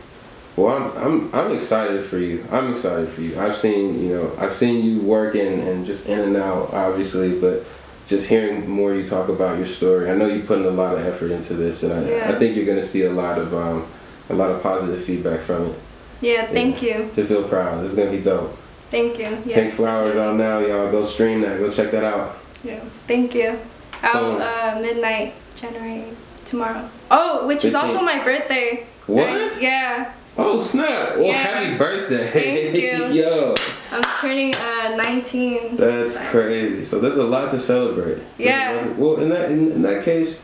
[0.56, 2.44] Well, I'm, I'm I'm excited for you.
[2.52, 3.40] I'm excited for you.
[3.40, 7.64] I've seen you know I've seen you working and just in and out, obviously, but
[8.08, 10.10] just hearing more you talk about your story.
[10.10, 12.32] I know you're putting a lot of effort into this, and I, Yeah.
[12.32, 13.86] I think you're gonna see a lot of um,
[14.30, 15.76] a lot of positive feedback from it.
[16.22, 16.48] Yeah.
[16.48, 17.10] Thank you.
[17.16, 18.58] To feel proud, This is gonna be dope.
[18.90, 19.38] Thank you.
[19.46, 19.56] Yeah.
[19.56, 20.90] Pink Flowers out now, y'all.
[20.92, 21.60] Go stream that.
[21.60, 22.38] Go check that out.
[22.64, 22.80] Yeah.
[23.08, 23.60] Thank you.
[24.02, 26.06] Out uh, midnight January
[26.46, 26.90] tomorrow.
[27.12, 28.86] Oh, which is also my birthday.
[29.08, 29.26] What?
[29.28, 29.62] Right?
[29.62, 30.14] Yeah.
[30.40, 31.16] Oh snap!
[31.18, 31.32] Well, Yeah.
[31.34, 32.30] happy birthday!
[32.72, 33.08] Thank you.
[33.24, 33.56] Yo,
[33.92, 35.78] I'm turning uh 19.
[35.78, 36.86] that's Like, crazy.
[36.86, 38.20] So there's a lot to celebrate.
[38.38, 38.86] Yeah.
[38.86, 40.44] lot well, in that in, in that case,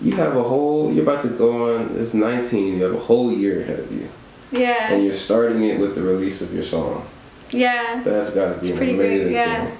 [0.00, 0.92] you have a whole.
[0.92, 1.96] You're about to go on.
[1.98, 2.78] It's 19.
[2.78, 4.08] You have a whole year ahead of you,
[4.52, 7.06] and you're starting it with the release of your song.
[7.50, 8.02] Yeah.
[8.04, 9.32] That's got to be It's an pretty amazing good.
[9.32, 9.64] Yeah.
[9.66, 9.76] thing.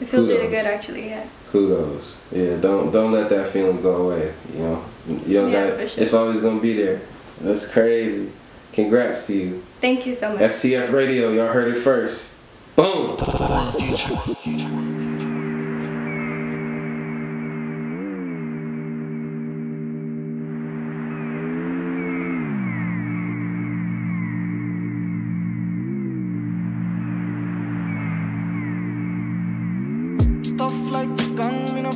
[0.00, 1.08] It feels really good actually.
[1.08, 1.24] Yeah.
[1.50, 2.16] Kudos.
[2.32, 2.56] Yeah.
[2.56, 4.32] Don't don't let that feeling go away.
[4.54, 4.84] You know.
[5.26, 5.78] You don't Yeah, got.
[5.78, 6.02] for sure.
[6.02, 7.00] It's always gonna be there.
[7.40, 8.30] That's crazy.
[8.72, 9.62] Congrats to you.
[9.80, 10.40] Thank you so much.
[10.40, 12.28] FTF Radio, y'all heard it first.
[12.76, 13.16] Boom.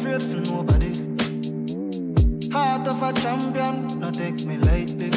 [0.09, 0.93] Afraid for nobody.
[2.53, 5.11] Heart of a champion, no take me lightly.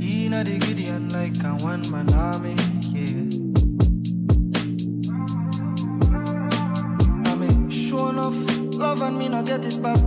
[0.00, 2.54] Inna the Gideon like a one man army,
[2.92, 3.36] yeah.
[8.72, 10.00] Love and me no get it back.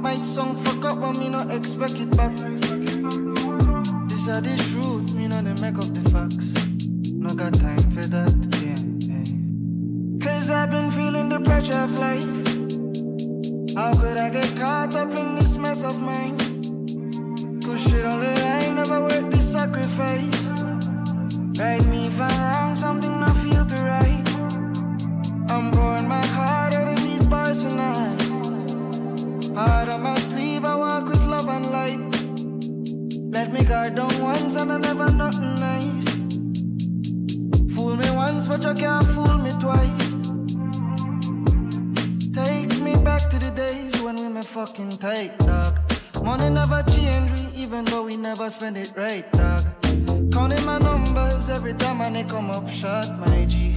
[0.00, 2.34] Might song fuck up, but me no expect it back.
[4.08, 6.48] This are the truth, me no the make up the facts.
[7.12, 8.53] No got time for that,
[10.54, 12.44] I've been feeling the pressure of life.
[13.76, 16.38] How could I get caught up in this mess of mine?
[17.60, 20.42] Cause shit on the line never worth the sacrifice.
[21.58, 24.26] Right me if I'm wrong, something I feel to right.
[25.50, 28.22] I'm pouring my heart out in these bars tonight.
[29.56, 32.00] Heart on my sleeve, I walk with love and light.
[33.36, 36.08] Let me guard down once and I never nothing nice.
[37.74, 40.03] Fool me once, but you can't fool me twice.
[44.54, 45.80] Fucking tight, dog.
[46.22, 49.64] Money never change, we even though we never spend it right, dog.
[50.30, 53.73] Counting my numbers every time I come up short, my G.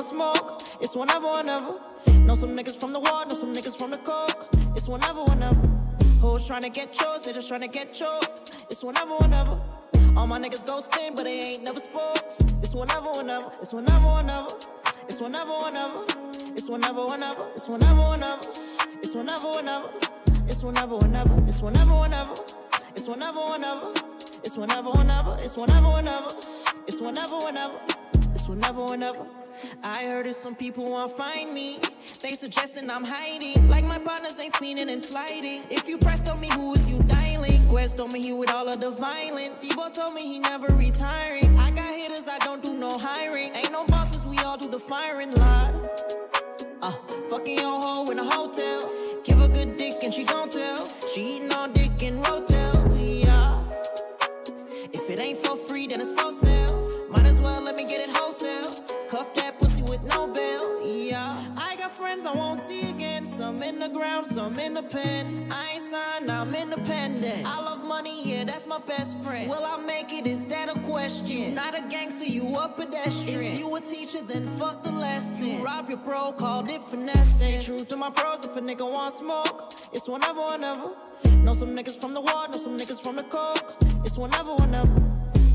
[0.00, 0.60] want smoke.
[0.80, 1.74] It's whenever, whenever.
[2.24, 4.48] Know some niggas from the ward, know some niggas from the coke.
[4.74, 5.68] It's whenever, whenever.
[6.20, 8.66] Hoes tryna get choked, they just tryna get choked.
[8.70, 9.60] It's whenever, whenever.
[10.16, 12.40] All my niggas go spin, but they ain't never sports.
[12.62, 13.52] It's whenever, whenever.
[13.60, 14.48] It's whenever, whenever.
[15.06, 16.04] It's whenever, whenever.
[16.56, 17.44] It's whenever, whenever.
[17.54, 18.38] It's whenever, whenever.
[19.02, 19.90] It's whenever, whenever.
[20.48, 21.36] It's whenever, whenever.
[21.46, 22.36] It's whenever, whenever.
[22.94, 23.92] It's whenever, whenever.
[24.44, 25.36] It's whenever, whenever.
[25.44, 26.30] It's whenever, whenever.
[26.88, 27.80] It's whenever, whenever.
[28.32, 29.39] It's whenever, whenever.
[29.82, 31.78] I heard that some people want find me.
[32.22, 33.68] They suggesting I'm hiding.
[33.68, 35.62] Like my partners ain't fiending and sliding.
[35.70, 37.60] If you pressed on me, who is you dialing?
[37.68, 39.64] Quest told me he with all of the violence.
[39.64, 41.56] Debo told me he never retiring.
[41.58, 43.54] I got hitters, I don't do no hiring.
[43.56, 45.74] Ain't no bosses, we all do the firing lot.
[46.82, 46.92] Uh,
[47.28, 48.90] fucking your hoe in a hotel.
[49.24, 50.78] Give her good dick and she gon' tell.
[51.14, 51.69] She eating on
[63.80, 65.48] the ground, some in the pen.
[65.50, 67.46] I ain't signed, I'm independent.
[67.46, 69.48] I love money, yeah, that's my best friend.
[69.48, 70.26] Will I make it?
[70.26, 71.54] Is that a question?
[71.54, 73.54] Not a gangster, you a pedestrian.
[73.54, 75.62] If you a teacher, then fuck the lesson.
[75.62, 77.40] Rob your bro, called it finesse.
[77.40, 79.72] Stay true to my pros if a nigga want smoke.
[79.92, 80.90] It's whenever, whenever.
[81.38, 83.74] Know some niggas from the ward, know some niggas from the coke.
[84.04, 85.00] It's whenever, whenever.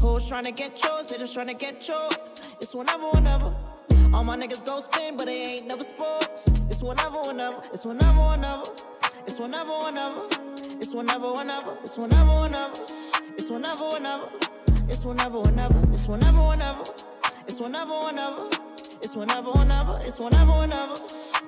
[0.02, 2.56] Hoes tryna get choked, they just tryna get choked.
[2.60, 3.56] It's whenever, whenever.
[4.16, 6.48] All my niggas go spin, but they ain't never sports.
[6.70, 7.62] It's whenever, whenever.
[7.74, 8.64] It's whenever, whenever.
[9.28, 10.22] It's whenever, whenever.
[10.80, 11.76] It's whenever, whenever.
[11.84, 12.74] It's whenever, whenever.
[13.36, 14.30] It's whenever, whenever.
[14.88, 15.84] It's whenever, whenever.
[15.92, 16.84] It's whenever, whenever.
[17.46, 18.50] It's whenever, whenever.
[19.04, 20.00] It's whenever, whenever.
[20.06, 20.94] It's whenever, whenever.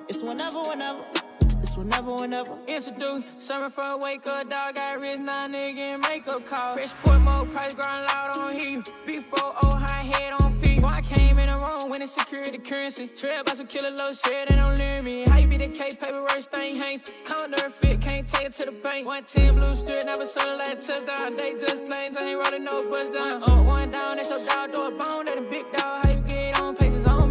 [0.08, 1.27] It's whenever, whenever.
[1.60, 2.56] It's whenever, whenever.
[2.68, 4.76] Introduce, summer for a wake up, dog.
[4.76, 6.74] Got rich, now nigga in makeup call.
[6.74, 8.92] Fresh sport mode, price growing loud on heat.
[9.04, 10.76] Before old high head on feet.
[10.76, 13.08] Before I came in the room, when it's security currency.
[13.08, 15.24] Trail by some killer low shit, they don't leave me.
[15.28, 17.12] How you be the case, paper worse thing hangs.
[17.24, 19.06] Counter fit, can't take it to the bank.
[19.06, 21.36] 110 blue strip, never sold like a touchdown.
[21.36, 23.40] They just planes, I ain't rolling no bus down.
[23.40, 26.06] One up, one down, that's your dog, do a bone, that a big dog.
[26.06, 26.27] How you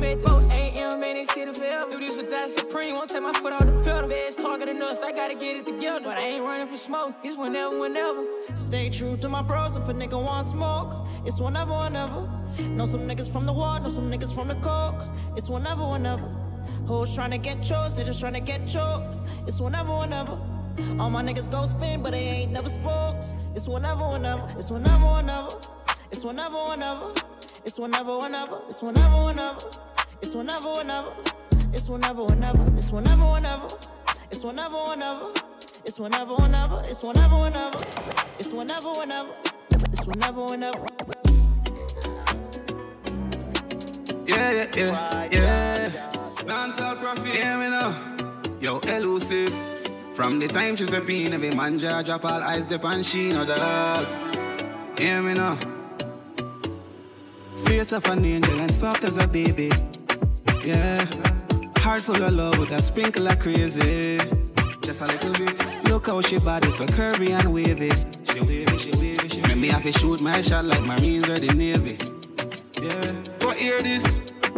[0.08, 1.90] paces 4 a.m., man, they see the film.
[1.90, 4.10] Do this with that Supreme, won't take my foot off the pedal.
[4.10, 6.02] Feds to us, I gotta get it together.
[6.04, 8.26] But I ain't running for smoke, it's whenever, whenever.
[8.54, 11.08] Stay true to my bros if a nigga want smoke.
[11.26, 12.22] It's whenever, whenever.
[12.70, 15.04] Know some niggas from the ward, know some niggas from the coke.
[15.36, 16.28] It's whenever, whenever.
[16.88, 19.18] Hoes trying to get choked, they just trying to get choked.
[19.46, 20.40] It's whenever, whenever.
[21.00, 23.36] All my niggas go spin, but they ain't never spokes.
[23.56, 24.48] It's whenever, whenever.
[24.58, 25.50] It's whenever, whenever.
[26.12, 27.12] It's whenever, whenever.
[27.66, 28.62] It's whenever, whenever.
[28.70, 29.97] It's whenever, whenever.
[30.22, 31.14] It's whenever, whenever.
[31.74, 32.78] It's whenever, whenever.
[32.78, 33.68] It's whenever, whenever.
[34.32, 35.32] It's whenever, whenever.
[35.86, 36.82] It's whenever, whenever.
[36.88, 37.80] It's whenever, whenever.
[38.40, 39.34] It's whenever, whenever.
[39.72, 40.86] It's whenever, whenever.
[44.26, 45.90] Yeah, yeah, yeah, yeah.
[46.48, 48.58] Dancehall prophet, yeah, me know.
[48.60, 49.54] Yo, elusive.
[50.14, 53.30] From the time she's the in, every man jaw drop all eyes dip on she
[53.30, 54.08] know dog.
[55.00, 55.58] Yeah, me know.
[57.66, 59.70] Face of an angel and soft as a baby.
[60.68, 61.06] Yeah.
[61.78, 64.18] Heart full of love with a sprinkle of crazy.
[64.82, 65.88] Just a little bit.
[65.88, 67.90] Look how she body so curvy and wavy.
[68.26, 69.56] She wavy, she wavy, she wavy.
[69.56, 71.98] Me have to shoot my shot like Marines or the Navy.
[72.84, 73.14] Yeah.
[73.40, 74.04] But hear this.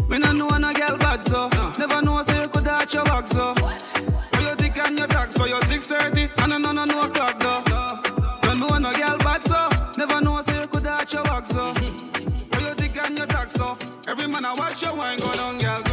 [0.10, 1.48] Me no know when no girl bad so.
[1.78, 3.54] Never know say you could arch your back so.
[3.60, 4.02] What?
[4.34, 7.40] Oh, you dick and your tax so you're 630 and no no no no o'clock
[7.40, 8.40] though.
[8.42, 9.70] Don't know no girl bad so.
[9.96, 11.72] Never know say you could arch your back so.
[11.78, 13.78] Oh, you dick and your tax so.
[14.08, 15.89] Every man I watch your wine go down, girl.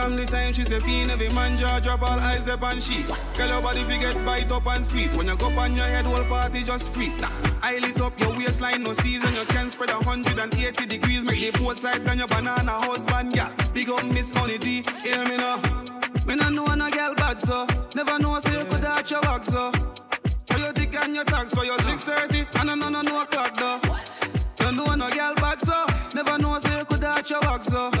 [0.00, 3.04] From the time she step in, every man jaw drop all eyes on she.
[3.36, 5.14] Girl, your body fi get bite up and squeeze.
[5.14, 7.22] When you go on your head, whole party just freeze.
[7.60, 9.34] I lit up your waistline, no season.
[9.34, 11.22] You can spread a 180 degrees.
[11.26, 13.52] Make the both side on your banana husband, girl.
[13.74, 15.60] Big up Miss Honey D, hear me now.
[16.26, 17.66] Me no know no girl bad so.
[17.94, 19.70] Never know say you could arch your back so.
[19.74, 23.54] Oh, you dick and your tag so you're 630 and no no no no o'clock
[23.54, 23.78] though.
[23.90, 24.30] What?
[24.60, 25.84] You know no girl bad so.
[26.14, 27.99] Never know say you could arch your back so.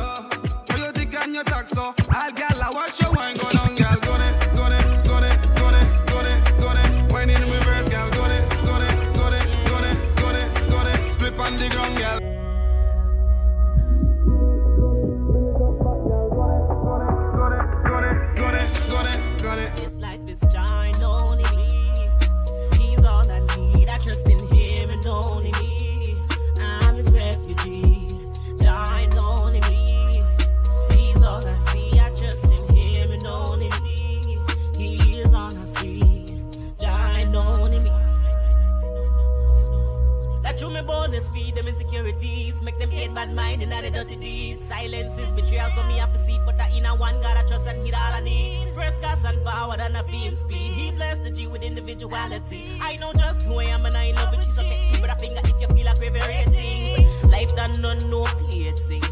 [43.90, 44.66] The dirty deeds.
[44.66, 46.38] Silence is betrayal, so me have to see.
[46.44, 48.74] But that in a one God I trust and heed all I need.
[48.74, 50.72] Press gas and forward and a fame speed.
[50.72, 52.78] He blessed the G with individuality.
[52.80, 54.44] I know just who I am and I love it.
[54.44, 57.28] She's a text me with a finger if you feel like ratings.
[57.28, 59.02] Life done none no plating.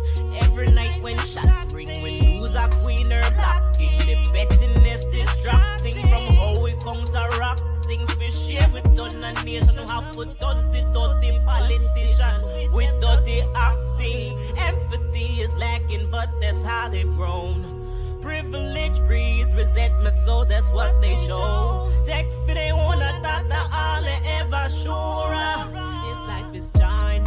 [0.41, 3.99] Every night when shot ring, we lose a queen or blocking.
[4.07, 9.89] The betting is distracting from how we counteract things we share with done a nation.
[9.89, 13.43] Have to dirty, dirty politician with dirty
[13.99, 14.39] acting.
[14.59, 18.19] Empathy is lacking, but that's how they've grown.
[18.21, 21.91] Privilege breeds resentment, so that's what they show.
[22.05, 24.05] Take for they wanna that the all
[24.41, 25.31] ever sure.
[26.05, 27.18] This life is shine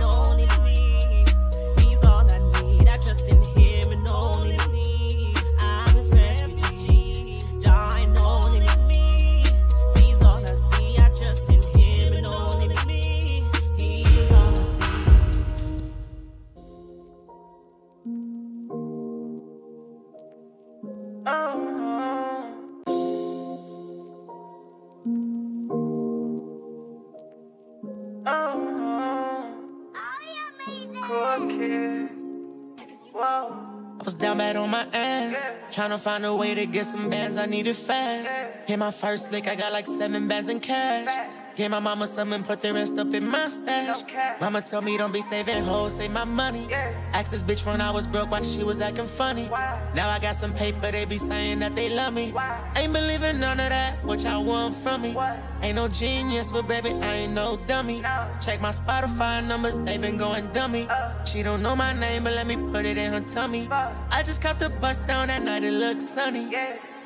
[34.21, 35.43] down bad on my ass.
[35.71, 38.33] Tryna find a way to get some bands, I need it fast.
[38.67, 41.40] Hit my first lick, I got like seven bands in cash.
[41.61, 44.01] Gave my mama some and put the rest up in my stash.
[44.41, 46.73] Mama told me don't be saving hoes, save my money.
[47.13, 49.47] Asked this bitch when I was broke why she was acting funny.
[49.93, 52.33] Now I got some paper, they be saying that they love me.
[52.75, 55.15] Ain't believing none of that, what y'all want from me.
[55.61, 58.01] Ain't no genius, but baby, I ain't no dummy.
[58.39, 60.89] Check my Spotify numbers, they been going dummy.
[61.25, 63.69] She don't know my name, but let me put it in her tummy.
[63.69, 66.49] I just caught the bus down that night, it looked sunny.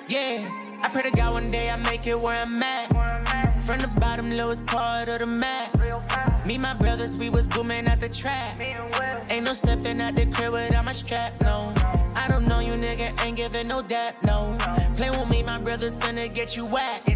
[0.07, 0.49] Yeah.
[0.81, 3.44] I pray to God one day I make it where I'm at.
[3.65, 5.75] From the bottom, lowest part of the map.
[6.45, 8.59] Me, my brothers, we was booming at the trap.
[9.31, 11.73] Ain't no stepping out the crib without my strap, no.
[12.15, 14.57] I don't know you, nigga, ain't giving no dap, no.
[14.95, 17.09] Play with me, my brothers finna get you whacked.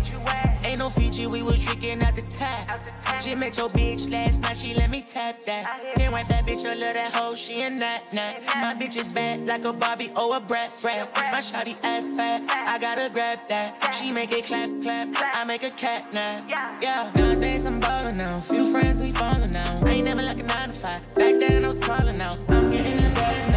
[0.64, 3.22] Ain't no feature, we was drinking at the tap.
[3.22, 5.96] She met your bitch last night, she let me tap that.
[5.96, 8.42] Can't wipe that bitch, I love that hoe, she in that, that.
[8.56, 11.10] My bitch is bad like a Barbie or a brat, brat.
[11.32, 13.94] My shawty ass fat, I gotta grab that.
[13.96, 16.44] She make it clap, clap, I make a cat nap.
[16.82, 18.42] Yeah, nowadays I'm ballin' now.
[18.42, 19.80] Few friends, we fallin' now.
[19.84, 21.14] I ain't never like a 9 to 5.
[21.16, 22.38] Back then I was callin' out.
[22.50, 23.49] I'm getting it better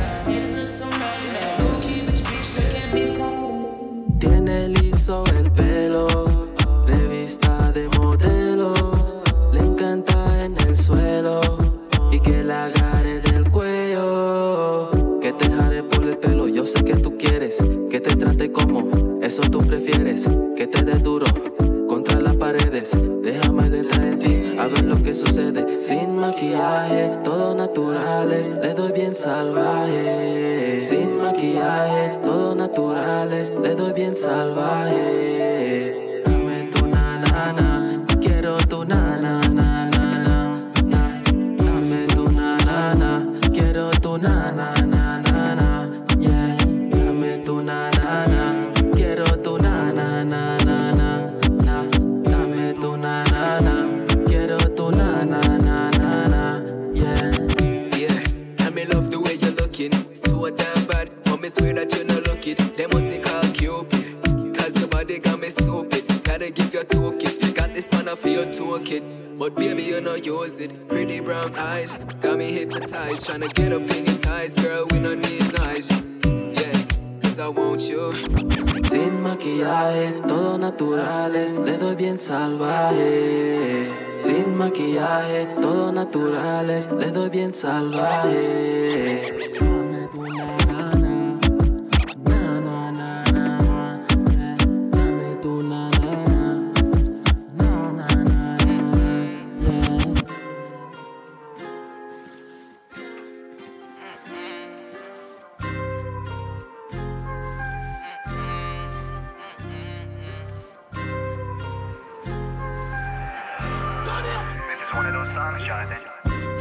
[4.23, 6.07] Tiene liso el pelo
[6.86, 8.73] revista de modelo,
[9.53, 11.40] le encanta en el suelo
[12.12, 15.19] y que la agarre del cuello.
[15.20, 19.19] Que te jare por el pelo, yo sé que tú quieres, que te trate como
[19.20, 21.27] eso tú prefieres, que te dé duro
[21.89, 22.97] contra las paredes.
[23.24, 23.91] Déjame dentro de
[24.59, 25.78] a ver lo que sucede.
[25.78, 30.81] Sin maquillaje, todo naturales, le doy bien salvaje.
[30.82, 36.11] Sin maquillaje, todo naturales, le doy bien salvaje.
[68.23, 69.03] For your toolkit.
[69.36, 70.89] But baby, you know use it.
[70.89, 71.94] Pretty brown eyes.
[72.20, 73.27] Got me hypnotized.
[73.27, 74.55] Tryna get up in your ties.
[74.55, 75.90] Girl, we don't need nice.
[75.90, 76.85] Yeah,
[77.20, 78.12] cause I want you.
[78.85, 81.53] Sin maquillaje, todo naturales.
[81.53, 83.90] Le doy bien salvaje.
[84.20, 86.89] Sin maquillaje, todo naturales.
[86.93, 89.32] Le doy bien salvaje.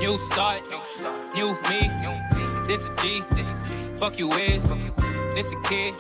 [0.01, 0.67] New start,
[1.35, 1.81] new me.
[2.65, 3.21] This a G.
[3.97, 4.63] Fuck you with.
[5.35, 5.93] This a kid.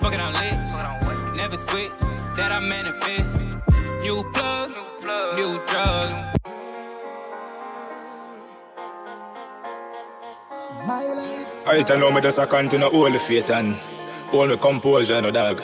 [0.00, 1.36] Fuck it, I'm lit.
[1.36, 1.88] Never switch.
[2.34, 3.40] That I manifest.
[4.02, 4.70] New plug,
[5.36, 6.24] new drug.
[11.64, 13.74] I tell know me just a continue hold the faith and
[14.32, 15.62] hold my composure, no dog.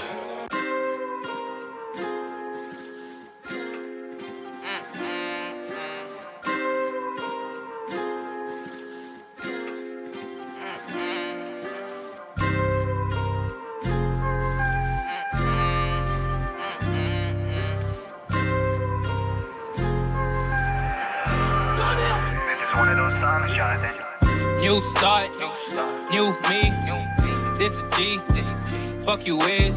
[29.14, 29.76] Fuck you with.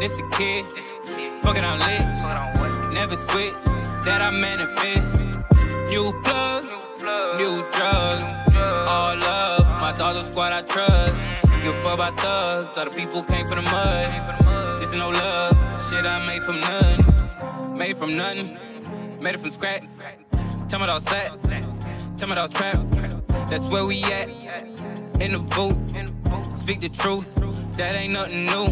[0.00, 0.64] This a kid.
[1.42, 2.92] Fuck it, I'm lit.
[2.92, 3.52] Never switch.
[4.02, 5.14] That I manifest.
[5.88, 6.64] New plug,
[7.38, 8.32] new drug.
[8.84, 9.80] All love.
[9.80, 11.14] My dog squad I trust.
[11.62, 12.76] Give fuck about thugs.
[12.76, 14.78] All the people came from the mud.
[14.80, 15.54] This is no luck.
[15.88, 17.78] Shit I made from nothing.
[17.78, 18.58] Made from nothing.
[19.22, 19.84] Made it from scratch.
[20.68, 21.30] Tell me all set.
[22.16, 22.76] Tell me all trap.
[23.48, 24.28] That's where we at.
[25.20, 25.78] In the booth.
[26.60, 27.38] Speak the truth.
[27.78, 28.66] That ain't nothing new.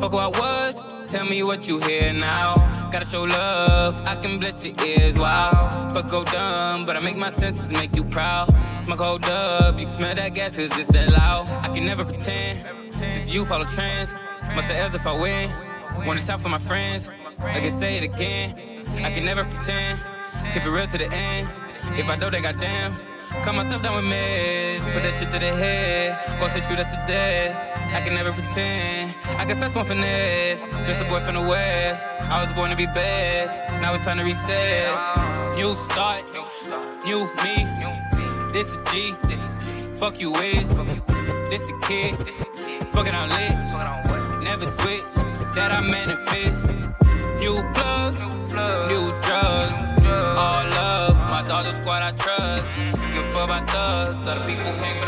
[0.00, 0.74] Fuck who I was.
[1.12, 2.54] Tell me what you hear now.
[2.90, 3.94] Gotta show love.
[4.06, 5.18] I can bless your ears.
[5.18, 5.90] Wow.
[5.92, 8.46] Fuck go dumb, but I make my senses make you proud.
[8.84, 9.78] Smoke hold up.
[9.78, 11.46] You can smell that gas cause it's that loud.
[11.62, 12.66] I can never pretend.
[12.94, 14.14] Since you follow trends.
[14.54, 16.16] Must have else if I win.
[16.18, 17.10] To top for my friends.
[17.38, 18.56] I can say it again.
[19.04, 20.00] I can never pretend.
[20.54, 21.48] Keep it real to the end.
[21.98, 22.96] If I don't, then goddamn.
[23.44, 24.90] Calm myself down with meds.
[24.94, 26.40] Put that shit to the head.
[26.40, 27.75] Go set you, that's a death.
[27.94, 29.14] I can never pretend.
[29.38, 30.60] I confess one finesse.
[30.86, 32.06] Just a boy from the west.
[32.06, 33.58] I was born to be best.
[33.80, 34.92] Now it's time to reset.
[35.56, 36.24] New start,
[37.04, 37.66] new me.
[38.52, 39.14] This a G.
[39.96, 40.68] Fuck you with.
[41.50, 42.16] This a kid.
[42.92, 43.54] Fucking on lit.
[44.44, 45.02] Never switch.
[45.54, 46.70] That I manifest.
[47.40, 48.14] New plug,
[48.88, 49.68] new drug.
[50.36, 51.16] All love.
[51.30, 52.64] My the squad I trust.
[53.12, 54.26] Give fuck about thugs.
[54.26, 55.05] Other people came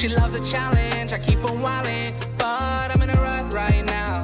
[0.00, 4.22] She loves a challenge, I keep on wildin', but I'm in a rut right now.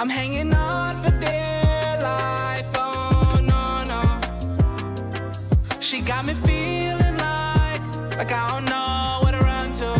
[0.00, 5.78] I'm hanging on for dear life, oh no, no.
[5.78, 7.82] She got me feeling like,
[8.18, 9.92] like I don't know where to run to.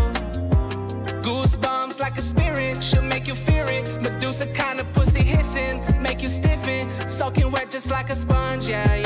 [1.23, 4.03] Goosebumps like a spirit, she'll make you fear it.
[4.03, 6.91] Medusa kind of pussy hissing, make you stiffen.
[7.09, 8.97] Soaking wet just like a sponge, yeah,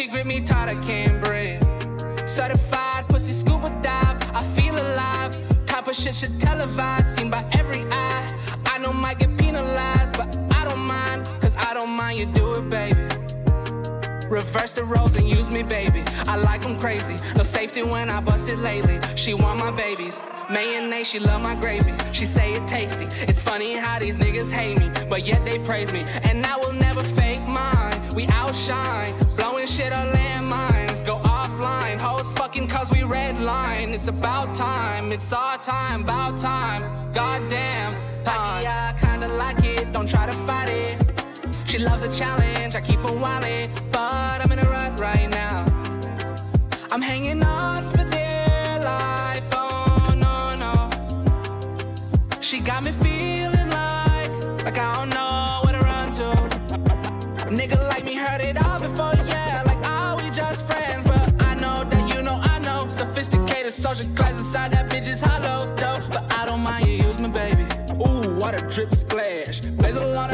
[0.00, 1.60] Coochie grip me tight, I can't breathe.
[2.26, 5.36] Certified pussy scuba dive, I feel alive.
[5.66, 8.28] Type of shit should televise, seen by every eye.
[8.64, 12.52] I know might get penalized, but I don't mind, cause I don't mind you do
[12.54, 13.00] it, baby.
[14.30, 16.02] Reverse the roles and use me, baby.
[16.26, 17.16] I like them crazy.
[17.36, 19.00] No safety when I bust it lately.
[19.16, 20.22] She want my babies.
[20.50, 21.92] Mayonnaise, she love my gravy.
[22.12, 23.04] She say it tasty.
[23.28, 26.04] It's funny how these niggas hate me, but yet they praise me.
[26.24, 27.79] And I will never fake mine.
[28.14, 29.12] We outshine.
[29.36, 31.04] Blowing shit on landmines.
[31.06, 32.00] Go offline.
[32.00, 33.90] Hoes fucking cause we red line.
[33.94, 35.12] It's about time.
[35.12, 36.02] It's our time.
[36.02, 37.12] About time.
[37.12, 37.94] Goddamn.
[38.24, 38.64] Time.
[38.66, 39.92] I kinda like it.
[39.92, 41.10] Don't try to fight it.
[41.70, 45.64] She loves a challenge, I keep her wildin', but I'm in a rut right now.
[46.90, 47.99] I'm hanging on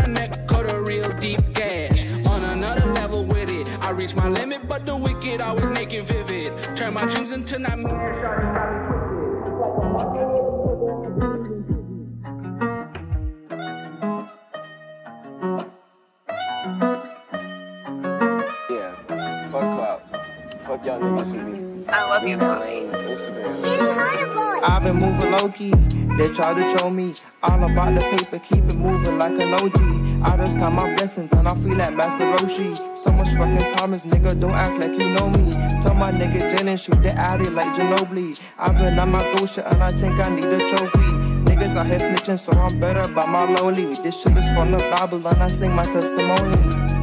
[0.00, 1.40] her neck, cut a real deep.
[2.26, 6.04] On another level with it, I reach my limit, but the wicked always make it
[6.04, 6.52] vivid.
[6.76, 7.94] Turn my dreams into nightmares.
[18.70, 18.94] Yeah,
[19.50, 20.02] fuck clout.
[20.66, 21.65] Fuck y'all niggas with me.
[21.88, 22.36] I love you,
[24.64, 25.70] I've been moving low key.
[26.16, 30.22] They try to show me all about the paper, keep it moving like an OG.
[30.24, 32.74] I just count my blessings and I feel like Master Roshi.
[32.96, 35.52] So much fucking promise, nigga, don't act like you know me.
[35.80, 38.40] Tell my nigga Jalen shoot the addy like Ginobili.
[38.58, 40.98] I've been on my go shit and I think I need a trophy.
[41.46, 43.94] Niggas out here snitching, so I'm better by my lowly.
[43.94, 46.96] This shit is from the Bible and I sing my testimony.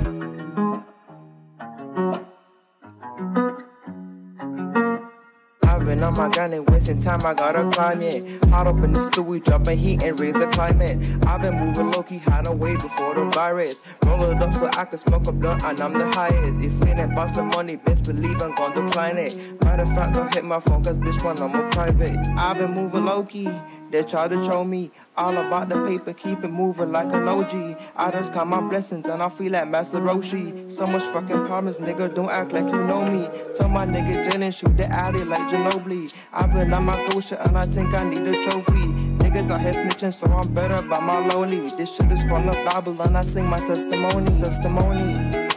[6.04, 8.44] On my grind and wasting time, I gotta climb it.
[8.48, 10.98] Hot up in the stew, we dropping heat and raise the climate.
[11.26, 13.82] I've been moving low key, hiding away before the virus.
[14.06, 16.62] Roll it up so I can smoke a blunt and I'm the highest.
[16.62, 19.64] If it ain't about some money, best believe I'm gonna decline it.
[19.64, 22.18] Matter of fact, don't hit my phone, cause bitch, when I'm a private.
[22.38, 23.50] I've been moving low key.
[23.94, 27.78] They try to show me all about the paper, keep it moving like an OG.
[27.96, 30.72] I just count my blessings and I feel like Master Roshi.
[30.72, 33.30] So much fucking promise, nigga, don't act like you know me.
[33.54, 36.12] Tell my nigga Jalen shoot the addy like Ginobili.
[36.34, 38.88] I've been on my shit and I think I need a trophy.
[39.22, 41.70] Niggas out here snitching, so I'm better by my lonely.
[41.78, 45.53] This shit is from the Bible and I sing my testimony, testimony.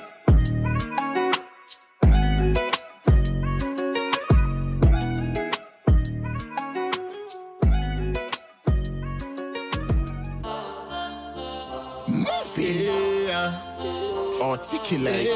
[14.56, 15.28] Articulate.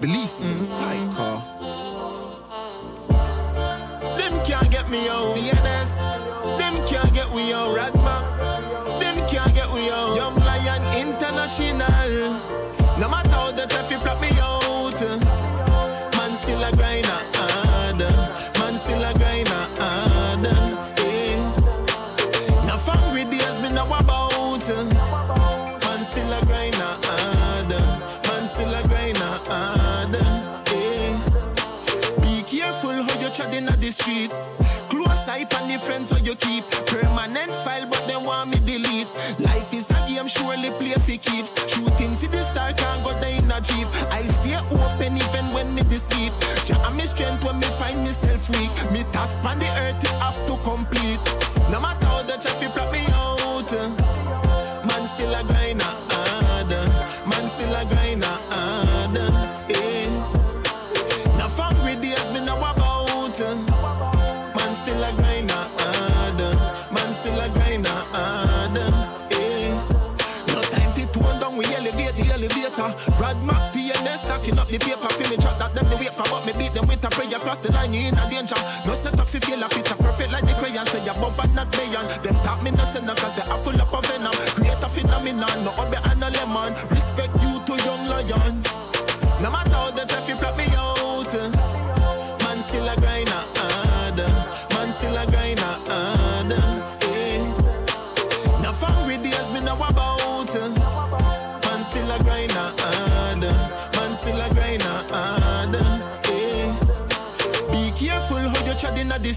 [0.00, 1.40] Release me psycho.
[4.18, 5.36] Them can't get me out.
[5.36, 6.03] TNS.
[40.24, 41.52] Game, surely play for keeps.
[41.68, 43.88] Shooting for the star, can't go there in a jeep.
[44.10, 46.32] I stay open even when me sleep.
[46.64, 47.66] Jah me strength when me
[77.54, 78.54] across the line you in a danger.
[78.86, 79.93] No set up fi feel a picture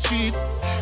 [0.07, 0.33] street.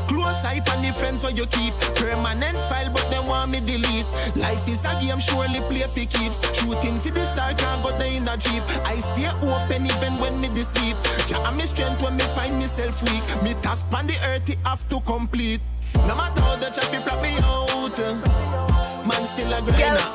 [0.08, 1.74] Close eye on the friends where you keep.
[1.98, 4.06] Permanent file, but they want me delete.
[4.36, 6.38] Life is a game, surely play for keeps.
[6.54, 8.64] Shooting for the star, can't go there in a jeep.
[8.86, 10.98] I stay open even when me dey sleep.
[11.34, 13.26] And me strength when me find myself weak.
[13.42, 15.62] Me task on the earth, it have to complete.
[16.08, 17.98] No matter how the traffic block me out,
[19.08, 20.15] man still a grinder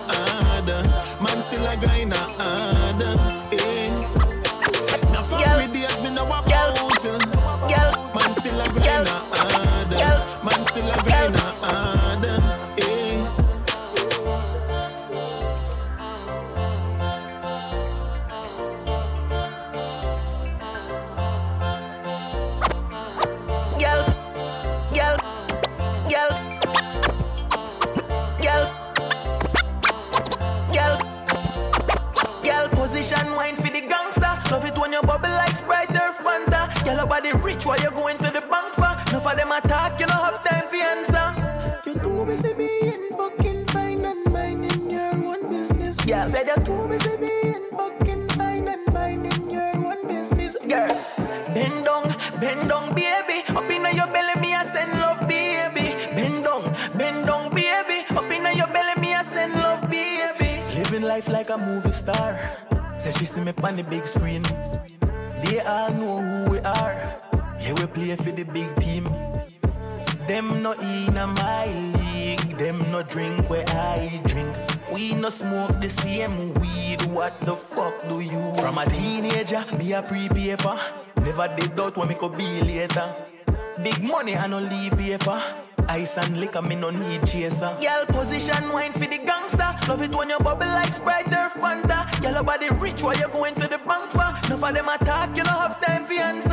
[86.80, 87.76] no need chaser.
[87.80, 89.74] Girl position wine for the gangster.
[89.86, 92.22] Love it when your bubble like Sprite or Fanta.
[92.22, 94.30] Girl body rich while you're going to the bank for.
[94.46, 96.49] Enough of them attack, you don't have time for answer.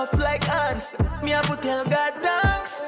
[0.00, 0.96] Enough like ants.
[1.22, 2.80] Me have to tell God thanks.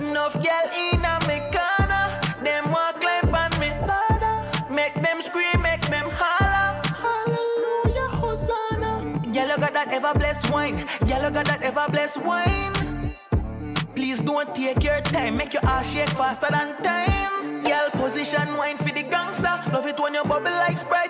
[0.00, 2.06] Enough girl in a me corner.
[2.42, 4.74] Them walk climb on me ladder.
[4.74, 6.82] Make them scream, make them holler.
[7.04, 9.12] Hallelujah, Hosanna.
[9.32, 10.86] Girl, you got that ever blessed wine.
[11.06, 13.14] Girl, you got that ever blessed wine.
[13.94, 15.36] Please don't take your time.
[15.36, 17.62] Make your ass shake faster than time.
[17.62, 19.54] Girl, position wine for the gangster.
[19.72, 21.07] Love it when you bubble like Sprite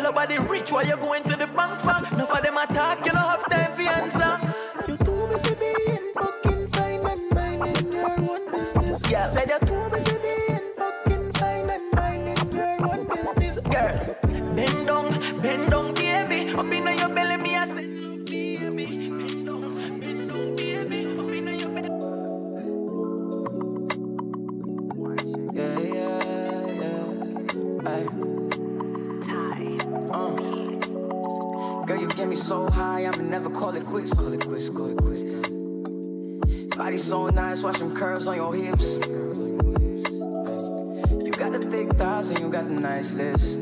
[0.00, 1.90] your body rich while you going to the bank for.
[2.14, 4.40] Enough of them attack, you don't have time for answer.
[4.88, 5.11] You too
[32.42, 34.12] so high, I'ma never call it quits.
[34.12, 35.22] Call it quits, call it quits.
[36.76, 38.94] Body so nice, watch them curves on your hips.
[38.94, 39.00] You
[41.38, 43.56] got the thick thighs and you got the nice lips.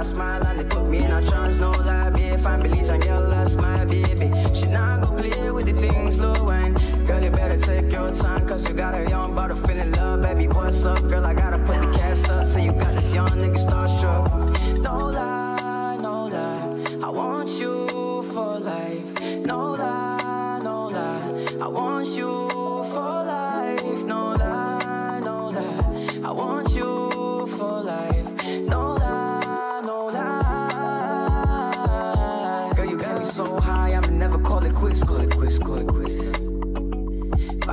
[0.00, 1.58] A smile and they put me in a trance.
[1.58, 2.40] No lie, babe.
[2.40, 4.30] Fine beliefs and girl, that's my baby.
[4.54, 6.74] She not go play with the things slow wine.
[7.04, 10.48] Girl, you better take your time, cause you got a young brother feeling love, baby.
[10.48, 11.26] What's up, girl?
[11.26, 12.46] I gotta put the cash up.
[12.46, 14.29] Say you got this young nigga starstruck.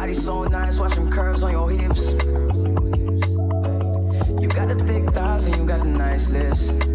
[0.08, 2.12] Body so nice, watch them curves on your hips.
[4.42, 6.87] You got the thick thighs and you got the nice lips.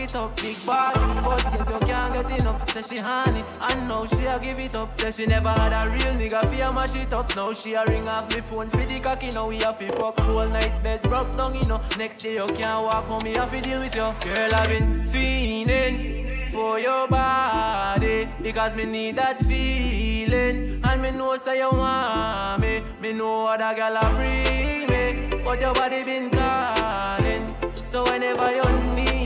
[0.00, 0.36] It up.
[0.36, 2.70] Big body, but yet you can't get enough.
[2.72, 4.94] Say she honey, and now she a give it up.
[4.94, 7.34] Say she never had a real nigga fi a mash it up.
[7.36, 9.30] Now she a ring off me phone for the cocky.
[9.30, 11.80] Now we have to fuck whole night bed broke down, you know.
[11.98, 14.14] Next day you can't walk home, me have to deal with you.
[14.24, 21.36] Girl, I've been fiending for your body because me need that feeling, and me know
[21.36, 22.82] say you want me.
[23.00, 27.54] Me know other girl a bring me, but your body been calling.
[27.74, 29.19] So whenever you need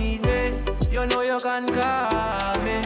[1.04, 2.82] you know you can call me.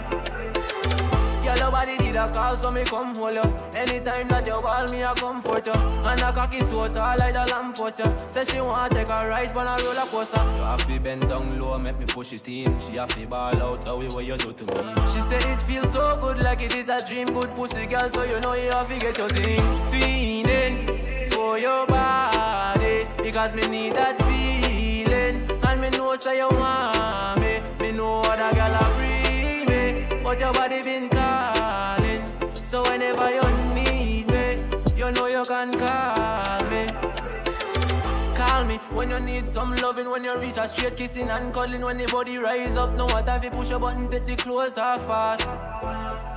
[1.57, 3.43] Your body did a call, so me come hold you.
[3.75, 5.73] Anytime that you call me, I comfort you.
[5.73, 8.15] And a cocky so tall like the lamp post you.
[8.29, 10.43] Say she wanna take a ride on a roller coaster.
[10.57, 12.79] You have to bend down low, make me push it in.
[12.81, 14.95] She have to ball out the way what you do to me.
[15.13, 17.29] She said it feels so good, like it is a dream.
[17.29, 19.91] Good pussy girl, so you know you have to get your things.
[19.91, 25.61] Feeling for your body, because me need that feeling.
[25.67, 27.78] And me know say you want me.
[27.99, 32.23] Know other girl a free me, but your body been calling.
[32.65, 33.43] So whenever you
[33.75, 34.63] need me,
[34.97, 36.87] you know you can call me.
[38.37, 41.81] Call me when you need some loving, when you reach a straight kissing and calling.
[41.81, 44.79] When the body rise up, no what if you push a button, take the clothes
[44.79, 45.59] off fast.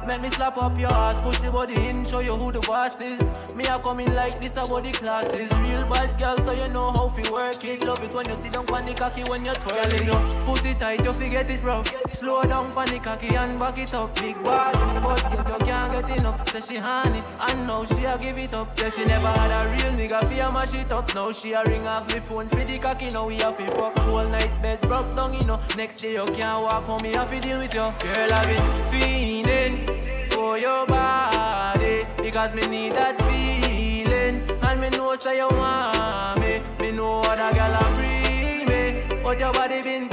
[0.07, 2.99] Make me slap up your ass, push the body in, show you who the boss
[2.99, 3.21] is.
[3.55, 5.51] Me a coming like this, a body classes.
[5.53, 7.85] Real bad girl, so you know how fi work it.
[7.85, 10.05] Love it when you sit down on the cocky when you twirl it.
[10.05, 11.87] Girl, pussy tight, you forget it rough.
[12.11, 14.15] Slow down on the cocky and back it up.
[14.15, 14.73] Big bad,
[15.03, 16.49] but yet you can't get enough.
[16.49, 18.73] Say she honey, and now she a give it up.
[18.73, 21.13] Say she never had a real nigga fi a mash it up.
[21.13, 23.09] Now she a ring off me phone for the cocky.
[23.11, 25.59] Now we have to fuck whole night bed broke down, you know.
[25.77, 27.93] Next day you can't walk home, me have to deal with you.
[27.99, 29.90] Girl, I've been feeling
[30.41, 32.03] for your body.
[32.17, 34.35] Because me need that feeling.
[34.67, 36.53] And me know say you want me.
[36.81, 38.81] Me know other girl a free me.
[39.23, 40.10] But your body been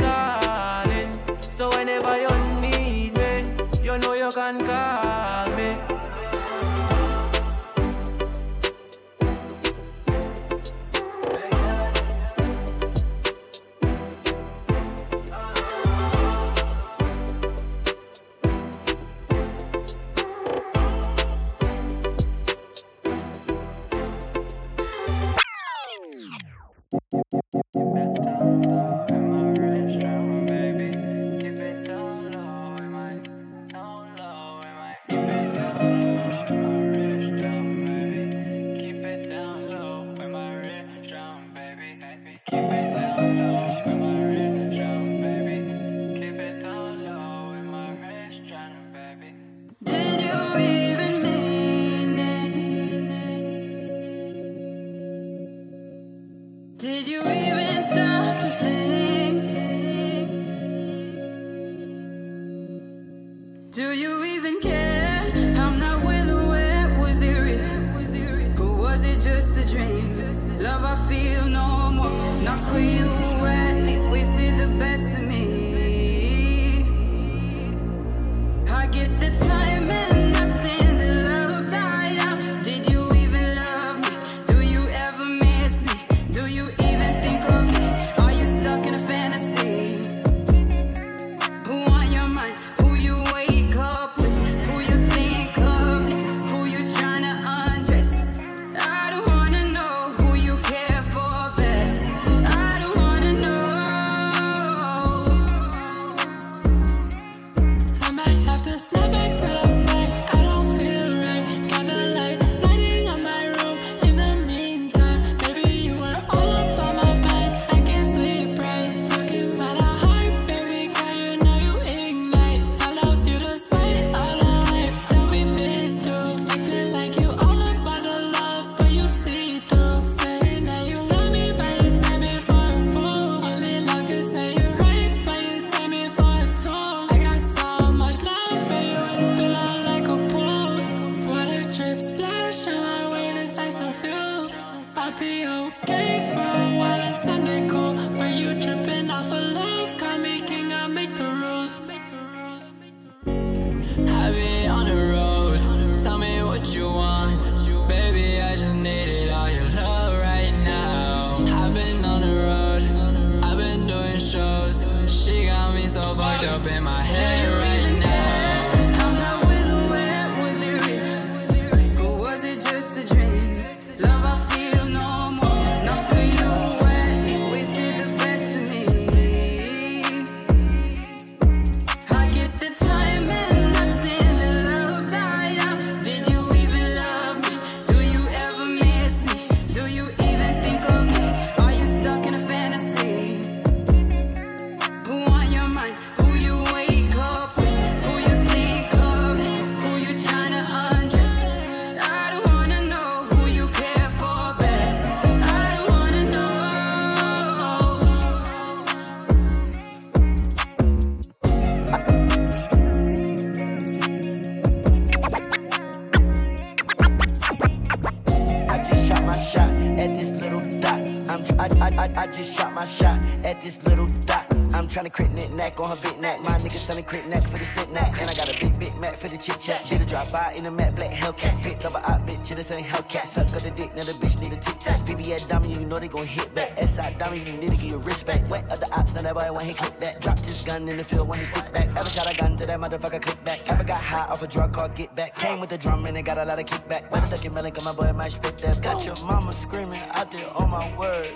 [242.69, 243.69] that motherfucker click back.
[243.69, 245.35] Ever got high off a drug called get back.
[245.36, 247.11] Came with the drum and it got a lot of kickback.
[247.11, 248.82] Better duck your melon, cause my boy might spit that.
[248.82, 251.27] Got your mama screaming out there on my word.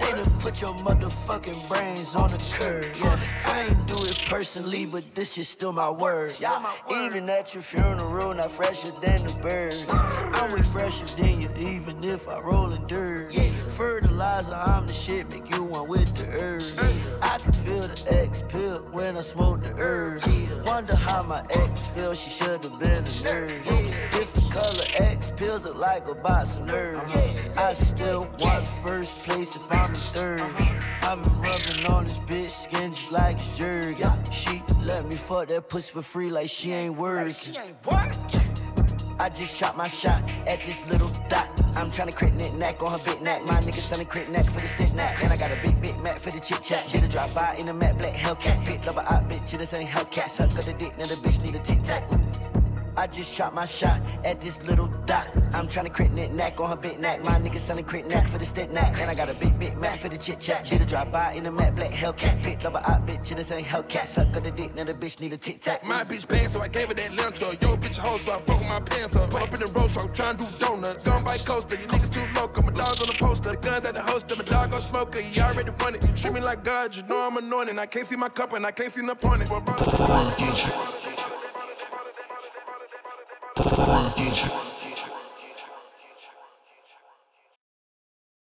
[0.00, 2.84] They done put your motherfucking brains on the curb.
[2.96, 6.34] Yeah, I ain't do it personally, but this is still my word.
[6.90, 9.76] Even at your funeral, not fresher than the bird.
[9.88, 13.32] I'm way fresher than you, even if I roll in dirt.
[13.76, 15.30] Fertilizer, I'm the shit,
[25.92, 27.14] like a box of nerves.
[27.54, 30.40] I still want first place if I'm in third.
[31.02, 34.02] I've been rubbing on this bitch skin just like it's jerky.
[34.32, 37.56] She let me fuck that pussy for free like she ain't working.
[39.20, 41.46] I just shot my shot at this little dot.
[41.76, 43.44] I'm tryna crit knit neck on her big neck.
[43.44, 45.22] My nigga selling crit neck for the stick neck.
[45.22, 46.86] And I got a big, big Mac for the chit chat.
[46.86, 48.64] Did a drive by in a matte black Hellcat.
[48.64, 50.30] Picked up a hot bitch, this ain't Hellcat.
[50.30, 52.08] Suck of the dick, now the bitch need a tic tac.
[53.02, 55.26] I just shot my shot at this little dot.
[55.54, 57.20] I'm tryna crit knit neck on her big neck.
[57.24, 58.96] My nigga selling crit neck for the stick neck.
[59.00, 60.66] And I got a big, big Mac for the chit chat.
[60.66, 62.40] Did a drive by in a matte black Hellcat.
[62.44, 64.06] Picked up a hot bitch, in this ain't Hellcat.
[64.06, 65.82] Suck of the dick, now the bitch need a tic tac.
[65.82, 67.60] My bitch bad, so I gave her that lunch up.
[67.60, 69.30] Yo, bitch, a hoe, so I fuck with my pants up.
[69.30, 71.04] Pull up in the road truck, tryna do donuts.
[71.04, 72.62] Gun by coaster, you niggas too local.
[72.62, 73.50] My dog's on the poster.
[73.50, 75.36] The gun at the holster, my dog gon' smoke it.
[75.36, 76.04] You already run it.
[76.06, 77.76] You treat me like God, you know I'm anointed.
[77.80, 79.48] I can't see my cup and I can't see no point.
[79.48, 81.11] For the future.
[83.62, 84.71] For the future.